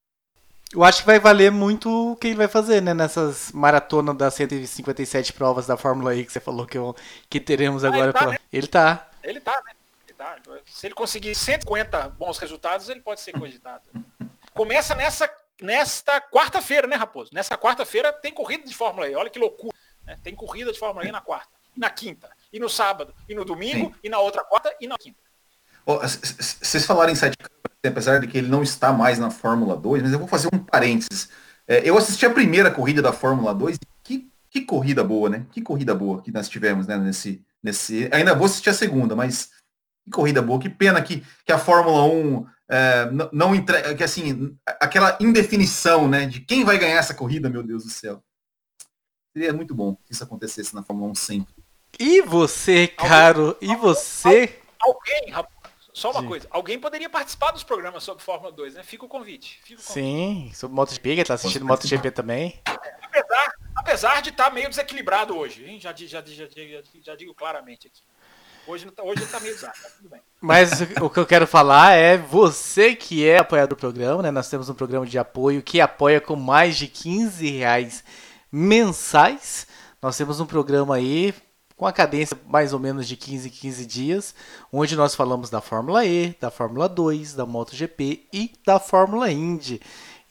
Eu 0.74 0.84
acho 0.84 1.02
que 1.02 1.06
vai 1.06 1.20
valer 1.20 1.52
muito 1.52 2.12
o 2.12 2.16
que 2.16 2.28
ele 2.28 2.38
vai 2.38 2.48
fazer, 2.48 2.82
né? 2.82 2.94
Nessas 2.94 3.52
maratonas 3.52 4.16
das 4.16 4.34
157 4.34 5.34
provas 5.34 5.68
da 5.68 5.76
Fórmula 5.76 6.16
E 6.16 6.26
que 6.26 6.32
você 6.32 6.40
falou 6.40 6.66
que, 6.66 6.78
eu, 6.78 6.96
que 7.30 7.42
teremos 7.42 7.84
agora. 7.84 8.14
Ah, 8.14 8.14
ele, 8.14 8.14
tá, 8.14 8.28
né? 8.32 8.38
ele 8.54 8.68
tá. 8.68 9.10
Ele 9.24 9.40
tá, 9.42 9.62
né? 9.66 9.74
Ele 10.08 10.14
tá. 10.18 10.38
Se 10.66 10.88
ele 10.88 10.96
conseguir 10.96 11.36
150 11.36 12.10
bons 12.10 12.38
resultados, 12.38 12.88
ele 12.88 13.02
pode 13.02 13.20
ser 13.20 13.34
cogitado. 13.34 13.84
Começa 14.54 14.96
nessa, 14.96 15.30
nesta 15.62 16.22
quarta-feira, 16.22 16.88
né, 16.88 16.96
Raposo? 16.96 17.32
Nessa 17.34 17.58
quarta-feira 17.58 18.14
tem 18.14 18.34
corrida 18.34 18.66
de 18.66 18.74
Fórmula 18.74 19.10
E. 19.10 19.16
Olha 19.16 19.30
que 19.30 19.40
loucura. 19.40 19.76
Né? 20.06 20.18
Tem 20.24 20.34
corrida 20.34 20.72
de 20.72 20.80
Fórmula 20.80 21.06
E 21.06 21.12
na 21.12 21.20
quarta, 21.20 21.50
e 21.76 21.80
na 21.80 21.90
quinta, 21.90 22.30
e 22.52 22.60
no 22.60 22.70
sábado, 22.70 23.14
e 23.28 23.36
no 23.36 23.44
domingo, 23.44 23.88
Sim. 23.88 23.96
e 24.04 24.10
na 24.10 24.20
outra 24.20 24.44
quarta, 24.44 24.74
e 24.80 24.88
na 24.88 24.98
quinta. 24.98 25.20
Vocês 25.86 26.86
falaram 26.86 27.12
em 27.12 27.16
sete 27.16 27.36
apesar 27.88 28.20
de 28.20 28.28
que 28.28 28.38
ele 28.38 28.48
não 28.48 28.62
está 28.62 28.94
mais 28.94 29.17
na 29.17 29.32
Fórmula 29.32 29.76
2, 29.76 30.04
mas 30.04 30.13
eu 30.13 30.20
vou 30.20 30.28
fazer 30.28 30.50
um 30.54 30.60
parênteses. 30.60 31.30
É, 31.67 31.88
eu 31.88 31.98
assisti 31.98 32.26
a 32.26 32.30
primeira 32.30 32.70
corrida 32.70 33.02
da 33.02 33.12
Fórmula 33.12 33.54
2 33.54 33.80
que, 34.04 34.30
que 34.50 34.62
corrida 34.62 35.04
boa, 35.04 35.30
né? 35.30 35.46
Que 35.52 35.62
corrida 35.62 35.96
boa 35.96 36.22
que 36.22 36.32
nós 36.32 36.48
tivemos, 36.48 36.86
né? 36.86 36.98
Nesse, 36.98 37.44
nesse... 37.62 38.10
Ainda 38.12 38.36
vou 38.36 38.46
assistir 38.46 38.70
a 38.70 38.74
segunda, 38.74 39.16
mas 39.16 39.49
que 40.06 40.12
corrida 40.12 40.41
boa. 40.41 40.60
Que 40.60 40.70
pena 40.70 41.01
que, 41.01 41.24
que 41.45 41.51
a 41.51 41.58
Fórmula 41.58 42.03
1 42.06 42.45
é, 42.70 43.10
não 43.32 43.56
entrega, 43.56 43.95
que 43.95 44.03
assim, 44.03 44.56
aquela 44.80 45.18
indefinição, 45.20 46.08
né? 46.08 46.26
De 46.26 46.41
quem 46.41 46.64
vai 46.64 46.78
ganhar 46.78 46.97
essa 46.97 47.14
corrida, 47.14 47.49
meu 47.49 47.64
Deus 47.64 47.84
do 47.84 47.89
céu. 47.89 48.24
Seria 49.36 49.53
muito 49.53 49.74
bom 49.74 49.97
se 50.06 50.14
isso 50.14 50.24
acontecesse 50.24 50.76
na 50.76 50.84
Fórmula 50.84 51.12
1 51.12 51.16
sempre. 51.16 51.53
E 51.99 52.22
você, 52.22 52.88
caro, 52.88 53.58
e 53.62 53.76
você? 53.76 54.60
Alguém, 54.80 55.30
rapaz 55.32 55.61
só 55.94 56.12
uma 56.12 56.22
Sim. 56.22 56.28
coisa, 56.28 56.48
alguém 56.50 56.80
poderia 56.80 57.10
participar 57.10 57.52
dos 57.52 57.64
programas 57.64 58.04
sobre 58.04 58.24
Fórmula 58.24 58.52
2, 58.52 58.76
né? 58.76 58.84
Fica 58.84 59.06
o 59.06 59.10
convite. 59.10 59.60
Fica 59.64 59.82
o 59.82 59.84
convite. 59.84 59.94
Sim, 59.94 60.52
sobre 60.54 60.76
MotoGP, 60.76 61.16
que 61.16 61.24
tá 61.26 61.34
assistindo 61.34 61.66
MotoGP 61.66 62.12
também. 62.12 62.60
apesar, 62.66 63.54
apesar 63.76 64.22
de 64.22 64.30
estar 64.30 64.46
tá 64.46 64.50
meio 64.50 64.70
desequilibrado 64.70 65.38
hoje, 65.38 65.66
hein? 65.66 65.80
Já, 65.80 65.94
já, 65.94 66.22
já, 66.22 66.48
já, 66.48 66.82
já 67.02 67.16
digo 67.16 67.34
claramente 67.34 67.88
aqui. 67.88 68.02
Hoje, 68.68 68.88
hoje 69.02 69.24
ele 69.24 69.32
tá 69.32 69.39
meio 69.39 69.54
exato, 69.54 69.80
tudo 69.98 70.10
bem. 70.10 70.22
Mas 70.39 70.82
o 71.02 71.10
que 71.10 71.20
eu 71.20 71.26
quero 71.26 71.48
falar 71.48 71.94
é 71.94 72.16
você 72.16 72.96
que 72.96 73.28
é 73.28 73.39
apoiador 73.39 73.76
do 73.76 73.80
programa, 73.80 74.22
né? 74.22 74.32
Nós 74.32 74.50
temos 74.50 74.70
um 74.70 74.74
programa 74.74 75.06
de 75.06 75.18
apoio 75.18 75.64
que 75.64 75.82
apoia 75.82 76.22
com 76.22 76.36
mais 76.36 76.78
de 76.78 76.88
15 76.88 77.50
reais 77.50 78.04
mensais. 78.52 79.68
Nós 80.02 80.16
temos 80.16 80.39
um 80.39 80.46
programa 80.46 80.96
aí 80.96 81.34
com 81.82 81.88
a 81.88 81.92
cadência 81.92 82.38
mais 82.48 82.74
ou 82.74 82.80
menos 82.80 83.08
de 83.08 83.18
15 83.18 83.48
em 83.48 83.52
15 83.52 83.86
dias, 83.88 84.36
onde 84.72 84.96
nós 84.96 85.16
falamos 85.16 85.50
da 85.50 85.60
Fórmula 85.60 86.06
E, 86.06 86.38
da 86.40 86.52
Fórmula 86.52 86.88
2, 86.88 87.34
da 87.34 87.44
MotoGP 87.44 88.28
e 88.32 88.54
da 88.64 88.80
Fórmula 88.80 89.32
Indy. 89.32 89.82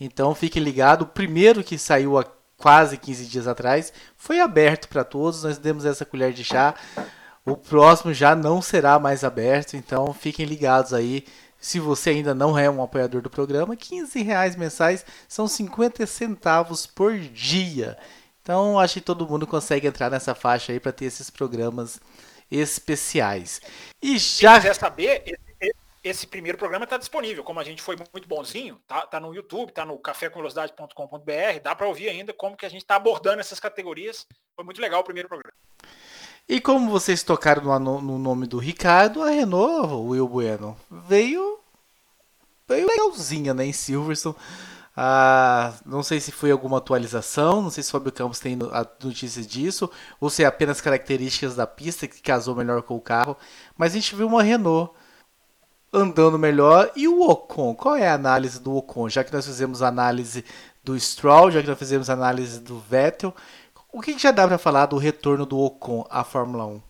Então 0.01 0.33
fique 0.33 0.61
ligado, 0.61 1.03
o 1.03 1.07
primeiro 1.07 1.65
que 1.65 1.77
saiu 1.77 2.17
há 2.17 2.25
quase 2.57 2.97
15 2.97 3.27
dias 3.27 3.49
atrás 3.49 3.93
foi 4.17 4.39
aberto 4.39 4.89
para 4.89 5.03
todos, 5.03 5.43
nós 5.43 5.59
demos 5.59 5.85
essa 5.85 6.05
colher 6.05 6.33
de 6.33 6.45
chá. 6.45 6.73
O 7.45 7.57
próximo 7.57 8.15
já 8.15 8.37
não 8.37 8.63
será 8.63 9.01
mais 9.01 9.25
aberto, 9.25 9.77
então 9.77 10.15
fiquem 10.15 10.47
ligados 10.47 10.95
aí. 10.95 11.25
Se 11.59 11.81
você 11.81 12.11
ainda 12.11 12.33
não 12.33 12.57
é 12.57 12.71
um 12.71 12.81
apoiador 12.81 13.23
do 13.23 13.29
programa, 13.29 13.75
15 13.75 14.23
reais 14.23 14.55
mensais 14.55 15.05
são 15.27 15.49
50 15.49 16.07
centavos 16.07 16.87
por 16.87 17.19
dia. 17.19 17.99
Então 18.43 18.79
acho 18.79 18.95
que 18.95 19.01
todo 19.01 19.27
mundo 19.27 19.47
consegue 19.47 19.87
entrar 19.87 20.11
nessa 20.11 20.35
faixa 20.35 20.73
aí 20.73 20.81
para 20.81 20.93
ter 20.93 21.05
esses 21.05 21.31
programas 21.31 22.01
especiais. 22.51 23.61
E 24.03 24.19
já. 24.19 24.55
Se 24.55 24.61
quiser 24.61 24.75
saber, 24.75 25.23
esse, 25.61 25.75
esse 26.03 26.27
primeiro 26.27 26.59
programa 26.59 26.85
está 26.85 26.97
disponível. 26.97 27.45
Como 27.45 27.61
a 27.61 27.65
gente 27.65 27.83
foi 27.83 27.97
muito 28.13 28.29
bonzinho, 28.29 28.81
tá, 28.87 29.07
tá 29.07 29.21
no 29.21 29.35
YouTube, 29.35 29.73
tá 29.73 29.85
no 29.85 29.99
cafécomvelocidade.com.br, 29.99 31.61
dá 31.63 31.75
para 31.75 31.87
ouvir 31.87 32.09
ainda 32.09 32.33
como 32.33 32.57
que 32.57 32.67
a 32.67 32.71
gente 32.71 32.83
está 32.83 32.97
abordando 32.97 33.41
essas 33.41 33.61
categorias. 33.61 34.27
Foi 34.57 34.65
muito 34.65 34.81
legal 34.81 35.01
o 35.01 35.05
primeiro 35.05 35.29
programa. 35.29 35.55
E 36.49 36.61
como 36.61 36.91
vocês 36.91 37.23
tocaram 37.23 37.79
no, 37.79 38.01
no 38.01 38.19
nome 38.19 38.47
do 38.47 38.59
Ricardo, 38.59 39.23
a 39.23 39.31
Renault, 39.31 39.93
o 39.93 40.09
Will 40.09 40.27
Bueno, 40.27 40.77
veio 40.91 41.61
veio 42.67 42.87
legalzinha, 42.87 43.53
né, 43.53 43.67
em 43.67 43.73
Silverstone. 43.73 44.37
Ah, 44.97 45.73
não 45.87 46.03
sei 46.03 46.21
se 46.21 46.33
foi 46.33 46.51
alguma 46.51 46.79
atualização, 46.79 47.63
não 47.63 47.71
sei 47.71 47.83
se 47.83 47.89
o 47.91 47.93
Fábio 47.93 48.13
Campos 48.13 48.41
tem 48.41 48.59
a 48.73 48.87
notícia 49.05 49.43
disso, 49.43 49.91
ou 50.21 50.29
se 50.29 50.43
é 50.43 50.47
apenas 50.47 50.81
características 50.81 51.55
da 51.55 51.67
pista 51.67 52.09
que 52.09 52.21
casou 52.21 52.55
melhor 52.55 52.83
com 52.83 52.97
o 52.97 53.01
carro. 53.01 53.37
Mas 53.77 53.93
a 53.93 53.95
gente 53.95 54.15
viu 54.15 54.27
uma 54.27 54.43
Renault 54.43 54.93
andando 55.93 56.39
melhor. 56.39 56.91
E 56.97 57.09
o 57.09 57.23
Ocon, 57.23 57.75
qual 57.75 57.97
é 57.97 58.09
a 58.09 58.15
análise 58.15 58.61
do 58.61 58.75
Ocon? 58.77 59.09
Já 59.09 59.25
que 59.25 59.33
nós 59.33 59.47
fizemos 59.47 59.83
análise 59.83 60.45
do 60.85 60.99
Stroll, 60.99 61.51
já 61.51 61.63
que 61.63 61.69
nós 61.69 61.79
fizemos 61.79 62.11
análise 62.11 62.61
do 62.61 62.79
Vettel, 62.79 63.35
o 63.93 64.01
que 64.01 64.19
já 64.19 64.31
dá 64.31 64.47
para 64.47 64.59
falar 64.59 64.87
do 64.87 64.99
retorno 64.99 65.45
do 65.45 65.59
Ocon 65.59 66.07
à 66.11 66.25
Fórmula 66.25 66.67
1? 66.67 66.90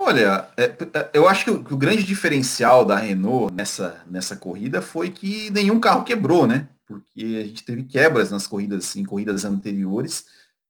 Olha, 0.00 0.48
é, 0.56 0.64
é, 0.64 1.10
eu 1.12 1.28
acho 1.28 1.44
que 1.44 1.50
o, 1.50 1.76
grande 1.76 2.04
diferencial 2.04 2.84
da 2.84 2.96
Renault 2.96 3.52
nessa, 3.52 4.00
nessa 4.06 4.36
corrida 4.36 4.80
foi 4.80 5.10
que 5.10 5.50
nenhum 5.50 5.80
carro 5.80 6.04
quebrou, 6.04 6.46
né? 6.46 6.68
Porque 6.86 7.40
a 7.42 7.46
gente 7.46 7.64
teve 7.64 7.82
quebras 7.82 8.30
nas 8.30 8.46
corridas, 8.46 8.94
em 8.94 9.04
corridas 9.04 9.44
anteriores, 9.44 10.24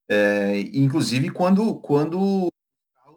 é, 0.08 0.60
inclusive 0.72 1.28
quando, 1.30 1.74
quando 1.76 2.50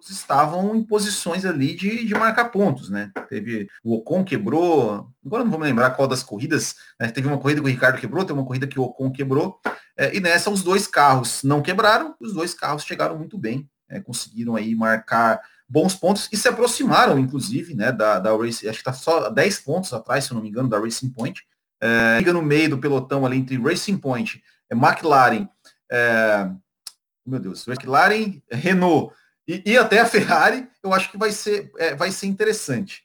estavam 0.09 0.76
em 0.76 0.84
posições 0.84 1.45
ali 1.45 1.76
de, 1.76 2.05
de 2.05 2.14
marcar 2.14 2.45
pontos, 2.45 2.89
né? 2.89 3.12
Teve 3.30 3.70
o 3.84 3.95
Ocon 3.95 4.24
quebrou, 4.24 5.09
agora 5.26 5.43
não 5.43 5.51
vou 5.51 5.59
me 5.59 5.66
lembrar 5.66 5.91
qual 5.91 6.07
das 6.07 6.24
corridas, 6.24 6.76
né? 6.99 7.09
teve 7.09 7.28
uma 7.28 7.38
corrida 7.38 7.62
que 7.62 7.68
o 7.68 7.72
Ricardo 7.72 7.99
quebrou, 7.99 8.26
teve 8.26 8.38
uma 8.38 8.45
corrida 8.45 8.68
que 8.68 8.80
o 8.80 8.84
Ocon 8.84 9.12
quebrou, 9.12 9.59
é, 9.95 10.16
e 10.16 10.20
nessa 10.20 10.49
os 10.49 10.62
dois 10.62 10.88
carros 10.88 11.41
não 11.43 11.62
quebraram, 11.62 12.16
os 12.20 12.34
dois 12.34 12.53
carros 12.53 12.84
chegaram 12.84 13.18
muito 13.18 13.38
bem, 13.38 13.70
é, 13.89 13.99
conseguiram 13.99 14.55
aí 14.55 14.76
marcar 14.76 15.39
bons 15.72 15.96
pontos 15.96 16.28
e 16.34 16.36
se 16.36 16.50
aproximaram, 16.50 17.18
inclusive, 17.18 17.74
né, 17.74 17.94
da, 17.94 18.20
da 18.20 18.36
Racing, 18.36 18.68
acho 18.68 18.84
que 18.84 18.90
está 18.90 18.92
só 18.92 19.30
10 19.30 19.60
pontos 19.60 19.94
atrás, 19.94 20.26
se 20.26 20.32
eu 20.32 20.36
não 20.36 20.42
me 20.42 20.50
engano, 20.50 20.68
da 20.68 20.78
Racing 20.78 21.10
Point. 21.10 21.46
É, 21.80 22.18
liga 22.20 22.34
no 22.34 22.42
meio 22.42 22.72
do 22.72 22.78
pelotão 22.78 23.26
ali 23.26 23.38
entre 23.38 23.58
Racing 23.58 23.98
Point, 23.98 24.44
é, 24.70 24.76
McLaren, 24.76 25.48
é, 25.90 26.52
meu 27.26 27.40
Deus, 27.40 27.66
McLaren, 27.68 28.42
Renault 28.52 29.14
e, 29.48 29.64
e, 29.66 29.78
até 29.78 30.00
a 30.00 30.06
Ferrari, 30.06 30.68
eu 30.84 30.94
acho 30.94 31.10
que 31.10 31.18
vai 31.18 31.32
ser, 31.32 31.72
é, 31.78 31.96
vai 31.96 32.12
ser 32.12 32.28
interessante. 32.28 33.04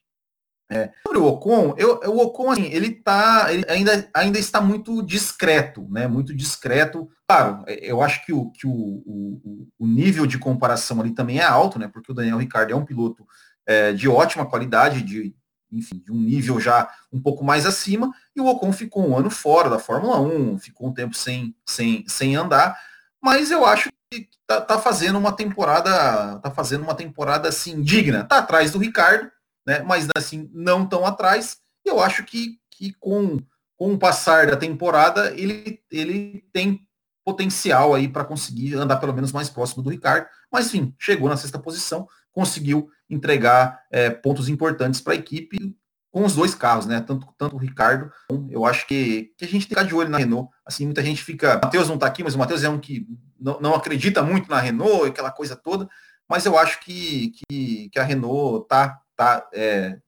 É, 0.69 0.91
sobre 1.07 1.19
o 1.19 1.27
Ocon, 1.27 1.75
eu, 1.79 2.01
o 2.07 2.19
Ocon 2.23 2.51
assim, 2.51 2.65
ele 2.65 2.91
tá, 2.91 3.47
ele 3.53 3.65
ainda, 3.69 4.09
ainda 4.13 4.39
está 4.39 4.61
muito 4.61 5.01
discreto, 5.01 5.87
né? 5.89 6.09
Muito 6.09 6.35
discreto. 6.35 7.09
Claro, 7.29 7.65
eu 7.67 8.03
acho 8.03 8.25
que, 8.27 8.33
o, 8.33 8.51
que 8.51 8.67
o, 8.67 8.73
o, 8.73 9.69
o 9.79 9.87
nível 9.87 10.27
de 10.27 10.39
comparação 10.39 11.01
ali 11.01 11.13
também 11.13 11.39
é 11.39 11.45
alto, 11.45 11.79
né? 11.79 11.89
Porque 11.89 12.11
o 12.11 12.15
Daniel 12.15 12.39
Ricciardo 12.39 12.73
é 12.73 12.77
um 12.77 12.85
piloto 12.85 13.25
é, 13.65 13.93
de 13.93 14.09
ótima 14.09 14.45
qualidade, 14.45 15.03
de, 15.03 15.35
enfim, 15.71 16.03
de 16.05 16.13
um 16.13 16.21
nível 16.21 16.59
já 16.59 16.91
um 17.13 17.21
pouco 17.21 17.45
mais 17.45 17.65
acima, 17.65 18.13
e 18.35 18.41
o 18.41 18.47
Ocon 18.47 18.73
ficou 18.73 19.09
um 19.09 19.17
ano 19.17 19.31
fora 19.31 19.71
da 19.71 19.79
Fórmula 19.79 20.21
1, 20.21 20.59
ficou 20.59 20.89
um 20.89 20.95
tempo 20.95 21.17
sem, 21.17 21.55
sem, 21.65 22.05
sem 22.09 22.35
andar, 22.35 22.77
mas 23.23 23.51
eu 23.51 23.65
acho 23.65 23.91
que 24.11 24.29
tá, 24.47 24.61
tá 24.61 24.79
fazendo 24.79 25.19
uma 25.19 25.33
temporada, 25.33 26.39
tá 26.39 26.51
fazendo 26.51 26.83
uma 26.83 26.95
temporada 26.95 27.49
assim 27.49 27.83
digna. 27.83 28.25
Tá 28.25 28.39
atrás 28.39 28.71
do 28.71 28.79
Ricardo, 28.79 29.31
né? 29.67 29.83
mas 29.83 30.09
assim, 30.17 30.49
não 30.53 30.87
tão 30.87 31.05
atrás. 31.05 31.59
E 31.85 31.89
eu 31.89 32.01
acho 32.01 32.25
que, 32.25 32.59
que 32.71 32.93
com, 32.95 33.39
com 33.77 33.93
o 33.93 33.99
passar 33.99 34.47
da 34.47 34.57
temporada, 34.57 35.33
ele, 35.39 35.81
ele 35.91 36.45
tem 36.53 36.87
potencial 37.25 37.95
aí 37.95 38.07
para 38.07 38.25
conseguir 38.25 38.75
andar 38.75 38.97
pelo 38.97 39.13
menos 39.13 39.33
mais 39.33 39.51
próximo 39.51 39.83
do 39.83 39.91
Ricardo. 39.91 40.27
Mas 40.51 40.67
enfim, 40.67 40.95
chegou 40.99 41.29
na 41.29 41.37
sexta 41.37 41.59
posição, 41.59 42.07
conseguiu 42.33 42.89
entregar 43.11 43.83
é, 43.91 44.11
pontos 44.11 44.49
importantes 44.49 45.01
para 45.01 45.13
a 45.13 45.17
equipe 45.17 45.77
com 46.13 46.25
os 46.25 46.35
dois 46.35 46.55
carros, 46.55 46.87
né? 46.87 47.01
Tanto, 47.01 47.27
tanto 47.37 47.57
o 47.57 47.59
Ricardo, 47.59 48.11
eu 48.49 48.65
acho 48.65 48.87
que, 48.87 49.35
que 49.37 49.45
a 49.45 49.49
gente 49.49 49.69
tem 49.69 49.69
que 49.69 49.69
ficar 49.69 49.83
de 49.83 49.95
olho 49.95 50.09
na 50.09 50.17
Renault. 50.17 50.51
Assim, 50.65 50.87
muita 50.87 51.03
gente 51.03 51.23
fica. 51.23 51.61
Matheus 51.63 51.89
não 51.89 51.97
está 51.97 52.07
aqui, 52.07 52.25
mas 52.25 52.35
o 52.35 52.39
Matheus 52.39 52.65
é 52.65 52.71
um 52.71 52.79
que 52.79 53.07
não, 53.39 53.61
não 53.61 53.75
acredita 53.75 54.23
muito 54.23 54.49
na 54.49 54.59
Renault, 54.59 55.09
aquela 55.09 55.31
coisa 55.31 55.55
toda. 55.55 55.87
Mas 56.27 56.47
eu 56.47 56.57
acho 56.57 56.81
que, 56.81 57.33
que, 57.33 57.91
que 57.91 57.99
a 57.99 58.03
Renault 58.03 58.67
tá 58.67 58.99
tá, 59.17 59.49
é, 59.53 59.99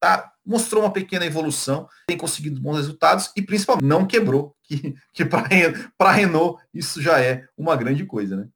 tá, 0.00 0.32
mostrou 0.44 0.82
uma 0.82 0.92
pequena 0.92 1.24
evolução, 1.24 1.88
tem 2.06 2.16
conseguido 2.16 2.60
bons 2.60 2.76
resultados 2.76 3.30
e 3.36 3.42
principalmente 3.42 3.86
não 3.86 4.06
quebrou, 4.06 4.54
que, 4.62 4.94
que 5.12 5.24
para 5.24 5.46
a 5.98 6.12
Renault 6.12 6.62
isso 6.72 7.00
já 7.00 7.20
é 7.20 7.46
uma 7.56 7.76
grande 7.76 8.04
coisa, 8.04 8.36
né? 8.36 8.48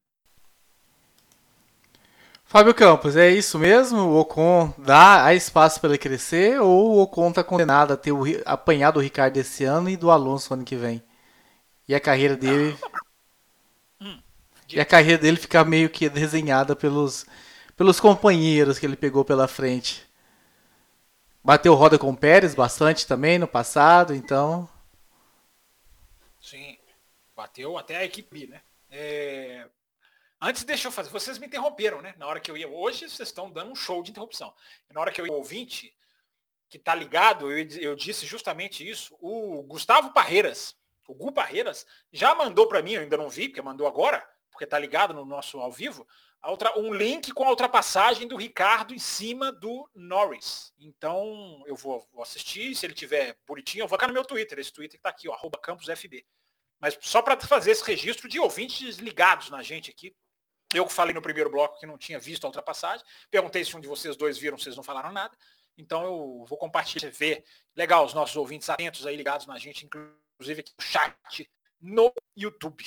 Fábio 2.50 2.72
Campos, 2.72 3.14
é 3.14 3.30
isso 3.30 3.58
mesmo? 3.58 3.98
O 3.98 4.20
Ocon 4.20 4.72
dá 4.78 5.34
espaço 5.34 5.78
para 5.78 5.90
ele 5.90 5.98
crescer 5.98 6.58
ou 6.58 6.96
o 6.96 7.02
Ocon 7.02 7.28
está 7.28 7.44
condenado 7.44 7.92
a 7.92 7.96
ter 7.96 8.10
o, 8.10 8.24
apanhado 8.46 8.96
o 8.96 9.02
Ricardo 9.02 9.36
esse 9.36 9.64
ano 9.64 9.90
e 9.90 9.98
do 9.98 10.10
Alonso 10.10 10.54
ano 10.54 10.64
que 10.64 10.74
vem? 10.74 11.02
E 11.86 11.94
a 11.94 12.00
carreira 12.00 12.36
dele. 12.36 12.74
Hum, 14.00 14.18
e 14.72 14.80
a 14.80 14.84
carreira 14.86 15.20
dele 15.20 15.36
ficar 15.36 15.62
meio 15.66 15.90
que 15.90 16.08
desenhada 16.08 16.74
pelos 16.74 17.26
pelos 17.78 18.00
companheiros 18.00 18.76
que 18.76 18.84
ele 18.84 18.96
pegou 18.96 19.24
pela 19.24 19.46
frente. 19.46 20.04
Bateu 21.44 21.74
roda 21.74 21.96
com 21.96 22.10
o 22.10 22.16
Pérez 22.16 22.52
bastante 22.52 23.06
também 23.06 23.38
no 23.38 23.46
passado, 23.46 24.12
então. 24.12 24.68
Sim, 26.40 26.76
bateu 27.36 27.78
até 27.78 27.98
a 27.98 28.04
equipe, 28.04 28.48
né? 28.48 28.60
É... 28.90 29.68
Antes 30.40 30.64
deixa 30.64 30.88
eu 30.88 30.92
fazer, 30.92 31.10
vocês 31.10 31.38
me 31.38 31.46
interromperam, 31.46 32.02
né? 32.02 32.14
Na 32.18 32.26
hora 32.26 32.40
que 32.40 32.50
eu 32.50 32.56
ia, 32.56 32.68
hoje 32.68 33.08
vocês 33.08 33.28
estão 33.28 33.48
dando 33.48 33.70
um 33.70 33.76
show 33.76 34.02
de 34.02 34.10
interrupção. 34.10 34.52
Na 34.92 35.00
hora 35.00 35.12
que 35.12 35.20
eu 35.20 35.26
ia 35.26 35.32
ouvinte, 35.32 35.94
que 36.68 36.80
tá 36.80 36.96
ligado, 36.96 37.50
eu, 37.50 37.64
eu 37.80 37.94
disse 37.94 38.26
justamente 38.26 38.88
isso. 38.88 39.16
O 39.20 39.62
Gustavo 39.62 40.12
Parreiras, 40.12 40.76
o 41.06 41.14
Gu 41.14 41.30
Parreiras, 41.30 41.86
já 42.12 42.34
mandou 42.34 42.66
para 42.66 42.82
mim, 42.82 42.94
eu 42.94 43.02
ainda 43.02 43.16
não 43.16 43.28
vi, 43.28 43.48
porque 43.48 43.62
mandou 43.62 43.86
agora, 43.86 44.28
porque 44.50 44.66
tá 44.66 44.78
ligado 44.78 45.14
no 45.14 45.24
nosso 45.24 45.60
ao 45.60 45.70
vivo, 45.70 46.06
um 46.76 46.92
link 46.92 47.32
com 47.32 47.44
a 47.44 47.50
ultrapassagem 47.50 48.26
do 48.28 48.36
Ricardo 48.36 48.94
em 48.94 48.98
cima 48.98 49.50
do 49.52 49.88
Norris. 49.94 50.72
Então 50.78 51.62
eu 51.66 51.74
vou, 51.74 52.06
vou 52.12 52.22
assistir, 52.22 52.74
se 52.74 52.86
ele 52.86 52.94
tiver 52.94 53.36
bonitinho, 53.46 53.82
eu 53.82 53.88
vou 53.88 53.98
ficar 53.98 54.06
no 54.06 54.14
meu 54.14 54.24
Twitter, 54.24 54.58
esse 54.58 54.72
Twitter 54.72 54.92
que 54.92 54.96
está 54.98 55.10
aqui, 55.10 55.28
arroba 55.30 55.58
campusfb. 55.58 56.24
Mas 56.80 56.96
só 57.00 57.20
para 57.20 57.38
fazer 57.40 57.72
esse 57.72 57.84
registro 57.84 58.28
de 58.28 58.38
ouvintes 58.38 58.98
ligados 58.98 59.50
na 59.50 59.62
gente 59.62 59.90
aqui. 59.90 60.14
Eu 60.74 60.88
falei 60.88 61.14
no 61.14 61.22
primeiro 61.22 61.50
bloco 61.50 61.78
que 61.80 61.86
não 61.86 61.96
tinha 61.96 62.18
visto 62.18 62.44
a 62.44 62.48
ultrapassagem. 62.48 63.04
Perguntei 63.30 63.64
se 63.64 63.76
um 63.76 63.80
de 63.80 63.88
vocês 63.88 64.16
dois 64.16 64.36
viram, 64.36 64.58
vocês 64.58 64.76
não 64.76 64.82
falaram 64.82 65.10
nada. 65.10 65.36
Então 65.76 66.04
eu 66.04 66.44
vou 66.46 66.58
compartilhar, 66.58 67.10
ver. 67.10 67.44
Legal, 67.74 68.04
os 68.04 68.14
nossos 68.14 68.36
ouvintes 68.36 68.68
atentos 68.68 69.06
aí 69.06 69.16
ligados 69.16 69.46
na 69.46 69.58
gente, 69.58 69.86
inclusive 69.86 70.60
aqui 70.60 70.72
no 70.78 70.84
chat 70.84 71.50
no 71.80 72.12
YouTube. 72.36 72.84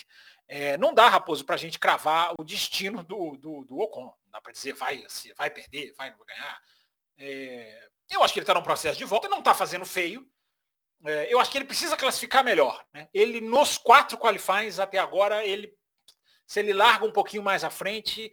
É, 0.54 0.78
não 0.78 0.94
dá, 0.94 1.08
Raposo, 1.08 1.46
para 1.46 1.56
a 1.56 1.58
gente 1.58 1.80
cravar 1.80 2.34
o 2.38 2.44
destino 2.44 3.02
do, 3.06 3.38
do, 3.38 3.64
do 3.64 3.80
Ocon. 3.80 4.04
Não 4.04 4.32
dá 4.34 4.42
para 4.42 4.52
dizer 4.52 4.74
vai, 4.74 5.02
vai 5.38 5.50
perder, 5.50 5.94
vai 5.94 6.14
ganhar. 6.28 6.62
É, 7.18 7.88
eu 8.10 8.22
acho 8.22 8.34
que 8.34 8.40
ele 8.40 8.44
está 8.44 8.54
num 8.54 8.62
processo 8.62 8.98
de 8.98 9.06
volta, 9.06 9.30
não 9.30 9.40
está 9.40 9.54
fazendo 9.54 9.86
feio. 9.86 10.30
É, 11.06 11.34
eu 11.34 11.40
acho 11.40 11.50
que 11.50 11.58
ele 11.58 11.64
precisa 11.64 11.96
classificar 11.96 12.44
melhor. 12.44 12.86
Né? 12.94 13.08
Ele, 13.14 13.40
nos 13.40 13.78
quatro 13.78 14.18
qualifies 14.18 14.78
até 14.78 14.98
agora, 14.98 15.46
ele, 15.46 15.74
se 16.46 16.60
ele 16.60 16.74
larga 16.74 17.06
um 17.06 17.14
pouquinho 17.14 17.44
mais 17.44 17.64
à 17.64 17.70
frente, 17.70 18.30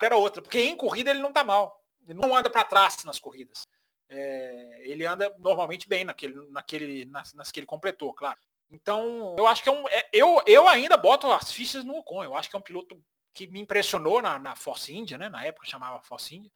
era 0.00 0.16
outra, 0.16 0.40
porque 0.40 0.60
em 0.60 0.76
corrida 0.76 1.10
ele 1.10 1.18
não 1.18 1.30
está 1.30 1.42
mal. 1.42 1.84
Ele 2.06 2.20
não 2.20 2.36
anda 2.36 2.48
para 2.48 2.62
trás 2.62 3.02
nas 3.02 3.18
corridas. 3.18 3.66
É, 4.08 4.82
ele 4.84 5.04
anda 5.04 5.34
normalmente 5.40 5.88
bem 5.88 6.04
naquele, 6.04 6.48
naquele, 6.48 7.04
nas, 7.06 7.34
nas 7.34 7.50
que 7.50 7.58
ele 7.58 7.66
completou, 7.66 8.14
claro. 8.14 8.38
Então, 8.70 9.34
eu 9.38 9.46
acho 9.46 9.62
que 9.62 9.68
é 9.68 9.72
um. 9.72 9.88
É, 9.88 10.08
eu, 10.12 10.42
eu 10.46 10.68
ainda 10.68 10.96
boto 10.96 11.30
as 11.30 11.52
fichas 11.52 11.84
no 11.84 11.96
Ocon. 11.98 12.24
Eu 12.24 12.34
acho 12.34 12.50
que 12.50 12.56
é 12.56 12.58
um 12.58 12.62
piloto 12.62 13.00
que 13.32 13.46
me 13.46 13.60
impressionou 13.60 14.20
na, 14.20 14.38
na 14.38 14.56
Force 14.56 14.92
India, 14.94 15.16
né? 15.16 15.28
Na 15.28 15.44
época 15.44 15.66
chamava 15.66 16.02
Force 16.02 16.34
India. 16.34 16.50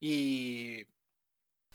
E 0.00 0.86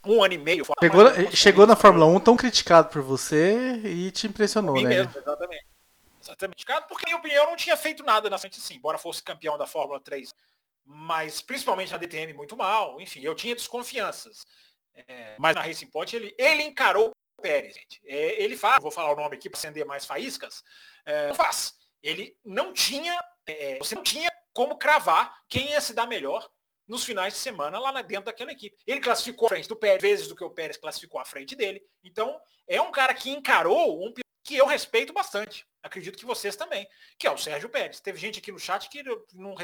um 0.05 0.23
ano 0.23 0.33
e 0.33 0.37
meio. 0.37 0.65
Chegou, 0.81 1.31
chegou 1.31 1.67
na 1.67 1.75
Fórmula 1.75 2.05
1 2.05 2.19
tão 2.19 2.35
criticado 2.35 2.89
por 2.89 3.01
você 3.01 3.77
e 3.83 4.11
te 4.11 4.27
impressionou, 4.27 4.75
né? 4.75 4.89
Mesmo, 4.89 5.13
exatamente. 5.15 5.65
Exatamente. 6.21 6.65
Porque, 6.89 7.05
na 7.05 7.11
minha 7.11 7.17
opinião, 7.17 7.45
não 7.47 7.55
tinha 7.55 7.77
feito 7.77 8.03
nada 8.03 8.29
na 8.29 8.37
frente 8.37 8.59
assim, 8.59 8.75
embora 8.75 8.97
fosse 8.97 9.23
campeão 9.23 9.57
da 9.57 9.65
Fórmula 9.65 9.99
3. 9.99 10.33
Mas, 10.83 11.41
principalmente 11.41 11.91
na 11.91 11.97
DTM, 11.97 12.33
muito 12.33 12.57
mal. 12.57 12.99
Enfim, 12.99 13.21
eu 13.21 13.35
tinha 13.35 13.55
desconfianças. 13.55 14.45
É, 14.93 15.35
mas 15.37 15.55
na 15.55 15.61
Racing 15.61 15.87
Point, 15.87 16.15
ele, 16.15 16.35
ele 16.37 16.63
encarou 16.63 17.11
Pérez, 17.41 17.75
gente. 17.75 18.01
É, 18.05 18.41
ele 18.41 18.57
faz, 18.57 18.81
vou 18.81 18.91
falar 18.91 19.11
o 19.13 19.15
nome 19.15 19.35
aqui 19.35 19.49
para 19.49 19.57
acender 19.57 19.85
mais 19.85 20.05
faíscas, 20.05 20.63
é, 21.05 21.33
faz. 21.33 21.75
Ele 22.01 22.37
não 22.43 22.73
tinha, 22.73 23.19
é, 23.45 23.77
você 23.77 23.95
não 23.95 24.03
tinha 24.03 24.29
como 24.53 24.77
cravar 24.77 25.43
quem 25.47 25.71
ia 25.71 25.81
se 25.81 25.93
dar 25.93 26.07
melhor 26.07 26.49
nos 26.87 27.03
finais 27.03 27.33
de 27.33 27.39
semana 27.39 27.77
lá 27.79 28.01
dentro 28.01 28.25
daquela 28.25 28.51
equipe. 28.51 28.77
Ele 28.87 28.99
classificou 28.99 29.47
à 29.47 29.49
frente 29.49 29.67
do 29.67 29.75
Pérez, 29.75 30.01
vezes 30.01 30.27
do 30.27 30.35
que 30.35 30.43
o 30.43 30.49
Pérez 30.49 30.77
classificou 30.77 31.19
à 31.19 31.25
frente 31.25 31.55
dele. 31.55 31.81
Então, 32.03 32.39
é 32.67 32.81
um 32.81 32.91
cara 32.91 33.13
que 33.13 33.29
encarou 33.29 34.03
um 34.03 34.13
que 34.43 34.55
eu 34.55 34.65
respeito 34.65 35.11
bastante. 35.11 35.67
Acredito 35.83 36.17
que 36.17 36.25
vocês 36.25 36.55
também, 36.55 36.87
que 37.19 37.27
é 37.27 37.31
o 37.31 37.37
Sérgio 37.37 37.69
Pérez. 37.69 37.99
Teve 37.99 38.17
gente 38.17 38.39
aqui 38.39 38.51
no 38.51 38.59
chat 38.59 38.89
que 38.89 39.03
não, 39.33 39.55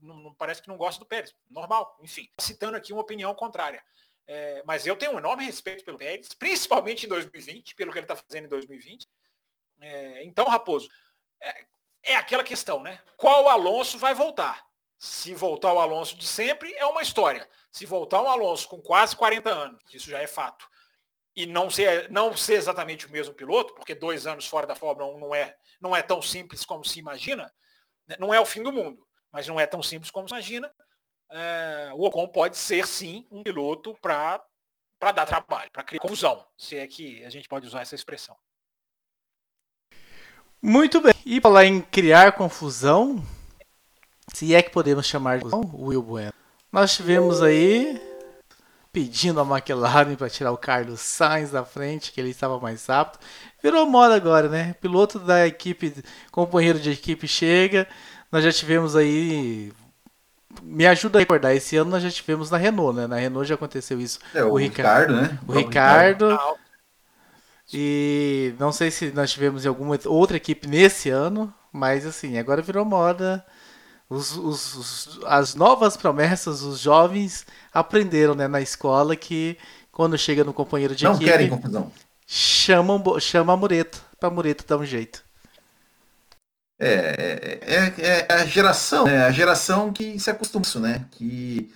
não, 0.00 0.16
não 0.16 0.34
parece 0.34 0.60
que 0.60 0.68
não 0.68 0.76
gosta 0.76 0.98
do 0.98 1.06
Pérez. 1.06 1.32
Normal, 1.48 1.96
enfim. 2.02 2.28
Citando 2.38 2.76
aqui 2.76 2.92
uma 2.92 3.02
opinião 3.02 3.32
contrária. 3.34 3.82
É, 4.26 4.62
mas 4.64 4.86
eu 4.86 4.96
tenho 4.96 5.12
um 5.12 5.18
enorme 5.18 5.44
respeito 5.44 5.84
pelo 5.84 5.98
Pérez, 5.98 6.32
principalmente 6.34 7.06
em 7.06 7.08
2020, 7.08 7.74
pelo 7.74 7.92
que 7.92 7.98
ele 7.98 8.04
está 8.04 8.16
fazendo 8.16 8.46
em 8.46 8.48
2020. 8.48 9.08
É, 9.80 10.24
então, 10.24 10.46
Raposo, 10.46 10.88
é, 11.40 11.64
é 12.04 12.16
aquela 12.16 12.44
questão, 12.44 12.82
né? 12.82 13.00
Qual 13.16 13.48
Alonso 13.48 13.98
vai 13.98 14.14
voltar? 14.14 14.64
Se 14.98 15.34
voltar 15.34 15.72
o 15.72 15.80
Alonso 15.80 16.16
de 16.16 16.26
sempre, 16.26 16.72
é 16.74 16.86
uma 16.86 17.02
história. 17.02 17.48
Se 17.70 17.84
voltar 17.84 18.22
um 18.22 18.28
Alonso 18.28 18.68
com 18.68 18.80
quase 18.80 19.16
40 19.16 19.50
anos, 19.50 19.82
isso 19.92 20.08
já 20.08 20.20
é 20.20 20.26
fato, 20.26 20.68
e 21.34 21.46
não 21.46 21.70
ser, 21.70 22.10
não 22.10 22.36
ser 22.36 22.54
exatamente 22.54 23.06
o 23.06 23.10
mesmo 23.10 23.34
piloto, 23.34 23.74
porque 23.74 23.94
dois 23.94 24.26
anos 24.26 24.46
fora 24.46 24.66
da 24.66 24.74
Fórmula 24.74 25.12
1 25.16 25.18
não 25.18 25.34
é, 25.34 25.56
não 25.80 25.96
é 25.96 26.02
tão 26.02 26.20
simples 26.20 26.64
como 26.64 26.84
se 26.84 26.98
imagina, 26.98 27.52
né? 28.06 28.16
não 28.18 28.32
é 28.32 28.40
o 28.40 28.46
fim 28.46 28.62
do 28.62 28.72
mundo, 28.72 29.06
mas 29.30 29.48
não 29.48 29.58
é 29.58 29.66
tão 29.66 29.82
simples 29.82 30.10
como 30.10 30.28
se 30.28 30.34
imagina, 30.34 30.72
é, 31.32 31.90
o 31.94 32.04
Ocon 32.06 32.28
pode 32.28 32.56
ser 32.56 32.86
sim 32.86 33.26
um 33.30 33.42
piloto 33.42 33.96
para 34.00 34.44
dar 35.00 35.26
trabalho, 35.26 35.70
para 35.72 35.82
criar 35.82 36.00
confusão, 36.00 36.44
se 36.56 36.76
é 36.76 36.86
que 36.86 37.24
a 37.24 37.30
gente 37.30 37.48
pode 37.48 37.66
usar 37.66 37.80
essa 37.80 37.94
expressão. 37.94 38.36
Muito 40.60 41.00
bem. 41.00 41.14
E 41.26 41.40
falar 41.40 41.64
em 41.64 41.80
criar 41.80 42.32
confusão, 42.32 43.24
se 44.32 44.54
é 44.54 44.62
que 44.62 44.70
podemos 44.70 45.06
chamar 45.06 45.38
de 45.38 45.44
confusão, 45.44 45.70
Will 45.74 46.02
Bueno. 46.02 46.32
Nós 46.70 46.94
tivemos 46.94 47.42
aí 47.42 48.00
pedindo 48.92 49.40
a 49.40 49.42
McLaren 49.42 50.14
para 50.14 50.30
tirar 50.30 50.52
o 50.52 50.58
Carlos 50.58 51.00
Sainz 51.00 51.50
da 51.50 51.64
frente, 51.64 52.12
que 52.12 52.20
ele 52.20 52.30
estava 52.30 52.60
mais 52.60 52.86
rápido. 52.86 53.20
Virou 53.62 53.86
moda 53.86 54.14
agora, 54.14 54.48
né? 54.48 54.74
Piloto 54.74 55.18
da 55.18 55.46
equipe, 55.46 56.04
companheiro 56.30 56.78
de 56.78 56.90
equipe 56.90 57.26
chega. 57.26 57.88
Nós 58.30 58.44
já 58.44 58.52
tivemos 58.52 58.94
aí. 58.94 59.72
Me 60.62 60.86
ajuda 60.86 61.18
a 61.18 61.20
recordar, 61.20 61.54
esse 61.54 61.76
ano 61.76 61.90
nós 61.90 62.02
já 62.02 62.10
tivemos 62.10 62.50
na 62.50 62.56
Renault, 62.56 62.96
né? 62.96 63.06
Na 63.06 63.16
Renault 63.16 63.48
já 63.48 63.54
aconteceu 63.54 64.00
isso. 64.00 64.18
É, 64.34 64.44
o, 64.44 64.52
o 64.52 64.56
Ricardo, 64.56 65.14
né? 65.14 65.38
O, 65.46 65.52
o 65.52 65.54
Ricardo. 65.54 66.30
Ricardo. 66.30 66.58
E 67.72 68.54
não 68.58 68.70
sei 68.70 68.90
se 68.90 69.12
nós 69.12 69.32
tivemos 69.32 69.64
em 69.64 69.68
alguma 69.68 69.98
outra 70.06 70.36
equipe 70.36 70.68
nesse 70.68 71.08
ano, 71.08 71.52
mas 71.72 72.04
assim, 72.04 72.38
agora 72.38 72.60
virou 72.60 72.84
moda. 72.84 73.44
Os, 74.10 74.36
os, 74.36 74.74
os, 74.74 75.20
as 75.24 75.54
novas 75.54 75.96
promessas, 75.96 76.60
os 76.60 76.80
jovens 76.80 77.46
aprenderam 77.72 78.34
né, 78.34 78.46
na 78.46 78.60
escola 78.60 79.16
que 79.16 79.56
quando 79.90 80.18
chega 80.18 80.44
no 80.44 80.52
companheiro 80.52 80.94
de 80.94 81.04
não 81.04 81.12
equipe. 81.12 81.24
Não 81.24 81.32
querem 81.32 81.48
confusão. 81.48 81.92
Chamam, 82.26 83.02
chama 83.18 83.54
a 83.54 83.56
Mureta, 83.56 83.98
pra 84.20 84.28
Mureta 84.28 84.64
dar 84.66 84.76
um 84.76 84.84
jeito. 84.84 85.24
É, 86.84 87.60
é, 87.62 87.76
é, 87.96 88.26
é 88.28 88.34
a 88.34 88.44
geração, 88.44 89.06
é 89.06 89.22
a 89.22 89.30
geração 89.30 89.92
que 89.92 90.18
se 90.18 90.28
acostuma 90.28 90.64
isso, 90.64 90.80
né? 90.80 91.06
Que 91.12 91.72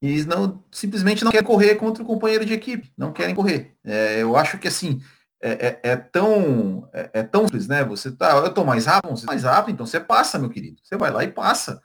eles 0.00 0.24
não 0.24 0.64
simplesmente 0.72 1.22
não 1.22 1.30
querem 1.30 1.46
correr 1.46 1.74
contra 1.74 2.02
o 2.02 2.06
companheiro 2.06 2.42
de 2.42 2.54
equipe, 2.54 2.90
não 2.96 3.12
querem 3.12 3.34
correr. 3.34 3.76
É, 3.84 4.22
eu 4.22 4.34
acho 4.34 4.56
que 4.56 4.66
assim, 4.66 5.02
é, 5.42 5.50
é, 5.66 5.80
é, 5.90 5.96
tão 5.96 6.88
é, 6.90 7.22
tão 7.22 7.42
simples, 7.42 7.68
né? 7.68 7.84
Você 7.84 8.10
tá, 8.10 8.34
eu 8.38 8.54
tô 8.54 8.64
mais 8.64 8.86
rápido, 8.86 9.10
você 9.14 9.26
tá 9.26 9.32
mais 9.32 9.42
rápido, 9.42 9.74
então 9.74 9.84
você 9.84 10.00
passa, 10.00 10.38
meu 10.38 10.48
querido. 10.48 10.80
Você 10.82 10.96
vai 10.96 11.10
lá 11.10 11.22
e 11.22 11.28
passa. 11.30 11.82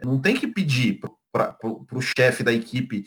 Não 0.00 0.20
tem 0.20 0.36
que 0.36 0.46
pedir 0.46 1.00
para 1.32 1.56
o 1.92 2.00
chefe 2.00 2.44
da 2.44 2.52
equipe 2.52 3.04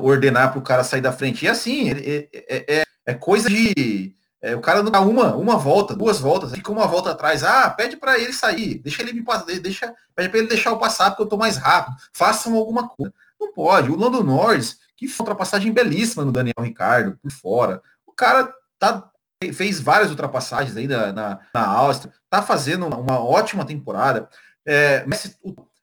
ordenar 0.00 0.50
para 0.50 0.58
o 0.58 0.64
cara 0.64 0.82
sair 0.82 1.02
da 1.02 1.12
frente. 1.12 1.44
E 1.44 1.48
assim, 1.48 1.90
é, 1.90 2.84
é 3.04 3.14
coisa 3.14 3.50
de 3.50 4.14
o 4.52 4.60
cara 4.60 4.82
não 4.82 4.90
dá 4.90 5.00
uma, 5.00 5.34
uma 5.36 5.56
volta, 5.56 5.94
duas 5.94 6.18
voltas, 6.18 6.50
fica 6.50 6.72
uma 6.72 6.86
volta 6.86 7.12
atrás. 7.12 7.44
Ah, 7.44 7.70
pede 7.70 7.96
para 7.96 8.18
ele 8.18 8.32
sair, 8.32 8.78
deixa 8.78 9.00
ele 9.00 9.12
me 9.12 9.22
passar, 9.22 9.46
deixa, 9.46 9.94
pede 10.14 10.28
para 10.28 10.38
ele 10.38 10.48
deixar 10.48 10.70
eu 10.70 10.78
passar 10.78 11.10
porque 11.10 11.22
eu 11.22 11.28
tô 11.28 11.36
mais 11.36 11.56
rápido. 11.56 11.96
Façam 12.12 12.54
alguma 12.54 12.88
coisa. 12.88 13.14
Não 13.40 13.52
pode. 13.52 13.90
O 13.90 13.96
Lando 13.96 14.22
Norris, 14.24 14.78
que 14.96 15.08
foi 15.08 15.24
uma 15.24 15.30
ultrapassagem 15.30 15.72
belíssima 15.72 16.24
no 16.24 16.32
Daniel 16.32 16.54
Ricardo 16.60 17.16
por 17.22 17.30
fora 17.30 17.80
cara 18.14 18.52
tá, 18.78 19.10
fez 19.52 19.80
várias 19.80 20.10
ultrapassagens 20.10 20.76
aí 20.76 20.86
na, 20.86 21.12
na, 21.12 21.40
na 21.52 21.66
Áustria, 21.66 22.12
tá 22.30 22.42
fazendo 22.42 22.86
uma, 22.86 22.96
uma 22.96 23.20
ótima 23.20 23.64
temporada. 23.64 24.28
É, 24.66 25.04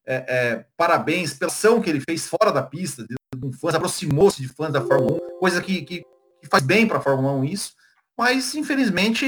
é, 0.05 0.15
é, 0.27 0.65
parabéns 0.75 1.33
pela 1.33 1.51
ação 1.51 1.81
que 1.81 1.89
ele 1.89 2.01
fez 2.01 2.27
fora 2.27 2.51
da 2.51 2.63
pista, 2.63 3.05
de 3.05 3.15
fãs, 3.57 3.75
aproximou-se 3.75 4.41
de 4.41 4.47
fãs 4.47 4.73
da 4.73 4.81
Fórmula 4.81 5.19
1, 5.35 5.39
coisa 5.39 5.61
que, 5.61 5.81
que, 5.83 5.99
que 6.41 6.47
faz 6.49 6.63
bem 6.63 6.87
para 6.87 6.97
a 6.97 7.01
Fórmula 7.01 7.33
1 7.33 7.45
isso, 7.45 7.73
mas 8.21 8.53
infelizmente 8.53 9.25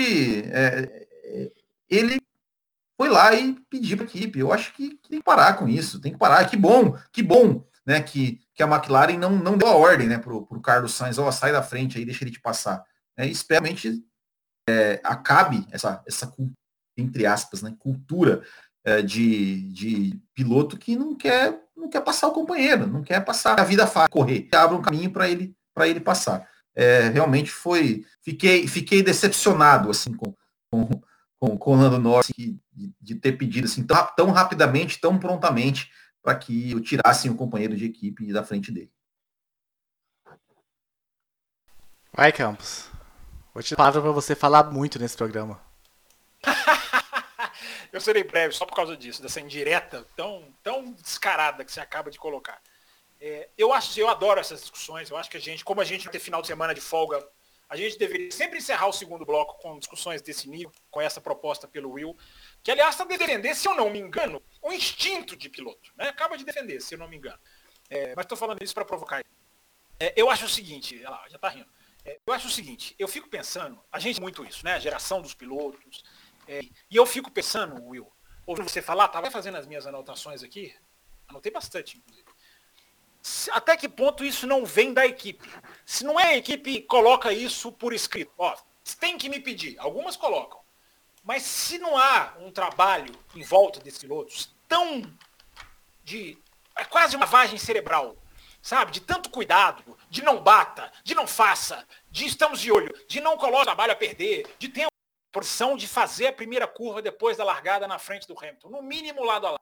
é, 0.52 1.08
é, 1.24 1.52
ele 1.90 2.22
foi 2.96 3.10
lá 3.10 3.34
e 3.34 3.56
pediu 3.68 3.98
para 3.98 4.06
a 4.06 4.08
equipe. 4.08 4.38
Eu 4.38 4.54
acho 4.54 4.72
que, 4.72 5.00
tem 5.10 5.18
que 5.18 5.24
parar 5.24 5.54
com 5.54 5.68
isso, 5.68 6.00
tem 6.00 6.12
que 6.12 6.18
parar. 6.20 6.46
Que 6.48 6.56
bom, 6.56 6.96
que 7.12 7.24
bom, 7.24 7.66
né, 7.84 8.04
que, 8.04 8.40
que 8.54 8.62
a 8.62 8.68
McLaren 8.68 9.18
não, 9.18 9.32
não 9.32 9.58
deu 9.58 9.68
a 9.68 9.76
ordem, 9.76 10.08
né, 10.08 10.20
pro, 10.20 10.46
pro 10.46 10.62
Carlos 10.62 10.94
Sainz, 10.94 11.18
ó, 11.18 11.32
sai 11.32 11.52
da 11.52 11.64
frente 11.64 11.98
aí, 11.98 12.06
deixa 12.06 12.24
ele 12.24 12.30
te 12.30 12.40
passar. 12.40 12.86
É, 13.18 13.26
espero 13.26 13.66
é, 14.70 15.02
acabe 15.04 15.66
essa, 15.72 16.04
essa, 16.08 16.32
entre 16.96 17.26
aspas, 17.26 17.64
né, 17.64 17.76
cultura 17.80 18.44
é, 18.84 19.02
de, 19.02 19.72
de 19.72 20.22
piloto 20.36 20.78
que 20.78 20.96
não 20.96 21.16
quer, 21.16 21.60
não 21.76 21.90
quer 21.90 22.02
passar 22.02 22.28
o 22.28 22.32
companheiro, 22.34 22.86
não 22.86 23.02
quer 23.02 23.26
passar 23.26 23.60
a 23.60 23.64
vida 23.64 23.88
fácil, 23.88 24.12
correr, 24.12 24.48
abre 24.54 24.78
um 24.78 24.84
caminho 24.84 25.10
para 25.10 25.28
ele, 25.28 25.58
para 25.74 25.88
ele 25.88 26.00
passar. 26.00 26.48
É, 26.76 27.10
realmente 27.10 27.52
foi, 27.52 28.06
fiquei, 28.22 28.68
fiquei 28.68 29.04
decepcionado 29.04 29.92
assim 29.92 30.14
com, 30.14 30.34
com, 30.72 30.90
com, 31.40 31.58
com 31.58 31.72
o 31.72 31.76
Lando 31.76 32.00
Norris 32.00 32.32
de, 32.36 32.60
de, 33.00 33.16
ter 33.16 33.34
pedido 33.34 33.66
assim 33.66 33.84
tão, 33.84 34.08
tão 34.16 34.32
rapidamente, 34.32 35.00
tão 35.00 35.20
prontamente 35.20 35.92
para 36.22 36.36
que 36.36 36.80
tirassem 36.82 37.30
o 37.30 37.36
companheiro 37.36 37.76
de 37.76 37.86
equipe 37.86 38.32
da 38.32 38.44
frente 38.44 38.72
dele. 38.72 38.92
Vai, 42.12 42.32
Campos. 42.32 42.90
Vou 43.54 43.62
te 43.62 43.72
dar 43.72 43.78
palavra 43.78 44.02
para 44.02 44.12
você 44.12 44.36
falar 44.36 44.64
muito 44.72 44.98
nesse 44.98 45.18
programa. 45.18 45.62
eu 47.92 48.02
serei 48.02 48.24
breve 48.24 48.54
só 48.54 48.66
por 48.66 48.76
causa 48.76 48.98
disso, 48.98 49.22
dessa 49.22 49.40
indireta 49.40 50.06
tão, 50.16 50.54
tão 50.64 50.94
descarada 50.94 51.64
que 51.64 51.72
você 51.72 51.80
acaba 51.80 52.10
de 52.10 52.18
colocar. 52.18 52.60
É, 53.26 53.48
eu 53.58 53.72
acho, 53.72 53.98
eu 53.98 54.10
adoro 54.10 54.38
essas 54.38 54.60
discussões. 54.60 55.10
Eu 55.10 55.16
acho 55.16 55.30
que 55.30 55.38
a 55.38 55.40
gente, 55.40 55.64
como 55.64 55.80
a 55.80 55.86
gente 55.86 56.04
vai 56.04 56.12
ter 56.12 56.20
final 56.20 56.42
de 56.42 56.48
semana 56.48 56.74
de 56.74 56.82
folga, 56.82 57.26
a 57.70 57.78
gente 57.78 57.98
deveria 57.98 58.30
sempre 58.30 58.58
encerrar 58.58 58.88
o 58.88 58.92
segundo 58.92 59.26
bloco 59.26 59.62
com 59.62 59.80
discussões 59.80 60.22
desse 60.22 60.50
nível, 60.50 60.74
com 60.92 61.00
essa 61.00 61.22
proposta 61.22 61.66
pelo 61.66 61.92
Will, 61.92 62.18
que 62.62 62.70
aliás 62.70 62.96
está 62.96 63.06
defendendo, 63.06 63.56
se 63.56 63.66
eu 63.66 63.76
não 63.76 63.90
me 63.90 63.98
engano, 63.98 64.44
o 64.62 64.74
instinto 64.74 65.38
de 65.38 65.48
piloto. 65.48 65.94
Né? 65.96 66.10
Acaba 66.10 66.38
de 66.38 66.44
defender, 66.44 66.82
se 66.82 66.96
eu 66.96 67.00
não 67.00 67.08
me 67.08 67.16
engano. 67.16 67.40
É, 67.90 68.14
mas 68.14 68.26
estou 68.26 68.38
falando 68.38 68.62
isso 68.62 68.74
para 68.74 68.84
provocar. 68.84 69.24
É, 69.98 70.14
eu 70.18 70.30
acho 70.30 70.44
o 70.44 70.50
seguinte, 70.50 71.02
lá, 71.04 71.26
já 71.30 71.38
está 71.38 71.48
rindo. 71.48 71.70
É, 72.04 72.20
eu 72.28 72.34
acho 72.34 72.48
o 72.48 72.52
seguinte, 72.52 72.94
eu 73.00 73.08
fico 73.08 73.30
pensando, 73.30 73.82
a 73.90 74.00
gente 74.00 74.20
muito 74.20 74.44
isso, 74.44 74.66
né? 74.66 74.74
A 74.74 74.80
geração 74.80 75.22
dos 75.22 75.34
pilotos. 75.34 76.04
É, 76.46 76.60
e 76.60 76.96
eu 76.98 77.06
fico 77.06 77.32
pensando, 77.32 77.82
Will, 77.86 78.12
ouvindo 78.46 78.68
você 78.68 78.82
falar, 78.82 79.06
estava 79.06 79.32
fazendo 79.32 79.56
as 79.56 79.66
minhas 79.66 79.88
anotações 79.88 80.44
aqui, 80.44 80.76
anotei 81.30 81.54
bastante, 81.54 81.98
inclusive. 81.98 82.23
Até 83.52 83.78
que 83.78 83.88
ponto 83.88 84.24
isso 84.24 84.46
não 84.46 84.66
vem 84.66 84.94
da 84.94 85.06
equipe? 85.06 85.50
Se 85.86 86.04
não 86.04 86.20
é 86.20 86.26
a 86.26 86.38
equipe 86.38 86.82
coloca 86.82 87.32
isso 87.32 87.72
por 87.72 87.94
escrito, 87.94 88.34
ó, 88.38 88.56
tem 89.00 89.18
que 89.18 89.30
me 89.30 89.40
pedir, 89.40 89.78
algumas 89.80 90.16
colocam. 90.16 90.60
Mas 91.24 91.44
se 91.44 91.78
não 91.78 91.98
há 91.98 92.34
um 92.40 92.52
trabalho 92.52 93.14
em 93.34 93.44
volta 93.44 93.80
desses 93.80 94.00
pilotos 94.00 94.54
tão 94.68 95.02
de 96.04 96.38
é 96.76 96.84
quase 96.84 97.16
uma 97.16 97.26
lavagem 97.26 97.58
cerebral, 97.58 98.18
sabe? 98.62 98.92
De 98.92 99.00
tanto 99.00 99.30
cuidado, 99.30 99.98
de 100.10 100.22
não 100.22 100.42
bata, 100.42 100.92
de 101.04 101.14
não 101.14 101.28
faça, 101.28 101.88
de 102.10 102.26
estamos 102.26 102.60
de 102.60 102.72
olho, 102.72 102.94
de 103.08 103.22
não 103.22 103.38
coloque 103.38 103.66
trabalho 103.66 103.94
a 103.94 103.96
perder, 103.96 104.48
de 104.58 104.70
ter 104.70 104.84
a 104.84 104.88
posição 105.32 105.78
de 105.78 105.88
fazer 105.88 106.28
a 106.28 106.34
primeira 106.34 106.68
curva 106.68 107.02
depois 107.02 107.38
da 107.38 107.44
largada 107.44 107.88
na 107.88 108.00
frente 108.00 108.28
do 108.28 108.38
Hamilton, 108.38 108.70
no 108.70 108.82
mínimo 108.82 109.24
lado 109.24 109.48
a 109.48 109.52
lado. 109.52 109.62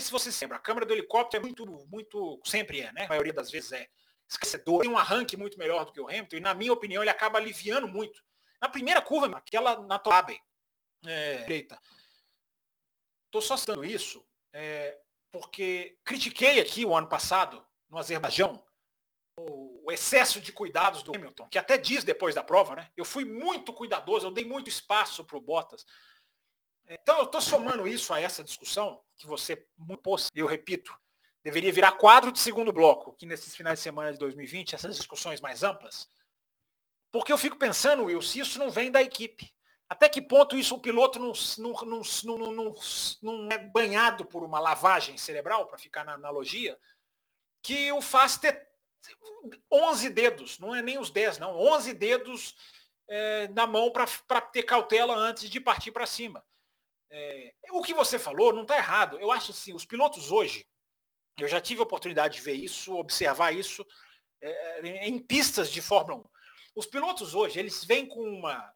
Se 0.00 0.10
você 0.10 0.32
se 0.32 0.44
lembra, 0.44 0.56
a 0.56 0.60
câmera 0.60 0.86
do 0.86 0.92
helicóptero 0.92 1.42
é 1.42 1.46
muito, 1.46 1.66
muito, 1.88 2.40
sempre 2.44 2.80
é, 2.80 2.92
né? 2.92 3.04
A 3.04 3.08
maioria 3.08 3.32
das 3.32 3.50
vezes 3.50 3.72
é 3.72 3.88
esquecedor, 4.28 4.82
tem 4.82 4.90
um 4.90 4.98
arranque 4.98 5.36
muito 5.36 5.58
melhor 5.58 5.84
do 5.84 5.92
que 5.92 6.00
o 6.00 6.08
Hamilton, 6.08 6.36
e 6.36 6.40
na 6.40 6.54
minha 6.54 6.72
opinião 6.72 7.02
ele 7.02 7.10
acaba 7.10 7.38
aliviando 7.38 7.86
muito. 7.86 8.22
Na 8.60 8.68
primeira 8.68 9.00
curva, 9.00 9.36
aquela 9.36 9.80
na 9.82 9.98
Toabe, 9.98 10.40
é, 11.06 11.38
direita. 11.38 11.78
Estou 13.26 13.42
só 13.42 13.56
citando 13.56 13.84
isso 13.84 14.24
é, 14.52 14.98
porque 15.30 15.98
critiquei 16.04 16.60
aqui 16.60 16.84
o 16.84 16.94
ano 16.94 17.08
passado, 17.08 17.64
no 17.90 17.98
Azerbaijão, 17.98 18.64
o, 19.36 19.86
o 19.86 19.92
excesso 19.92 20.40
de 20.40 20.52
cuidados 20.52 21.02
do 21.02 21.14
Hamilton, 21.14 21.48
que 21.48 21.58
até 21.58 21.76
diz 21.76 22.04
depois 22.04 22.34
da 22.34 22.42
prova, 22.42 22.76
né? 22.76 22.90
Eu 22.96 23.04
fui 23.04 23.24
muito 23.24 23.72
cuidadoso, 23.72 24.26
eu 24.26 24.30
dei 24.30 24.44
muito 24.44 24.68
espaço 24.68 25.24
para 25.24 25.36
o 25.36 25.40
Bottas. 25.40 25.84
Então 26.88 27.18
eu 27.18 27.24
estou 27.24 27.40
somando 27.40 27.88
isso 27.88 28.12
a 28.12 28.20
essa 28.20 28.44
discussão 28.44 29.00
que 29.16 29.26
você 29.26 29.66
eu 30.34 30.46
repito, 30.46 30.94
deveria 31.42 31.72
virar 31.72 31.92
quadro 31.92 32.32
de 32.32 32.38
segundo 32.38 32.72
bloco, 32.72 33.14
que 33.14 33.26
nesses 33.26 33.54
finais 33.54 33.78
de 33.78 33.82
semana 33.82 34.12
de 34.12 34.18
2020, 34.18 34.74
essas 34.74 34.96
discussões 34.96 35.40
mais 35.40 35.62
amplas, 35.62 36.08
porque 37.12 37.32
eu 37.32 37.38
fico 37.38 37.56
pensando, 37.56 38.04
Will, 38.04 38.20
se 38.20 38.40
isso 38.40 38.58
não 38.58 38.70
vem 38.70 38.90
da 38.90 39.02
equipe. 39.02 39.54
Até 39.88 40.08
que 40.08 40.20
ponto 40.20 40.56
isso 40.56 40.74
o 40.74 40.80
piloto 40.80 41.18
não, 41.20 41.32
não, 41.58 42.02
não, 42.02 42.52
não, 42.52 42.74
não 43.22 43.48
é 43.52 43.58
banhado 43.58 44.24
por 44.24 44.42
uma 44.42 44.58
lavagem 44.58 45.16
cerebral, 45.16 45.66
para 45.66 45.78
ficar 45.78 46.04
na 46.04 46.14
analogia, 46.14 46.76
que 47.62 47.92
o 47.92 48.00
faz 48.00 48.36
ter 48.36 48.68
11 49.70 50.10
dedos, 50.10 50.58
não 50.58 50.74
é 50.74 50.82
nem 50.82 50.98
os 50.98 51.10
10, 51.10 51.38
não, 51.38 51.56
11 51.56 51.92
dedos 51.94 52.56
é, 53.06 53.48
na 53.48 53.66
mão 53.66 53.92
para 53.92 54.40
ter 54.40 54.62
cautela 54.62 55.14
antes 55.14 55.48
de 55.48 55.60
partir 55.60 55.92
para 55.92 56.06
cima. 56.06 56.44
É, 57.16 57.52
o 57.70 57.80
que 57.80 57.94
você 57.94 58.18
falou 58.18 58.52
não 58.52 58.62
está 58.62 58.76
errado. 58.76 59.20
Eu 59.20 59.30
acho 59.30 59.52
assim, 59.52 59.72
os 59.72 59.84
pilotos 59.84 60.32
hoje, 60.32 60.66
eu 61.38 61.46
já 61.46 61.60
tive 61.60 61.78
a 61.78 61.84
oportunidade 61.84 62.34
de 62.34 62.40
ver 62.40 62.54
isso, 62.54 62.92
observar 62.96 63.54
isso 63.54 63.86
é, 64.42 65.06
em 65.06 65.16
pistas 65.20 65.70
de 65.70 65.80
Fórmula 65.80 66.18
1. 66.18 66.24
Os 66.74 66.86
pilotos 66.86 67.32
hoje, 67.32 67.60
eles 67.60 67.84
vêm 67.84 68.04
com 68.04 68.20
uma. 68.20 68.68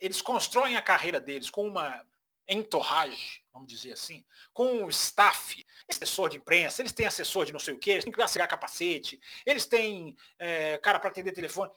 Eles 0.00 0.22
constroem 0.22 0.76
a 0.76 0.82
carreira 0.82 1.20
deles 1.20 1.50
com 1.50 1.66
uma 1.66 2.06
entorrage, 2.48 3.42
vamos 3.52 3.68
dizer 3.68 3.92
assim, 3.92 4.24
com 4.52 4.84
um 4.84 4.88
staff, 4.88 5.64
assessor 5.88 6.28
de 6.28 6.36
imprensa, 6.36 6.82
eles 6.82 6.92
têm 6.92 7.06
assessor 7.06 7.44
de 7.44 7.52
não 7.52 7.58
sei 7.58 7.74
o 7.74 7.78
que, 7.78 7.90
eles 7.90 8.04
têm 8.04 8.12
que 8.12 8.18
carregar 8.18 8.46
capacete, 8.46 9.20
eles 9.44 9.66
têm 9.66 10.16
é, 10.38 10.78
cara 10.78 11.00
para 11.00 11.10
atender 11.10 11.32
telefone. 11.32 11.72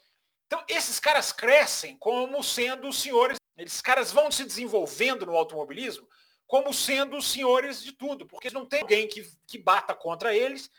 Então, 0.46 0.64
esses 0.68 1.00
caras 1.00 1.32
crescem 1.32 1.98
como 1.98 2.44
sendo 2.44 2.88
os 2.88 3.02
senhores, 3.02 3.38
esses 3.58 3.82
caras 3.82 4.12
vão 4.12 4.32
se 4.32 4.44
desenvolvendo 4.44 5.26
no 5.26 5.38
automobilismo 5.38 6.08
como 6.48 6.74
sendo 6.74 7.18
os 7.18 7.32
senhores 7.32 7.82
de 7.82 7.92
tudo, 7.92 8.28
porque 8.28 8.50
não 8.52 8.66
tem 8.66 8.82
alguém 8.82 9.08
que, 9.08 9.24
que 9.48 9.58
bata 9.58 9.96
contra 9.96 10.36
eles, 10.36 10.70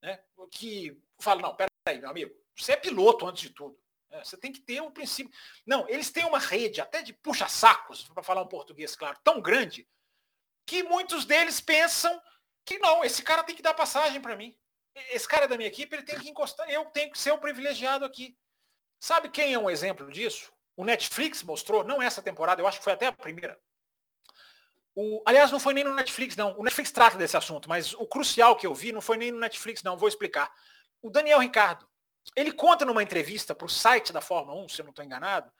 né, 0.00 0.22
que 0.50 0.96
fala, 1.18 1.42
não, 1.42 1.56
peraí, 1.56 2.00
meu 2.00 2.10
amigo, 2.10 2.32
você 2.56 2.72
é 2.72 2.76
piloto 2.76 3.26
antes 3.26 3.42
de 3.42 3.50
tudo. 3.50 3.76
Né, 4.10 4.22
você 4.22 4.36
tem 4.36 4.52
que 4.52 4.60
ter 4.60 4.80
um 4.80 4.92
princípio. 4.92 5.32
Não, 5.66 5.88
eles 5.88 6.10
têm 6.10 6.24
uma 6.24 6.38
rede, 6.38 6.80
até 6.80 7.02
de 7.02 7.12
puxa-sacos, 7.12 8.04
para 8.04 8.22
falar 8.22 8.42
um 8.42 8.48
português 8.48 8.94
claro, 8.94 9.18
tão 9.24 9.40
grande, 9.40 9.88
que 10.66 10.82
muitos 10.84 11.24
deles 11.24 11.60
pensam 11.60 12.22
que 12.64 12.78
não, 12.78 13.04
esse 13.04 13.22
cara 13.22 13.42
tem 13.42 13.56
que 13.56 13.62
dar 13.62 13.74
passagem 13.74 14.20
para 14.20 14.36
mim. 14.36 14.56
Esse 15.10 15.26
cara 15.26 15.48
da 15.48 15.56
minha 15.56 15.68
equipe, 15.68 15.96
ele 15.96 16.04
tem 16.04 16.18
que 16.18 16.30
encostar, 16.30 16.70
eu 16.70 16.84
tenho 16.86 17.10
que 17.10 17.18
ser 17.18 17.32
o 17.32 17.38
privilegiado 17.38 18.04
aqui. 18.04 18.38
Sabe 19.00 19.28
quem 19.28 19.52
é 19.52 19.58
um 19.58 19.68
exemplo 19.68 20.08
disso? 20.10 20.53
O 20.76 20.84
Netflix 20.84 21.42
mostrou, 21.42 21.84
não 21.84 22.02
essa 22.02 22.22
temporada, 22.22 22.60
eu 22.60 22.66
acho 22.66 22.78
que 22.78 22.84
foi 22.84 22.92
até 22.92 23.06
a 23.06 23.12
primeira. 23.12 23.58
O, 24.94 25.22
aliás, 25.26 25.50
não 25.50 25.60
foi 25.60 25.74
nem 25.74 25.84
no 25.84 25.94
Netflix, 25.94 26.36
não. 26.36 26.56
O 26.58 26.62
Netflix 26.62 26.92
trata 26.92 27.16
desse 27.16 27.36
assunto, 27.36 27.68
mas 27.68 27.94
o 27.94 28.06
crucial 28.06 28.56
que 28.56 28.66
eu 28.66 28.74
vi 28.74 28.92
não 28.92 29.00
foi 29.00 29.16
nem 29.16 29.32
no 29.32 29.38
Netflix, 29.38 29.82
não. 29.82 29.96
Vou 29.96 30.08
explicar. 30.08 30.52
O 31.02 31.10
Daniel 31.10 31.40
Ricardo, 31.40 31.88
ele 32.36 32.52
conta 32.52 32.84
numa 32.84 33.02
entrevista 33.02 33.54
para 33.54 33.66
o 33.66 33.68
site 33.68 34.12
da 34.12 34.20
Fórmula 34.20 34.60
1, 34.64 34.68
se 34.68 34.80
eu 34.80 34.84
não 34.84 34.90
estou 34.90 35.04
enganado, 35.04 35.50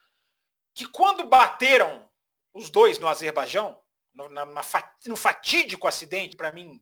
que 0.73 0.87
quando 0.87 1.27
bateram 1.27 2.09
os 2.53 2.71
dois 2.71 2.99
no 2.99 3.09
Azerbaijão, 3.09 3.79
no, 4.15 4.29
na, 4.29 4.47
na, 4.47 4.63
no 5.07 5.17
fatídico 5.17 5.89
acidente, 5.89 6.37
para 6.37 6.53
mim, 6.53 6.81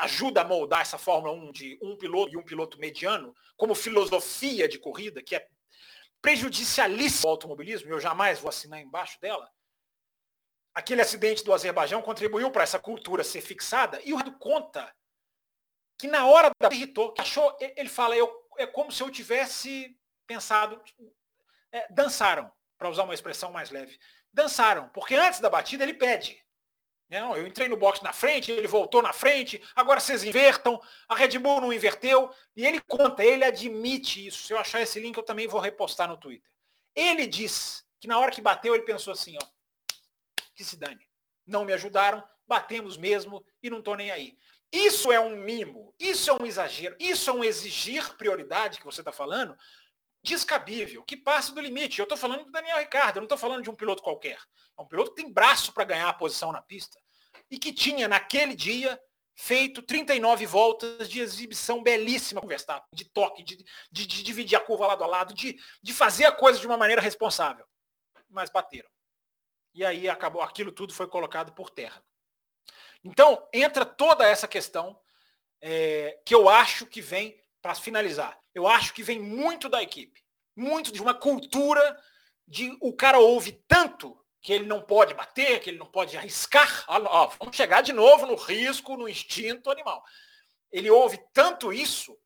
ajuda 0.00 0.42
a 0.42 0.44
moldar 0.44 0.82
essa 0.82 0.98
Fórmula 0.98 1.32
1 1.32 1.52
de 1.52 1.78
um 1.82 1.96
piloto 1.96 2.32
e 2.32 2.36
um 2.36 2.42
piloto 2.42 2.78
mediano, 2.78 3.34
como 3.56 3.74
filosofia 3.74 4.68
de 4.68 4.78
corrida, 4.78 5.22
que 5.22 5.34
é 5.34 5.46
prejudicialíssima 6.22 7.28
ao 7.28 7.32
automobilismo, 7.32 7.88
e 7.88 7.92
eu 7.92 8.00
jamais 8.00 8.38
vou 8.38 8.48
assinar 8.48 8.80
embaixo 8.80 9.20
dela 9.20 9.52
aquele 10.74 11.02
acidente 11.02 11.44
do 11.44 11.52
Azerbaijão 11.52 12.02
contribuiu 12.02 12.50
para 12.50 12.62
essa 12.62 12.78
cultura 12.78 13.22
ser 13.22 13.40
fixada 13.40 14.00
e 14.04 14.12
o 14.12 14.16
Ricardo 14.16 14.38
conta 14.38 14.94
que 15.98 16.08
na 16.08 16.26
hora 16.26 16.50
da 16.60 16.68
irritou, 16.72 17.12
que 17.12 17.20
achou, 17.20 17.56
ele 17.60 17.88
fala, 17.88 18.16
eu, 18.16 18.28
é 18.58 18.66
como 18.66 18.90
se 18.90 19.02
eu 19.02 19.10
tivesse 19.10 19.96
pensado, 20.26 20.82
é, 21.70 21.92
dançaram, 21.92 22.50
para 22.76 22.88
usar 22.88 23.04
uma 23.04 23.14
expressão 23.14 23.52
mais 23.52 23.70
leve, 23.70 23.98
dançaram, 24.32 24.88
porque 24.88 25.14
antes 25.14 25.38
da 25.38 25.48
batida 25.48 25.84
ele 25.84 25.94
pede. 25.94 26.42
Não, 27.12 27.36
eu 27.36 27.46
entrei 27.46 27.68
no 27.68 27.76
box 27.76 28.02
na 28.02 28.10
frente, 28.10 28.50
ele 28.50 28.66
voltou 28.66 29.02
na 29.02 29.12
frente, 29.12 29.62
agora 29.76 30.00
vocês 30.00 30.24
invertam, 30.24 30.80
a 31.06 31.14
Red 31.14 31.38
Bull 31.38 31.60
não 31.60 31.70
inverteu, 31.70 32.34
e 32.56 32.64
ele 32.64 32.80
conta, 32.80 33.22
ele 33.22 33.44
admite 33.44 34.26
isso. 34.26 34.44
Se 34.44 34.54
eu 34.54 34.58
achar 34.58 34.80
esse 34.80 34.98
link, 34.98 35.14
eu 35.14 35.22
também 35.22 35.46
vou 35.46 35.60
repostar 35.60 36.08
no 36.08 36.16
Twitter. 36.16 36.50
Ele 36.94 37.26
diz 37.26 37.84
que 38.00 38.08
na 38.08 38.18
hora 38.18 38.30
que 38.30 38.40
bateu, 38.40 38.74
ele 38.74 38.84
pensou 38.84 39.12
assim, 39.12 39.36
ó, 39.36 39.46
que 40.54 40.64
se 40.64 40.74
dane. 40.74 41.06
Não 41.46 41.66
me 41.66 41.74
ajudaram, 41.74 42.26
batemos 42.48 42.96
mesmo 42.96 43.44
e 43.62 43.68
não 43.68 43.80
estou 43.80 43.94
nem 43.94 44.10
aí. 44.10 44.34
Isso 44.72 45.12
é 45.12 45.20
um 45.20 45.36
mimo, 45.36 45.94
isso 46.00 46.30
é 46.30 46.32
um 46.32 46.46
exagero, 46.46 46.96
isso 46.98 47.28
é 47.28 47.32
um 47.34 47.44
exigir 47.44 48.16
prioridade 48.16 48.78
que 48.78 48.86
você 48.86 49.02
está 49.02 49.12
falando, 49.12 49.54
descabível, 50.22 51.02
que 51.02 51.16
passa 51.16 51.52
do 51.52 51.60
limite. 51.60 51.98
Eu 51.98 52.04
estou 52.04 52.18
falando 52.18 52.44
do 52.44 52.50
Daniel 52.50 52.78
Ricardo, 52.78 53.16
eu 53.16 53.20
não 53.20 53.26
estou 53.26 53.38
falando 53.38 53.62
de 53.62 53.70
um 53.70 53.74
piloto 53.74 54.02
qualquer. 54.02 54.38
É 54.78 54.82
um 54.82 54.86
piloto 54.86 55.10
que 55.10 55.22
tem 55.22 55.32
braço 55.32 55.72
para 55.72 55.84
ganhar 55.84 56.08
a 56.08 56.14
posição 56.14 56.52
na 56.52 56.62
pista 56.62 56.98
e 57.50 57.58
que 57.58 57.72
tinha, 57.72 58.08
naquele 58.08 58.54
dia, 58.54 59.00
feito 59.34 59.82
39 59.82 60.46
voltas 60.46 61.08
de 61.08 61.20
exibição 61.20 61.82
belíssima 61.82 62.40
com 62.40 62.46
o 62.46 62.50
Verstappen, 62.50 62.88
de 62.92 63.04
toque, 63.04 63.42
de, 63.42 63.56
de, 63.90 64.06
de, 64.06 64.22
dividir 64.22 64.56
a 64.56 64.60
curva 64.60 64.86
lado 64.86 65.04
a 65.04 65.06
lado, 65.06 65.34
de, 65.34 65.58
de 65.82 65.92
fazer 65.92 66.24
a 66.24 66.32
coisa 66.32 66.58
de 66.58 66.66
uma 66.66 66.76
maneira 66.76 67.02
responsável. 67.02 67.66
Mas 68.28 68.50
bateram 68.50 68.88
e 69.74 69.84
aí 69.84 70.08
acabou 70.08 70.42
aquilo 70.42 70.72
tudo 70.72 70.92
foi 70.92 71.06
colocado 71.08 71.52
por 71.52 71.70
terra. 71.70 72.02
Então 73.02 73.48
entra 73.52 73.84
toda 73.84 74.26
essa 74.26 74.46
questão 74.46 74.98
é, 75.60 76.20
que 76.24 76.34
eu 76.34 76.48
acho 76.48 76.86
que 76.86 77.00
vem 77.00 77.40
para 77.60 77.74
finalizar. 77.74 78.38
Eu 78.54 78.66
acho 78.66 78.92
que 78.92 79.02
vem 79.02 79.20
muito 79.20 79.68
da 79.68 79.82
equipe, 79.82 80.22
muito 80.54 80.92
de 80.92 81.00
uma 81.00 81.14
cultura 81.14 81.98
de 82.46 82.76
o 82.80 82.92
cara 82.92 83.18
ouve 83.18 83.52
tanto 83.66 84.18
que 84.40 84.52
ele 84.52 84.66
não 84.66 84.82
pode 84.82 85.14
bater, 85.14 85.60
que 85.60 85.70
ele 85.70 85.78
não 85.78 85.86
pode 85.86 86.16
arriscar. 86.16 86.84
Ó, 86.88 87.00
ó, 87.04 87.26
vamos 87.38 87.56
chegar 87.56 87.80
de 87.80 87.92
novo 87.92 88.26
no 88.26 88.34
risco, 88.34 88.96
no 88.96 89.08
instinto 89.08 89.70
animal. 89.70 90.02
Ele 90.70 90.90
ouve 90.90 91.18
tanto 91.32 91.72
isso 91.72 92.18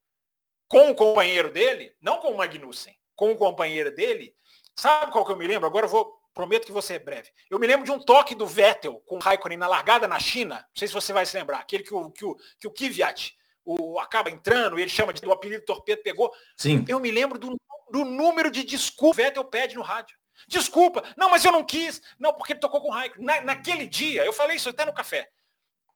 com 0.69 0.91
o 0.91 0.95
companheiro 0.95 1.51
dele, 1.51 1.95
não 2.01 2.19
com 2.19 2.33
o 2.33 2.37
Magnussen, 2.37 2.97
com 3.15 3.33
o 3.33 3.37
companheiro 3.37 3.95
dele. 3.95 4.35
Sabe 4.75 5.13
qual 5.13 5.25
que 5.25 5.33
eu 5.33 5.37
me 5.37 5.47
lembro? 5.47 5.67
Agora 5.67 5.87
eu 5.87 5.91
vou 5.91 6.17
Prometo 6.37 6.67
que 6.67 6.73
você 6.73 6.97
é 6.97 6.99
breve. 6.99 7.31
Eu 7.49 7.59
me 7.59 7.67
lembro 7.67 7.87
de 7.87 7.91
um 7.91 7.99
toque 7.99 8.35
do 8.35 8.47
Vettel 8.47 9.01
com 9.07 9.17
o 9.17 9.19
Raikkonen 9.19 9.57
na 9.57 9.67
largada 9.67 10.07
na 10.07 10.19
China. 10.21 10.57
Não 10.57 10.77
sei 10.77 10.87
se 10.87 10.93
você 10.93 11.11
vai 11.11 11.25
se 11.25 11.35
lembrar. 11.35 11.61
Aquele 11.61 11.83
que 11.83 11.95
o, 11.95 12.11
que 12.11 12.27
o, 12.27 12.37
que 12.61 12.67
o 12.69 12.71
Kvyat 12.71 13.35
o, 13.67 13.99
acaba 13.99 14.31
entrando, 14.31 14.79
ele 14.79 14.89
chama 14.89 15.13
de 15.13 15.27
o 15.27 15.33
apelido 15.33 15.65
torpedo 15.65 16.03
pegou. 16.03 16.33
Sim. 16.57 16.85
Eu 16.89 17.01
me 17.01 17.11
lembro 17.11 17.39
do, 17.39 17.61
do 17.91 18.05
número 18.05 18.51
de 18.51 18.63
desculpa 18.63 19.17
que 19.17 19.21
o 19.21 19.25
Vettel 19.25 19.45
pede 19.45 19.75
no 19.75 19.83
rádio. 19.83 20.17
Desculpa, 20.47 21.03
não, 21.17 21.29
mas 21.29 21.45
eu 21.45 21.51
não 21.51 21.65
quis. 21.65 22.01
Não, 22.19 22.33
porque 22.33 22.53
ele 22.53 22.61
tocou 22.61 22.81
com 22.81 22.89
o 22.89 22.93
Raikkonen. 22.93 23.27
Na, 23.27 23.41
naquele 23.41 23.87
dia, 23.87 24.25
eu 24.25 24.33
falei 24.33 24.57
isso 24.57 24.69
até 24.69 24.85
no 24.85 24.95
café. 24.95 25.29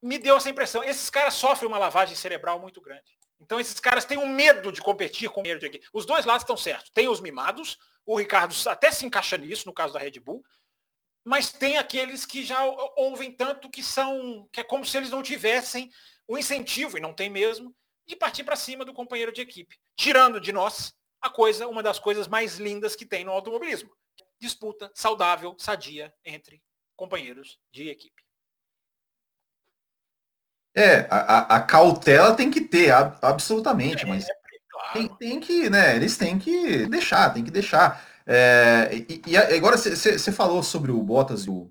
Me 0.03 0.19
deu 0.19 0.37
essa 0.37 0.51
impressão. 0.51 0.83
Esses 0.83 1.09
caras 1.09 1.35
sofrem 1.35 1.69
uma 1.69 1.79
lavagem 1.79 2.17
cerebral 2.17 2.59
muito 2.59 2.81
grande. 2.81 3.19
Então 3.41 3.61
esses 3.61 3.79
caras 3.79 4.05
têm 4.05 4.19
um 4.19 4.29
medo 4.29 4.73
de 4.73 4.83
competir 4.83 5.31
com 5.31 5.41
o 5.41 5.43
medo 5.43 5.61
de 5.61 5.67
aqui. 5.67 5.81
Os 5.93 6.05
dois 6.05 6.25
lados 6.25 6.43
estão 6.43 6.57
certos. 6.57 6.91
Tem 6.91 7.09
os 7.09 7.21
mimados, 7.21 7.79
o 8.05 8.19
Ricardo 8.19 8.55
até 8.69 8.91
se 8.91 9.07
encaixa 9.07 9.37
nisso, 9.39 9.67
no 9.67 9.73
caso 9.73 9.95
da 9.95 10.01
Red 10.01 10.19
Bull, 10.21 10.45
mas 11.25 11.53
tem 11.53 11.77
aqueles 11.77 12.27
que 12.27 12.45
já 12.45 12.63
ouvem 12.97 13.31
tanto 13.31 13.71
que 13.71 13.83
são, 13.83 14.49
que 14.53 14.61
é 14.61 14.65
como 14.65 14.85
se 14.85 14.97
eles 14.97 15.11
não 15.11 15.23
tivessem 15.23 15.91
o 16.31 16.39
incentivo, 16.39 16.97
e 16.97 17.01
não 17.01 17.13
tem 17.13 17.29
mesmo, 17.29 17.75
de 18.07 18.15
partir 18.15 18.45
para 18.45 18.55
cima 18.55 18.85
do 18.85 18.95
companheiro 18.95 19.33
de 19.33 19.41
equipe. 19.41 19.77
Tirando 19.97 20.41
de 20.41 20.53
nós 20.53 20.95
a 21.21 21.29
coisa, 21.29 21.67
uma 21.67 21.83
das 21.83 21.99
coisas 21.99 22.29
mais 22.29 22.57
lindas 22.57 22.95
que 22.95 23.05
tem 23.05 23.25
no 23.25 23.33
automobilismo. 23.33 23.91
Disputa 24.41 24.93
saudável, 24.95 25.57
sadia 25.59 26.15
entre 26.25 26.63
companheiros 26.97 27.59
de 27.73 27.89
equipe. 27.89 28.23
É, 30.73 31.09
a, 31.11 31.57
a, 31.57 31.61
cautela 31.63 32.37
tem 32.37 32.49
que 32.49 32.61
ter, 32.61 32.93
absolutamente, 32.93 34.05
é, 34.05 34.09
mas 34.09 34.25
claro. 34.71 34.93
tem, 34.93 35.09
tem, 35.17 35.41
que, 35.41 35.69
né? 35.69 35.97
Eles 35.97 36.17
têm 36.17 36.39
que 36.39 36.87
deixar, 36.87 37.35
tem 37.35 37.43
que 37.43 37.51
deixar. 37.51 38.07
É, 38.25 38.89
e, 38.93 39.21
e, 39.27 39.37
agora 39.37 39.77
você 39.77 40.31
falou 40.31 40.63
sobre 40.63 40.93
o 40.93 41.03
Bottas 41.03 41.47
e 41.47 41.51
o, 41.51 41.69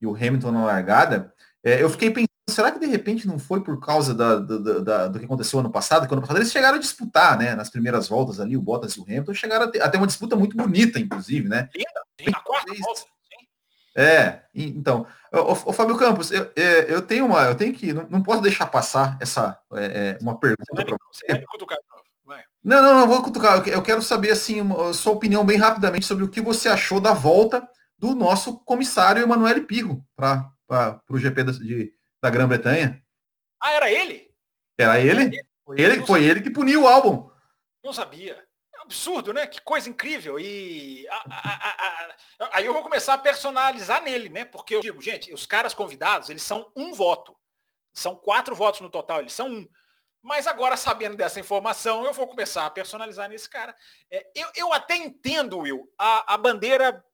e 0.00 0.06
o 0.06 0.14
Hamilton 0.14 0.52
na 0.52 0.64
largada. 0.64 1.34
É, 1.64 1.82
eu 1.82 1.90
fiquei 1.90 2.12
pensando, 2.12 2.27
será 2.58 2.72
que 2.72 2.80
de 2.80 2.86
repente 2.86 3.24
não 3.24 3.38
foi 3.38 3.60
por 3.60 3.78
causa 3.78 4.12
da, 4.12 4.34
da, 4.34 4.78
da, 4.80 5.06
do 5.06 5.20
que 5.20 5.24
aconteceu 5.24 5.60
ano 5.60 5.70
passado? 5.70 6.08
Que 6.08 6.12
ano 6.12 6.20
passado 6.20 6.38
eles 6.38 6.50
chegaram 6.50 6.76
a 6.76 6.80
disputar, 6.80 7.38
né? 7.38 7.54
Nas 7.54 7.70
primeiras 7.70 8.08
voltas 8.08 8.40
ali, 8.40 8.56
o 8.56 8.60
Bottas 8.60 8.94
e 8.94 9.00
o 9.00 9.04
Hamilton 9.04 9.32
chegaram 9.32 9.66
a 9.66 9.68
ter, 9.68 9.80
a 9.80 9.88
ter 9.88 9.96
uma 9.96 10.08
disputa 10.08 10.34
muito 10.34 10.56
bonita, 10.56 10.98
inclusive, 10.98 11.48
né? 11.48 11.68
Linda, 11.72 12.32
na 12.32 12.40
quarta 12.40 12.74
volta. 12.74 13.02
É, 13.96 14.42
então, 14.52 15.06
o, 15.32 15.72
Fábio 15.72 15.96
Campos, 15.96 16.32
eu, 16.32 16.50
é, 16.56 16.92
eu 16.92 17.00
tenho 17.00 17.26
uma, 17.26 17.44
eu 17.44 17.54
tenho 17.54 17.72
que, 17.72 17.92
não, 17.92 18.08
não 18.10 18.22
posso 18.24 18.42
deixar 18.42 18.66
passar 18.66 19.16
essa 19.20 19.56
é, 19.74 20.16
é 20.18 20.18
uma 20.20 20.36
pergunta 20.36 20.64
para 20.74 20.96
você. 21.12 21.44
Não, 22.64 22.82
não, 22.82 22.94
não 22.94 23.06
vou 23.06 23.22
cutucar. 23.22 23.68
Eu 23.68 23.82
quero 23.82 24.02
saber 24.02 24.32
assim 24.32 24.60
uma, 24.60 24.92
sua 24.92 25.12
opinião 25.12 25.46
bem 25.46 25.58
rapidamente 25.58 26.06
sobre 26.06 26.24
o 26.24 26.28
que 26.28 26.40
você 26.40 26.68
achou 26.68 27.00
da 27.00 27.14
volta 27.14 27.68
do 27.96 28.16
nosso 28.16 28.58
comissário 28.64 29.22
Emanuele 29.22 29.60
Pirro 29.60 30.04
para 30.16 30.50
o 31.08 31.18
GP 31.18 31.44
de, 31.44 31.97
da 32.22 32.30
Grã-Bretanha. 32.30 33.02
Ah, 33.60 33.72
era 33.72 33.90
ele? 33.90 34.30
Era 34.78 35.00
ele? 35.00 35.30
Foi 35.64 35.80
ele, 35.80 36.06
foi 36.06 36.24
ele 36.24 36.40
que 36.40 36.50
puniu 36.50 36.82
o 36.82 36.88
álbum. 36.88 37.30
Não 37.84 37.92
sabia 37.92 38.48
absurdo, 38.88 39.34
né? 39.34 39.46
Que 39.46 39.60
coisa 39.60 39.88
incrível. 39.88 40.40
E 40.40 41.06
a, 41.08 41.24
a, 41.30 42.46
a, 42.46 42.56
aí 42.56 42.64
eu 42.64 42.72
vou 42.72 42.82
começar 42.82 43.14
a 43.14 43.18
personalizar 43.18 44.02
nele, 44.02 44.30
né? 44.30 44.46
Porque 44.46 44.74
eu 44.74 44.80
digo, 44.80 45.00
gente, 45.02 45.32
os 45.32 45.44
caras 45.46 45.74
convidados, 45.74 46.30
eles 46.30 46.42
são 46.42 46.72
um 46.74 46.92
voto. 46.94 47.36
São 47.92 48.16
quatro 48.16 48.54
votos 48.54 48.80
no 48.80 48.90
total, 48.90 49.20
eles 49.20 49.34
são 49.34 49.48
um. 49.48 49.68
Mas 50.22 50.46
agora, 50.46 50.76
sabendo 50.76 51.16
dessa 51.16 51.38
informação, 51.38 52.04
eu 52.04 52.12
vou 52.12 52.26
começar 52.26 52.66
a 52.66 52.70
personalizar 52.70 53.28
nesse 53.28 53.48
cara. 53.48 53.74
É, 54.10 54.26
eu, 54.34 54.48
eu 54.56 54.72
até 54.72 54.96
entendo, 54.96 55.58
Will, 55.58 55.88
a, 55.98 56.34
a 56.34 56.36
bandeira 56.38 57.04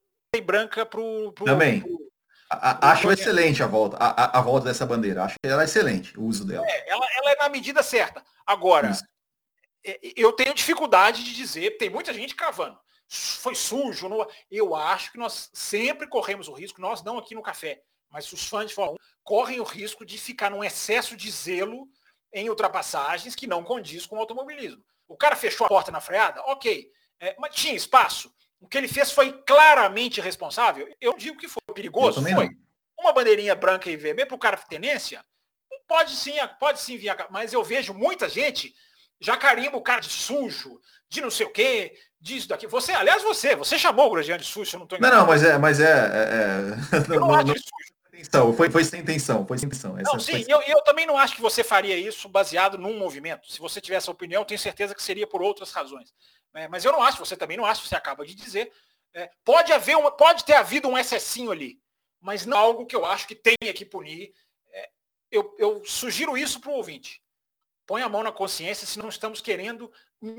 branca 0.45 0.87
pro, 0.87 1.33
pro 1.33 1.45
Também. 1.45 1.81
Pro, 1.81 2.04
pro 2.57 2.89
acho 2.89 3.11
excelente 3.13 3.63
a 3.63 3.67
volta, 3.67 3.97
a, 3.99 4.39
a, 4.39 4.41
volta 4.41 4.67
dessa 4.67 4.87
bandeira. 4.87 5.25
Acho 5.25 5.37
que 5.43 5.49
ela 5.49 5.63
é 5.63 5.65
excelente, 5.65 6.19
o 6.19 6.25
uso 6.25 6.45
dela. 6.45 6.67
É, 6.67 6.91
ela, 6.91 7.07
ela 7.17 7.31
é 7.33 7.37
na 7.37 7.49
medida 7.49 7.83
certa. 7.83 8.23
Agora, 8.47 8.91
Isso. 8.91 9.05
É, 9.85 9.99
eu 10.17 10.33
tenho 10.33 10.55
dificuldade 10.55 11.23
de 11.23 11.35
dizer, 11.35 11.77
tem 11.77 11.91
muita 11.91 12.13
gente 12.13 12.35
cravando. 12.35 12.79
Foi 13.07 13.55
sujo. 13.55 14.09
Não... 14.09 14.27
Eu 14.51 14.75
acho 14.75 15.13
que 15.13 15.19
nós 15.19 15.51
sempre 15.53 16.07
corremos 16.07 16.49
o 16.49 16.53
risco, 16.53 16.81
nós 16.81 17.03
não 17.03 17.19
aqui 17.19 17.35
no 17.35 17.43
café, 17.43 17.83
mas 18.11 18.33
os 18.33 18.49
fãs 18.49 18.69
de 18.69 18.75
Fórmula 18.75 18.99
1 19.01 19.05
correm 19.23 19.61
o 19.61 19.65
risco 19.65 20.05
de 20.05 20.19
ficar 20.19 20.51
num 20.51 20.65
excesso 20.65 21.17
de 21.17 21.31
zelo 21.31 21.87
em 22.33 22.49
ultrapassagens 22.49 23.35
que 23.35 23.47
não 23.47 23.63
condiz 23.63 24.07
com 24.07 24.17
o 24.17 24.19
automobilismo. 24.19 24.83
O 25.07 25.17
cara 25.17 25.37
fechou 25.37 25.67
a 25.67 25.69
porta 25.69 25.93
na 25.93 26.01
freada? 26.01 26.41
Ok. 26.47 26.91
É, 27.21 27.37
mas 27.39 27.55
tinha 27.55 27.75
espaço. 27.75 28.33
O 28.65 28.67
que 28.67 28.79
ele 28.79 28.89
fez 28.89 29.13
foi 29.13 29.31
claramente 29.47 30.21
irresponsável. 30.21 30.89
Eu 30.99 31.15
digo 31.19 31.37
que 31.37 31.47
foi 31.47 31.61
perigoso. 31.75 32.23
Foi. 32.23 32.49
Uma 32.99 33.13
bandeirinha 33.13 33.55
branca 33.55 33.91
e 33.91 33.97
vermelha 33.97 34.27
para 34.27 34.35
o 34.35 34.39
cara 34.39 34.57
tenência? 34.57 35.23
Pode 35.87 36.17
sim, 36.17 36.33
pode 36.59 36.81
sim 36.81 36.97
vir. 36.97 37.15
Mas 37.31 37.53
eu 37.53 37.63
vejo 37.63 37.93
muita 37.93 38.27
gente 38.27 38.75
já 39.21 39.37
carimba 39.37 39.77
o 39.77 39.83
cara 39.83 40.01
de 40.01 40.09
sujo, 40.09 40.81
de 41.11 41.21
não 41.21 41.31
sei 41.31 41.45
o 41.45 41.51
quê, 41.51 41.95
disso 42.19 42.49
daqui. 42.49 42.67
Você, 42.67 42.93
aliás, 42.93 43.23
você, 43.23 43.55
você 43.55 43.79
chamou 43.79 44.07
o 44.07 44.11
Grosjean 44.13 44.39
de 44.39 44.45
sujo, 44.45 44.75
eu 44.75 44.79
não 44.79 44.85
estou. 44.85 44.99
Não, 44.99 45.11
não, 45.11 45.27
mas 45.27 45.45
é, 45.45 45.59
mas 45.59 45.79
é. 45.79 45.85
é, 45.85 46.97
é 46.97 47.15
eu 47.15 47.21
não, 47.21 47.29
não 47.29 47.35
acho 47.35 47.49
não, 47.49 47.55
sujo. 47.55 47.94
Intenção, 48.15 48.53
foi, 48.53 48.71
foi 48.71 48.85
sem 48.85 49.01
intenção, 49.01 49.47
foi 49.47 49.59
sem 49.59 49.67
intenção. 49.67 49.99
Essa 49.99 50.13
não, 50.13 50.21
sim, 50.21 50.45
eu, 50.49 50.61
eu 50.63 50.83
também 50.83 51.07
não 51.07 51.19
acho 51.19 51.35
que 51.35 51.43
você 51.43 51.65
faria 51.65 51.97
isso 51.97 52.29
baseado 52.29 52.79
num 52.79 52.99
movimento. 52.99 53.51
Se 53.51 53.59
você 53.59 53.81
tivesse 53.81 54.09
a 54.09 54.13
opinião, 54.13 54.45
tenho 54.45 54.59
certeza 54.59 54.95
que 54.95 55.03
seria 55.03 55.27
por 55.27 55.43
outras 55.43 55.73
razões. 55.73 56.15
É, 56.55 56.69
mas 56.69 56.85
eu 56.85 56.93
não 56.93 57.03
acho, 57.03 57.19
você 57.19 57.37
também 57.37 57.57
não 57.57 57.67
acha, 57.67 57.87
você 57.87 57.97
acaba 57.97 58.25
de 58.25 58.35
dizer. 58.35 58.73
É, 59.13 59.31
pode 59.45 59.73
haver 59.73 59.97
uma, 59.97 60.11
pode 60.11 60.45
ter 60.45 60.55
havido 60.55 60.89
um 60.89 60.99
excessinho 60.99 61.51
ali, 61.51 61.81
mas 62.21 62.47
não 62.47 62.57
algo 62.57 62.87
que 62.87 62.97
eu 62.97 63.05
acho 63.05 63.27
que 63.27 63.35
tenha 63.35 63.73
que 63.75 63.85
punir. 63.85 64.33
É, 64.73 64.89
eu, 65.31 65.55
eu 65.59 65.83
sugiro 65.85 66.37
isso 66.37 66.61
para 66.61 66.71
o 66.71 66.75
ouvinte 66.75 67.23
põe 67.87 68.03
a 68.03 68.09
mão 68.09 68.23
na 68.23 68.33
consciência 68.33 68.87
se 68.87 68.99
não 68.99 69.09
estamos 69.09 69.41
querendo 69.41 69.91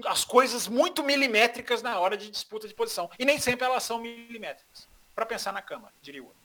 as 0.08 0.26
coisas 0.26 0.68
muito 0.68 1.04
milimétricas 1.04 1.82
na 1.82 2.00
hora 2.00 2.18
de 2.18 2.30
disputa 2.30 2.68
de 2.68 2.74
posição. 2.74 3.10
E 3.20 3.26
nem 3.26 3.40
sempre 3.40 3.66
elas 3.66 3.84
são 3.84 4.00
milimétricas. 4.00 4.88
Para 5.14 5.26
pensar 5.26 5.54
na 5.54 5.62
cama, 5.62 5.94
diria 6.02 6.22
eu. 6.22 6.45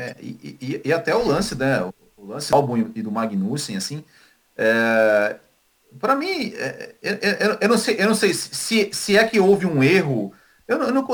É, 0.00 0.16
e, 0.20 0.56
e, 0.60 0.80
e, 0.86 0.92
até 0.92 1.14
o 1.14 1.26
lance, 1.26 1.54
né? 1.54 1.82
O 2.16 2.26
lance 2.26 2.50
do 2.50 2.56
álbum 2.56 2.76
e 2.94 3.02
do 3.02 3.10
Magnussen, 3.10 3.76
assim, 3.76 4.04
é, 4.56 5.36
para 5.98 6.14
mim, 6.14 6.52
é, 6.54 6.94
é, 7.02 7.10
é, 7.10 7.58
eu, 7.60 7.68
não 7.68 7.78
sei, 7.78 7.96
eu 7.98 8.06
não 8.06 8.14
sei 8.14 8.32
se, 8.32 8.90
se 8.92 9.16
é 9.16 9.26
que 9.26 9.40
houve 9.40 9.66
um 9.66 9.82
erro. 9.82 10.32
Eu 10.68 10.78
não, 10.78 10.86
eu 10.86 10.94
não 10.94 11.06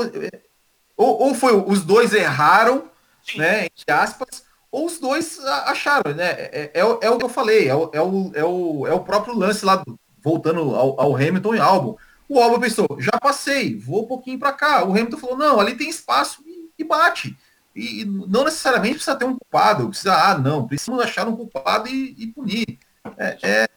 ou, 0.95 1.21
ou 1.21 1.33
foi 1.33 1.55
os 1.55 1.83
dois 1.83 2.13
erraram, 2.13 2.89
Sim. 3.23 3.39
né? 3.39 3.65
Entre 3.65 3.93
aspas, 3.93 4.43
ou 4.71 4.85
os 4.85 4.99
dois 4.99 5.39
acharam, 5.39 6.13
né? 6.13 6.29
É, 6.29 6.71
é, 6.73 6.79
é, 6.79 6.79
é, 6.79 7.09
o 7.09 7.17
que 7.17 7.25
eu 7.25 7.29
falei, 7.29 7.67
é 7.67 7.75
o, 7.75 7.89
é 7.93 8.01
o, 8.01 8.31
é 8.33 8.43
o, 8.43 8.87
é 8.87 8.93
o 8.93 9.03
próprio 9.03 9.35
lance 9.35 9.65
lá, 9.65 9.83
voltando 10.21 10.75
ao, 10.75 10.99
ao 10.99 11.15
Hamilton 11.15 11.55
e 11.55 11.59
Albon. 11.59 11.97
O 12.27 12.41
Albon 12.41 12.59
pensou, 12.59 12.85
já 12.99 13.17
passei, 13.21 13.77
vou 13.77 14.03
um 14.03 14.07
pouquinho 14.07 14.37
para 14.37 14.51
cá. 14.51 14.83
O 14.83 14.91
Hamilton 14.91 15.17
falou, 15.17 15.37
não, 15.37 15.59
ali 15.59 15.75
tem 15.75 15.89
espaço 15.89 16.43
e, 16.45 16.69
e 16.77 16.83
bate. 16.83 17.37
E, 17.77 18.01
e, 18.01 18.05
não 18.05 18.43
necessariamente 18.43 18.95
precisa 18.95 19.15
ter 19.15 19.25
um 19.25 19.37
culpado, 19.37 19.89
precisa, 19.89 20.15
ah, 20.15 20.37
não, 20.37 20.67
precisamos 20.67 21.03
achar 21.03 21.27
um 21.27 21.35
culpado 21.35 21.87
e, 21.87 22.15
e 22.17 22.27
punir. 22.27 22.79
É, 23.15 23.37
é, 23.43 23.67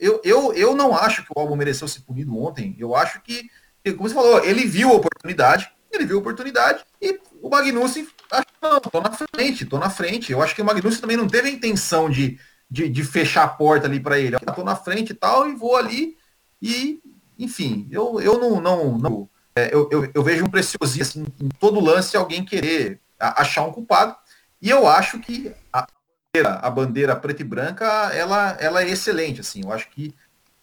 eu, 0.00 0.20
eu, 0.22 0.52
eu 0.52 0.76
não 0.76 0.96
acho 0.96 1.24
que 1.24 1.32
o 1.34 1.40
Albon 1.40 1.56
mereceu 1.56 1.88
ser 1.88 2.00
punido 2.02 2.38
ontem. 2.38 2.76
Eu 2.78 2.94
acho 2.94 3.20
que, 3.22 3.50
como 3.96 4.08
você 4.08 4.14
falou, 4.14 4.44
ele 4.44 4.64
viu 4.64 4.90
a 4.90 4.94
oportunidade, 4.94 5.68
ele 5.90 6.06
viu 6.06 6.18
a 6.18 6.20
oportunidade 6.20 6.84
e 7.02 7.20
o 7.42 7.48
Magnussen 7.48 8.06
Acho 8.30 8.46
não, 8.62 8.80
tô 8.80 9.00
na 9.00 9.10
frente, 9.10 9.66
tô 9.66 9.78
na 9.78 9.90
frente. 9.90 10.30
Eu 10.30 10.40
acho 10.40 10.54
que 10.54 10.62
o 10.62 10.64
Magnussen 10.64 11.00
também 11.00 11.16
não 11.16 11.26
teve 11.26 11.48
a 11.48 11.52
intenção 11.52 12.08
de, 12.08 12.38
de, 12.70 12.88
de 12.88 13.02
fechar 13.02 13.42
a 13.42 13.48
porta 13.48 13.88
ali 13.88 13.98
para 13.98 14.20
ele. 14.20 14.36
Eu 14.36 14.54
tô 14.54 14.62
na 14.62 14.76
frente 14.76 15.10
e 15.10 15.14
tal, 15.14 15.48
e 15.48 15.54
vou 15.56 15.76
ali. 15.76 16.16
E, 16.62 17.00
enfim, 17.36 17.88
eu, 17.90 18.20
eu 18.20 18.38
não. 18.38 18.60
não, 18.60 18.98
não 18.98 19.28
é, 19.56 19.74
eu, 19.74 19.88
eu, 19.90 20.08
eu, 20.14 20.22
vejo 20.22 20.44
um 20.44 20.50
preciosismo 20.50 21.24
assim, 21.24 21.44
em 21.44 21.48
todo 21.58 21.80
lance 21.80 22.16
alguém 22.16 22.44
querer 22.44 23.00
achar 23.20 23.62
um 23.62 23.72
culpado. 23.72 24.16
E 24.60 24.68
eu 24.68 24.86
acho 24.86 25.18
que 25.20 25.54
a 25.72 25.86
bandeira, 26.32 26.54
a 26.60 26.70
bandeira 26.70 27.16
preta 27.16 27.42
e 27.42 27.44
branca, 27.44 27.86
ela, 28.12 28.56
ela 28.60 28.82
é 28.82 28.88
excelente. 28.88 29.40
Assim, 29.40 29.62
eu 29.64 29.72
acho 29.72 29.88
que, 29.90 30.14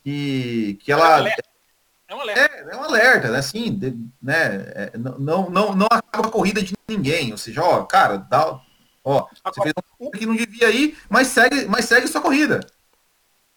que, 0.03 0.77
que 0.81 0.91
ela. 0.91 1.27
É 2.07 2.15
um 2.15 2.21
alerta. 2.21 2.41
É, 2.55 2.73
é 2.73 2.75
um 2.77 2.83
alerta, 2.83 3.29
né? 3.29 3.39
Assim, 3.39 3.73
de, 3.73 3.97
né? 4.21 4.65
É, 4.75 4.91
não, 4.97 5.49
não, 5.49 5.75
não 5.75 5.87
acaba 5.91 6.27
a 6.27 6.31
corrida 6.31 6.61
de 6.61 6.73
ninguém. 6.87 7.31
Ou 7.31 7.37
seja, 7.37 7.63
ó, 7.63 7.83
cara, 7.85 8.17
dá. 8.17 8.59
Ó, 9.03 9.27
você 9.45 9.61
fez 9.61 9.73
um 9.99 10.11
que 10.11 10.25
não 10.25 10.35
devia 10.35 10.69
ir, 10.69 10.97
mas 11.09 11.27
segue, 11.27 11.65
mas 11.65 11.85
segue 11.85 12.07
sua 12.07 12.21
corrida. 12.21 12.59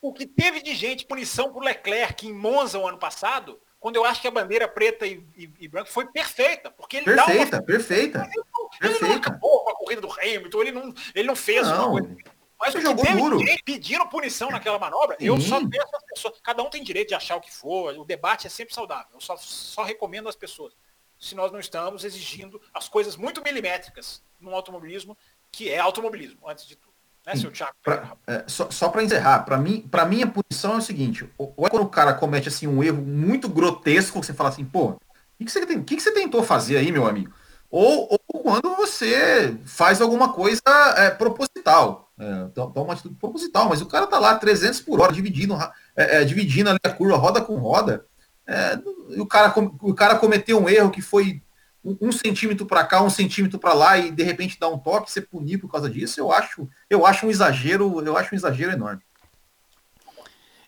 O 0.01 0.13
que 0.13 0.25
teve 0.25 0.63
de 0.63 0.75
gente, 0.75 1.05
punição 1.05 1.53
por 1.53 1.63
Leclerc 1.63 2.27
em 2.27 2.33
Monza 2.33 2.79
o 2.79 2.89
ano 2.89 2.99
passado, 2.99 3.61
quando 3.79 3.97
eu 3.97 4.05
acho 4.05 4.21
que 4.21 4.29
a 4.29 4.31
bandeira 4.31 4.69
preta 4.69 5.07
e, 5.07 5.25
e, 5.37 5.51
e 5.61 5.69
branca 5.69 5.91
foi 5.91 6.07
perfeita, 6.07 6.71
porque 6.71 6.99
ele 6.99 7.07
perfeita, 7.07 7.51
dá 7.51 7.57
uma... 7.57 7.63
perfeita, 7.65 8.19
ele, 8.19 8.45
ele 8.81 8.99
não 9.01 9.17
acabou 9.17 9.65
com 9.65 9.71
a 9.71 9.75
corrida 9.75 10.01
do 10.01 10.11
Hamilton, 10.13 10.63
ele 10.63 10.73
não, 10.73 10.95
ele 11.15 11.29
não 11.29 11.37
fez 11.37 11.67
não. 11.69 11.93
uma 11.93 12.01
coisa 12.01 12.31
mas 12.61 12.75
o 12.75 12.95
teve 12.95 13.19
duro. 13.19 13.39
pediram 13.65 14.07
punição 14.07 14.51
naquela 14.51 14.79
manobra, 14.79 15.17
Sim. 15.19 15.25
eu 15.25 15.41
só 15.41 15.67
peço 15.67 15.97
às 15.97 16.05
pessoas. 16.05 16.35
Cada 16.43 16.63
um 16.63 16.69
tem 16.69 16.83
direito 16.83 17.09
de 17.09 17.15
achar 17.15 17.37
o 17.37 17.41
que 17.41 17.51
for, 17.51 17.97
o 17.99 18.05
debate 18.05 18.47
é 18.47 18.51
sempre 18.51 18.75
saudável. 18.75 19.07
Eu 19.15 19.21
só, 19.21 19.35
só 19.39 19.83
recomendo 19.83 20.29
às 20.29 20.37
pessoas. 20.37 20.75
Se 21.19 21.35
nós 21.35 21.51
não 21.51 21.59
estamos 21.59 22.05
exigindo 22.05 22.61
as 22.75 22.87
coisas 22.87 23.17
muito 23.17 23.43
milimétricas 23.43 24.23
no 24.39 24.55
automobilismo, 24.55 25.17
que 25.51 25.71
é 25.71 25.79
automobilismo, 25.79 26.47
antes 26.47 26.67
de 26.67 26.77
tudo. 26.77 26.91
Né, 27.27 27.37
seu 27.37 27.51
Thiago? 27.51 27.75
Pra, 27.83 28.17
é, 28.27 28.45
só 28.47 28.71
só 28.71 28.89
para 28.89 29.03
encerrar, 29.03 29.41
para 29.41 29.59
mim, 29.59 29.83
para 29.83 30.07
mim 30.07 30.23
a 30.23 30.27
punição 30.27 30.75
é 30.75 30.79
o 30.79 30.83
seguinte: 30.83 31.31
ou 31.37 31.67
é 31.67 31.69
quando 31.69 31.83
o 31.83 31.89
cara 31.89 32.15
comete 32.15 32.49
assim 32.49 32.67
um 32.67 32.83
erro 32.83 33.03
muito 33.03 33.49
grotesco, 33.49 34.23
você 34.23 34.33
fala 34.33 34.49
assim, 34.49 34.65
pô, 34.65 34.91
o 34.91 34.99
que, 35.39 35.45
que, 35.45 35.51
você, 35.51 35.67
tem, 35.67 35.83
que, 35.83 35.97
que 35.97 36.03
você 36.03 36.13
tentou 36.13 36.43
fazer 36.43 36.79
aí, 36.79 36.91
meu 36.91 37.07
amigo? 37.07 37.33
Ou, 37.71 38.09
ou 38.11 38.43
quando 38.43 38.75
você 38.75 39.57
faz 39.65 40.01
alguma 40.01 40.33
coisa 40.33 40.61
é, 40.97 41.11
proposital. 41.11 42.11
É, 42.19 42.49
toma 42.53 42.73
uma 42.83 42.93
atitude 42.93 43.15
proposital, 43.15 43.69
mas 43.69 43.81
o 43.81 43.87
cara 43.87 44.07
tá 44.07 44.19
lá 44.19 44.35
300 44.35 44.81
por 44.81 45.01
hora, 45.01 45.13
dividindo, 45.13 45.55
é, 45.97 46.19
é, 46.19 46.25
dividindo 46.25 46.71
a 46.71 46.91
curva, 46.91 47.17
roda 47.17 47.41
com 47.41 47.57
roda. 47.57 48.05
É, 48.47 48.79
o, 49.17 49.25
cara, 49.25 49.55
o 49.81 49.95
cara 49.95 50.17
cometeu 50.17 50.61
um 50.61 50.69
erro 50.69 50.91
que 50.91 51.01
foi 51.01 51.43
um, 51.85 52.13
centímetro 52.13 52.67
para 52.67 52.85
cá, 52.85 53.03
um 53.03 53.09
centímetro 53.09 53.59
para 53.59 53.73
lá 53.73 53.97
e 53.97 54.11
de 54.11 54.23
repente 54.23 54.59
dá 54.59 54.69
um 54.69 54.79
toque, 54.79 55.11
ser 55.11 55.23
punir 55.23 55.59
por 55.59 55.71
causa 55.71 55.89
disso, 55.89 56.21
eu 56.21 56.31
acho, 56.31 56.69
eu 56.89 57.07
acho 57.07 57.27
um 57.27 57.31
exagero, 57.31 58.03
eu 58.05 58.17
acho 58.17 58.35
um 58.35 58.37
exagero 58.37 58.73
enorme. 58.73 59.03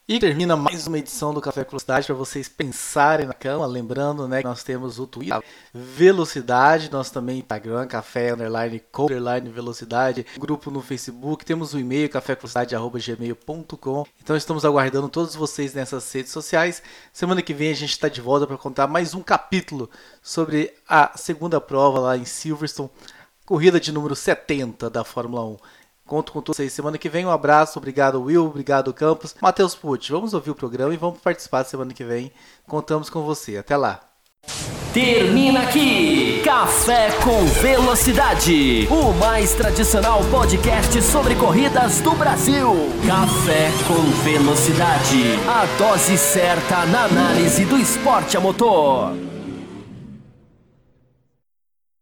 E 0.08 0.18
termina 0.18 0.56
mais 0.56 0.88
uma 0.88 0.98
edição 0.98 1.32
do 1.32 1.40
Café 1.40 1.62
Velocidade 1.62 2.06
para 2.06 2.16
vocês 2.16 2.48
pensarem 2.48 3.24
na 3.24 3.32
cama. 3.32 3.64
Lembrando 3.66 4.26
né, 4.26 4.38
que 4.38 4.48
nós 4.48 4.64
temos 4.64 4.98
o 4.98 5.06
Twitter 5.06 5.40
Velocidade, 5.72 6.90
nós 6.90 7.08
também 7.08 7.38
Instagram, 7.38 7.86
Café 7.86 8.32
Underline 8.32 8.82
com 8.90 9.04
Underline 9.04 9.48
Velocidade, 9.48 10.26
grupo 10.36 10.72
no 10.72 10.82
Facebook, 10.82 11.44
temos 11.44 11.72
o 11.72 11.78
e-mail 11.78 12.10
cafévelocidade.gmail.com. 12.10 14.04
Então 14.20 14.36
estamos 14.36 14.64
aguardando 14.64 15.08
todos 15.08 15.36
vocês 15.36 15.72
nessas 15.72 16.12
redes 16.12 16.32
sociais. 16.32 16.82
Semana 17.12 17.40
que 17.40 17.54
vem 17.54 17.70
a 17.70 17.74
gente 17.74 17.92
está 17.92 18.08
de 18.08 18.20
volta 18.20 18.44
para 18.44 18.58
contar 18.58 18.88
mais 18.88 19.14
um 19.14 19.22
capítulo 19.22 19.88
sobre 20.20 20.74
a 20.88 21.16
segunda 21.16 21.60
prova 21.60 22.00
lá 22.00 22.16
em 22.16 22.24
Silverstone, 22.24 22.90
corrida 23.46 23.78
de 23.78 23.92
número 23.92 24.16
70 24.16 24.90
da 24.90 25.04
Fórmula 25.04 25.44
1. 25.44 25.56
Conto 26.12 26.30
com 26.30 26.42
todos 26.42 26.58
vocês 26.58 26.74
semana 26.74 26.98
que 26.98 27.08
vem. 27.08 27.24
Um 27.24 27.30
abraço, 27.30 27.78
obrigado 27.78 28.20
Will, 28.20 28.44
obrigado 28.44 28.92
Campos. 28.92 29.34
Matheus 29.40 29.74
Pucci, 29.74 30.12
vamos 30.12 30.34
ouvir 30.34 30.50
o 30.50 30.54
programa 30.54 30.92
e 30.92 30.96
vamos 30.98 31.18
participar 31.20 31.64
semana 31.64 31.94
que 31.94 32.04
vem. 32.04 32.30
Contamos 32.68 33.08
com 33.08 33.22
você. 33.22 33.56
Até 33.56 33.78
lá. 33.78 33.98
Termina 34.92 35.62
aqui 35.62 36.42
Café 36.44 37.12
com 37.24 37.46
Velocidade, 37.62 38.86
o 38.90 39.14
mais 39.14 39.54
tradicional 39.54 40.20
podcast 40.30 41.00
sobre 41.00 41.34
corridas 41.34 42.02
do 42.02 42.10
Brasil. 42.10 42.74
Café 43.06 43.70
com 43.88 44.02
Velocidade, 44.22 45.38
a 45.48 45.64
dose 45.78 46.18
certa 46.18 46.84
na 46.84 47.04
análise 47.04 47.64
do 47.64 47.78
esporte 47.78 48.36
a 48.36 48.40
motor. 48.40 49.14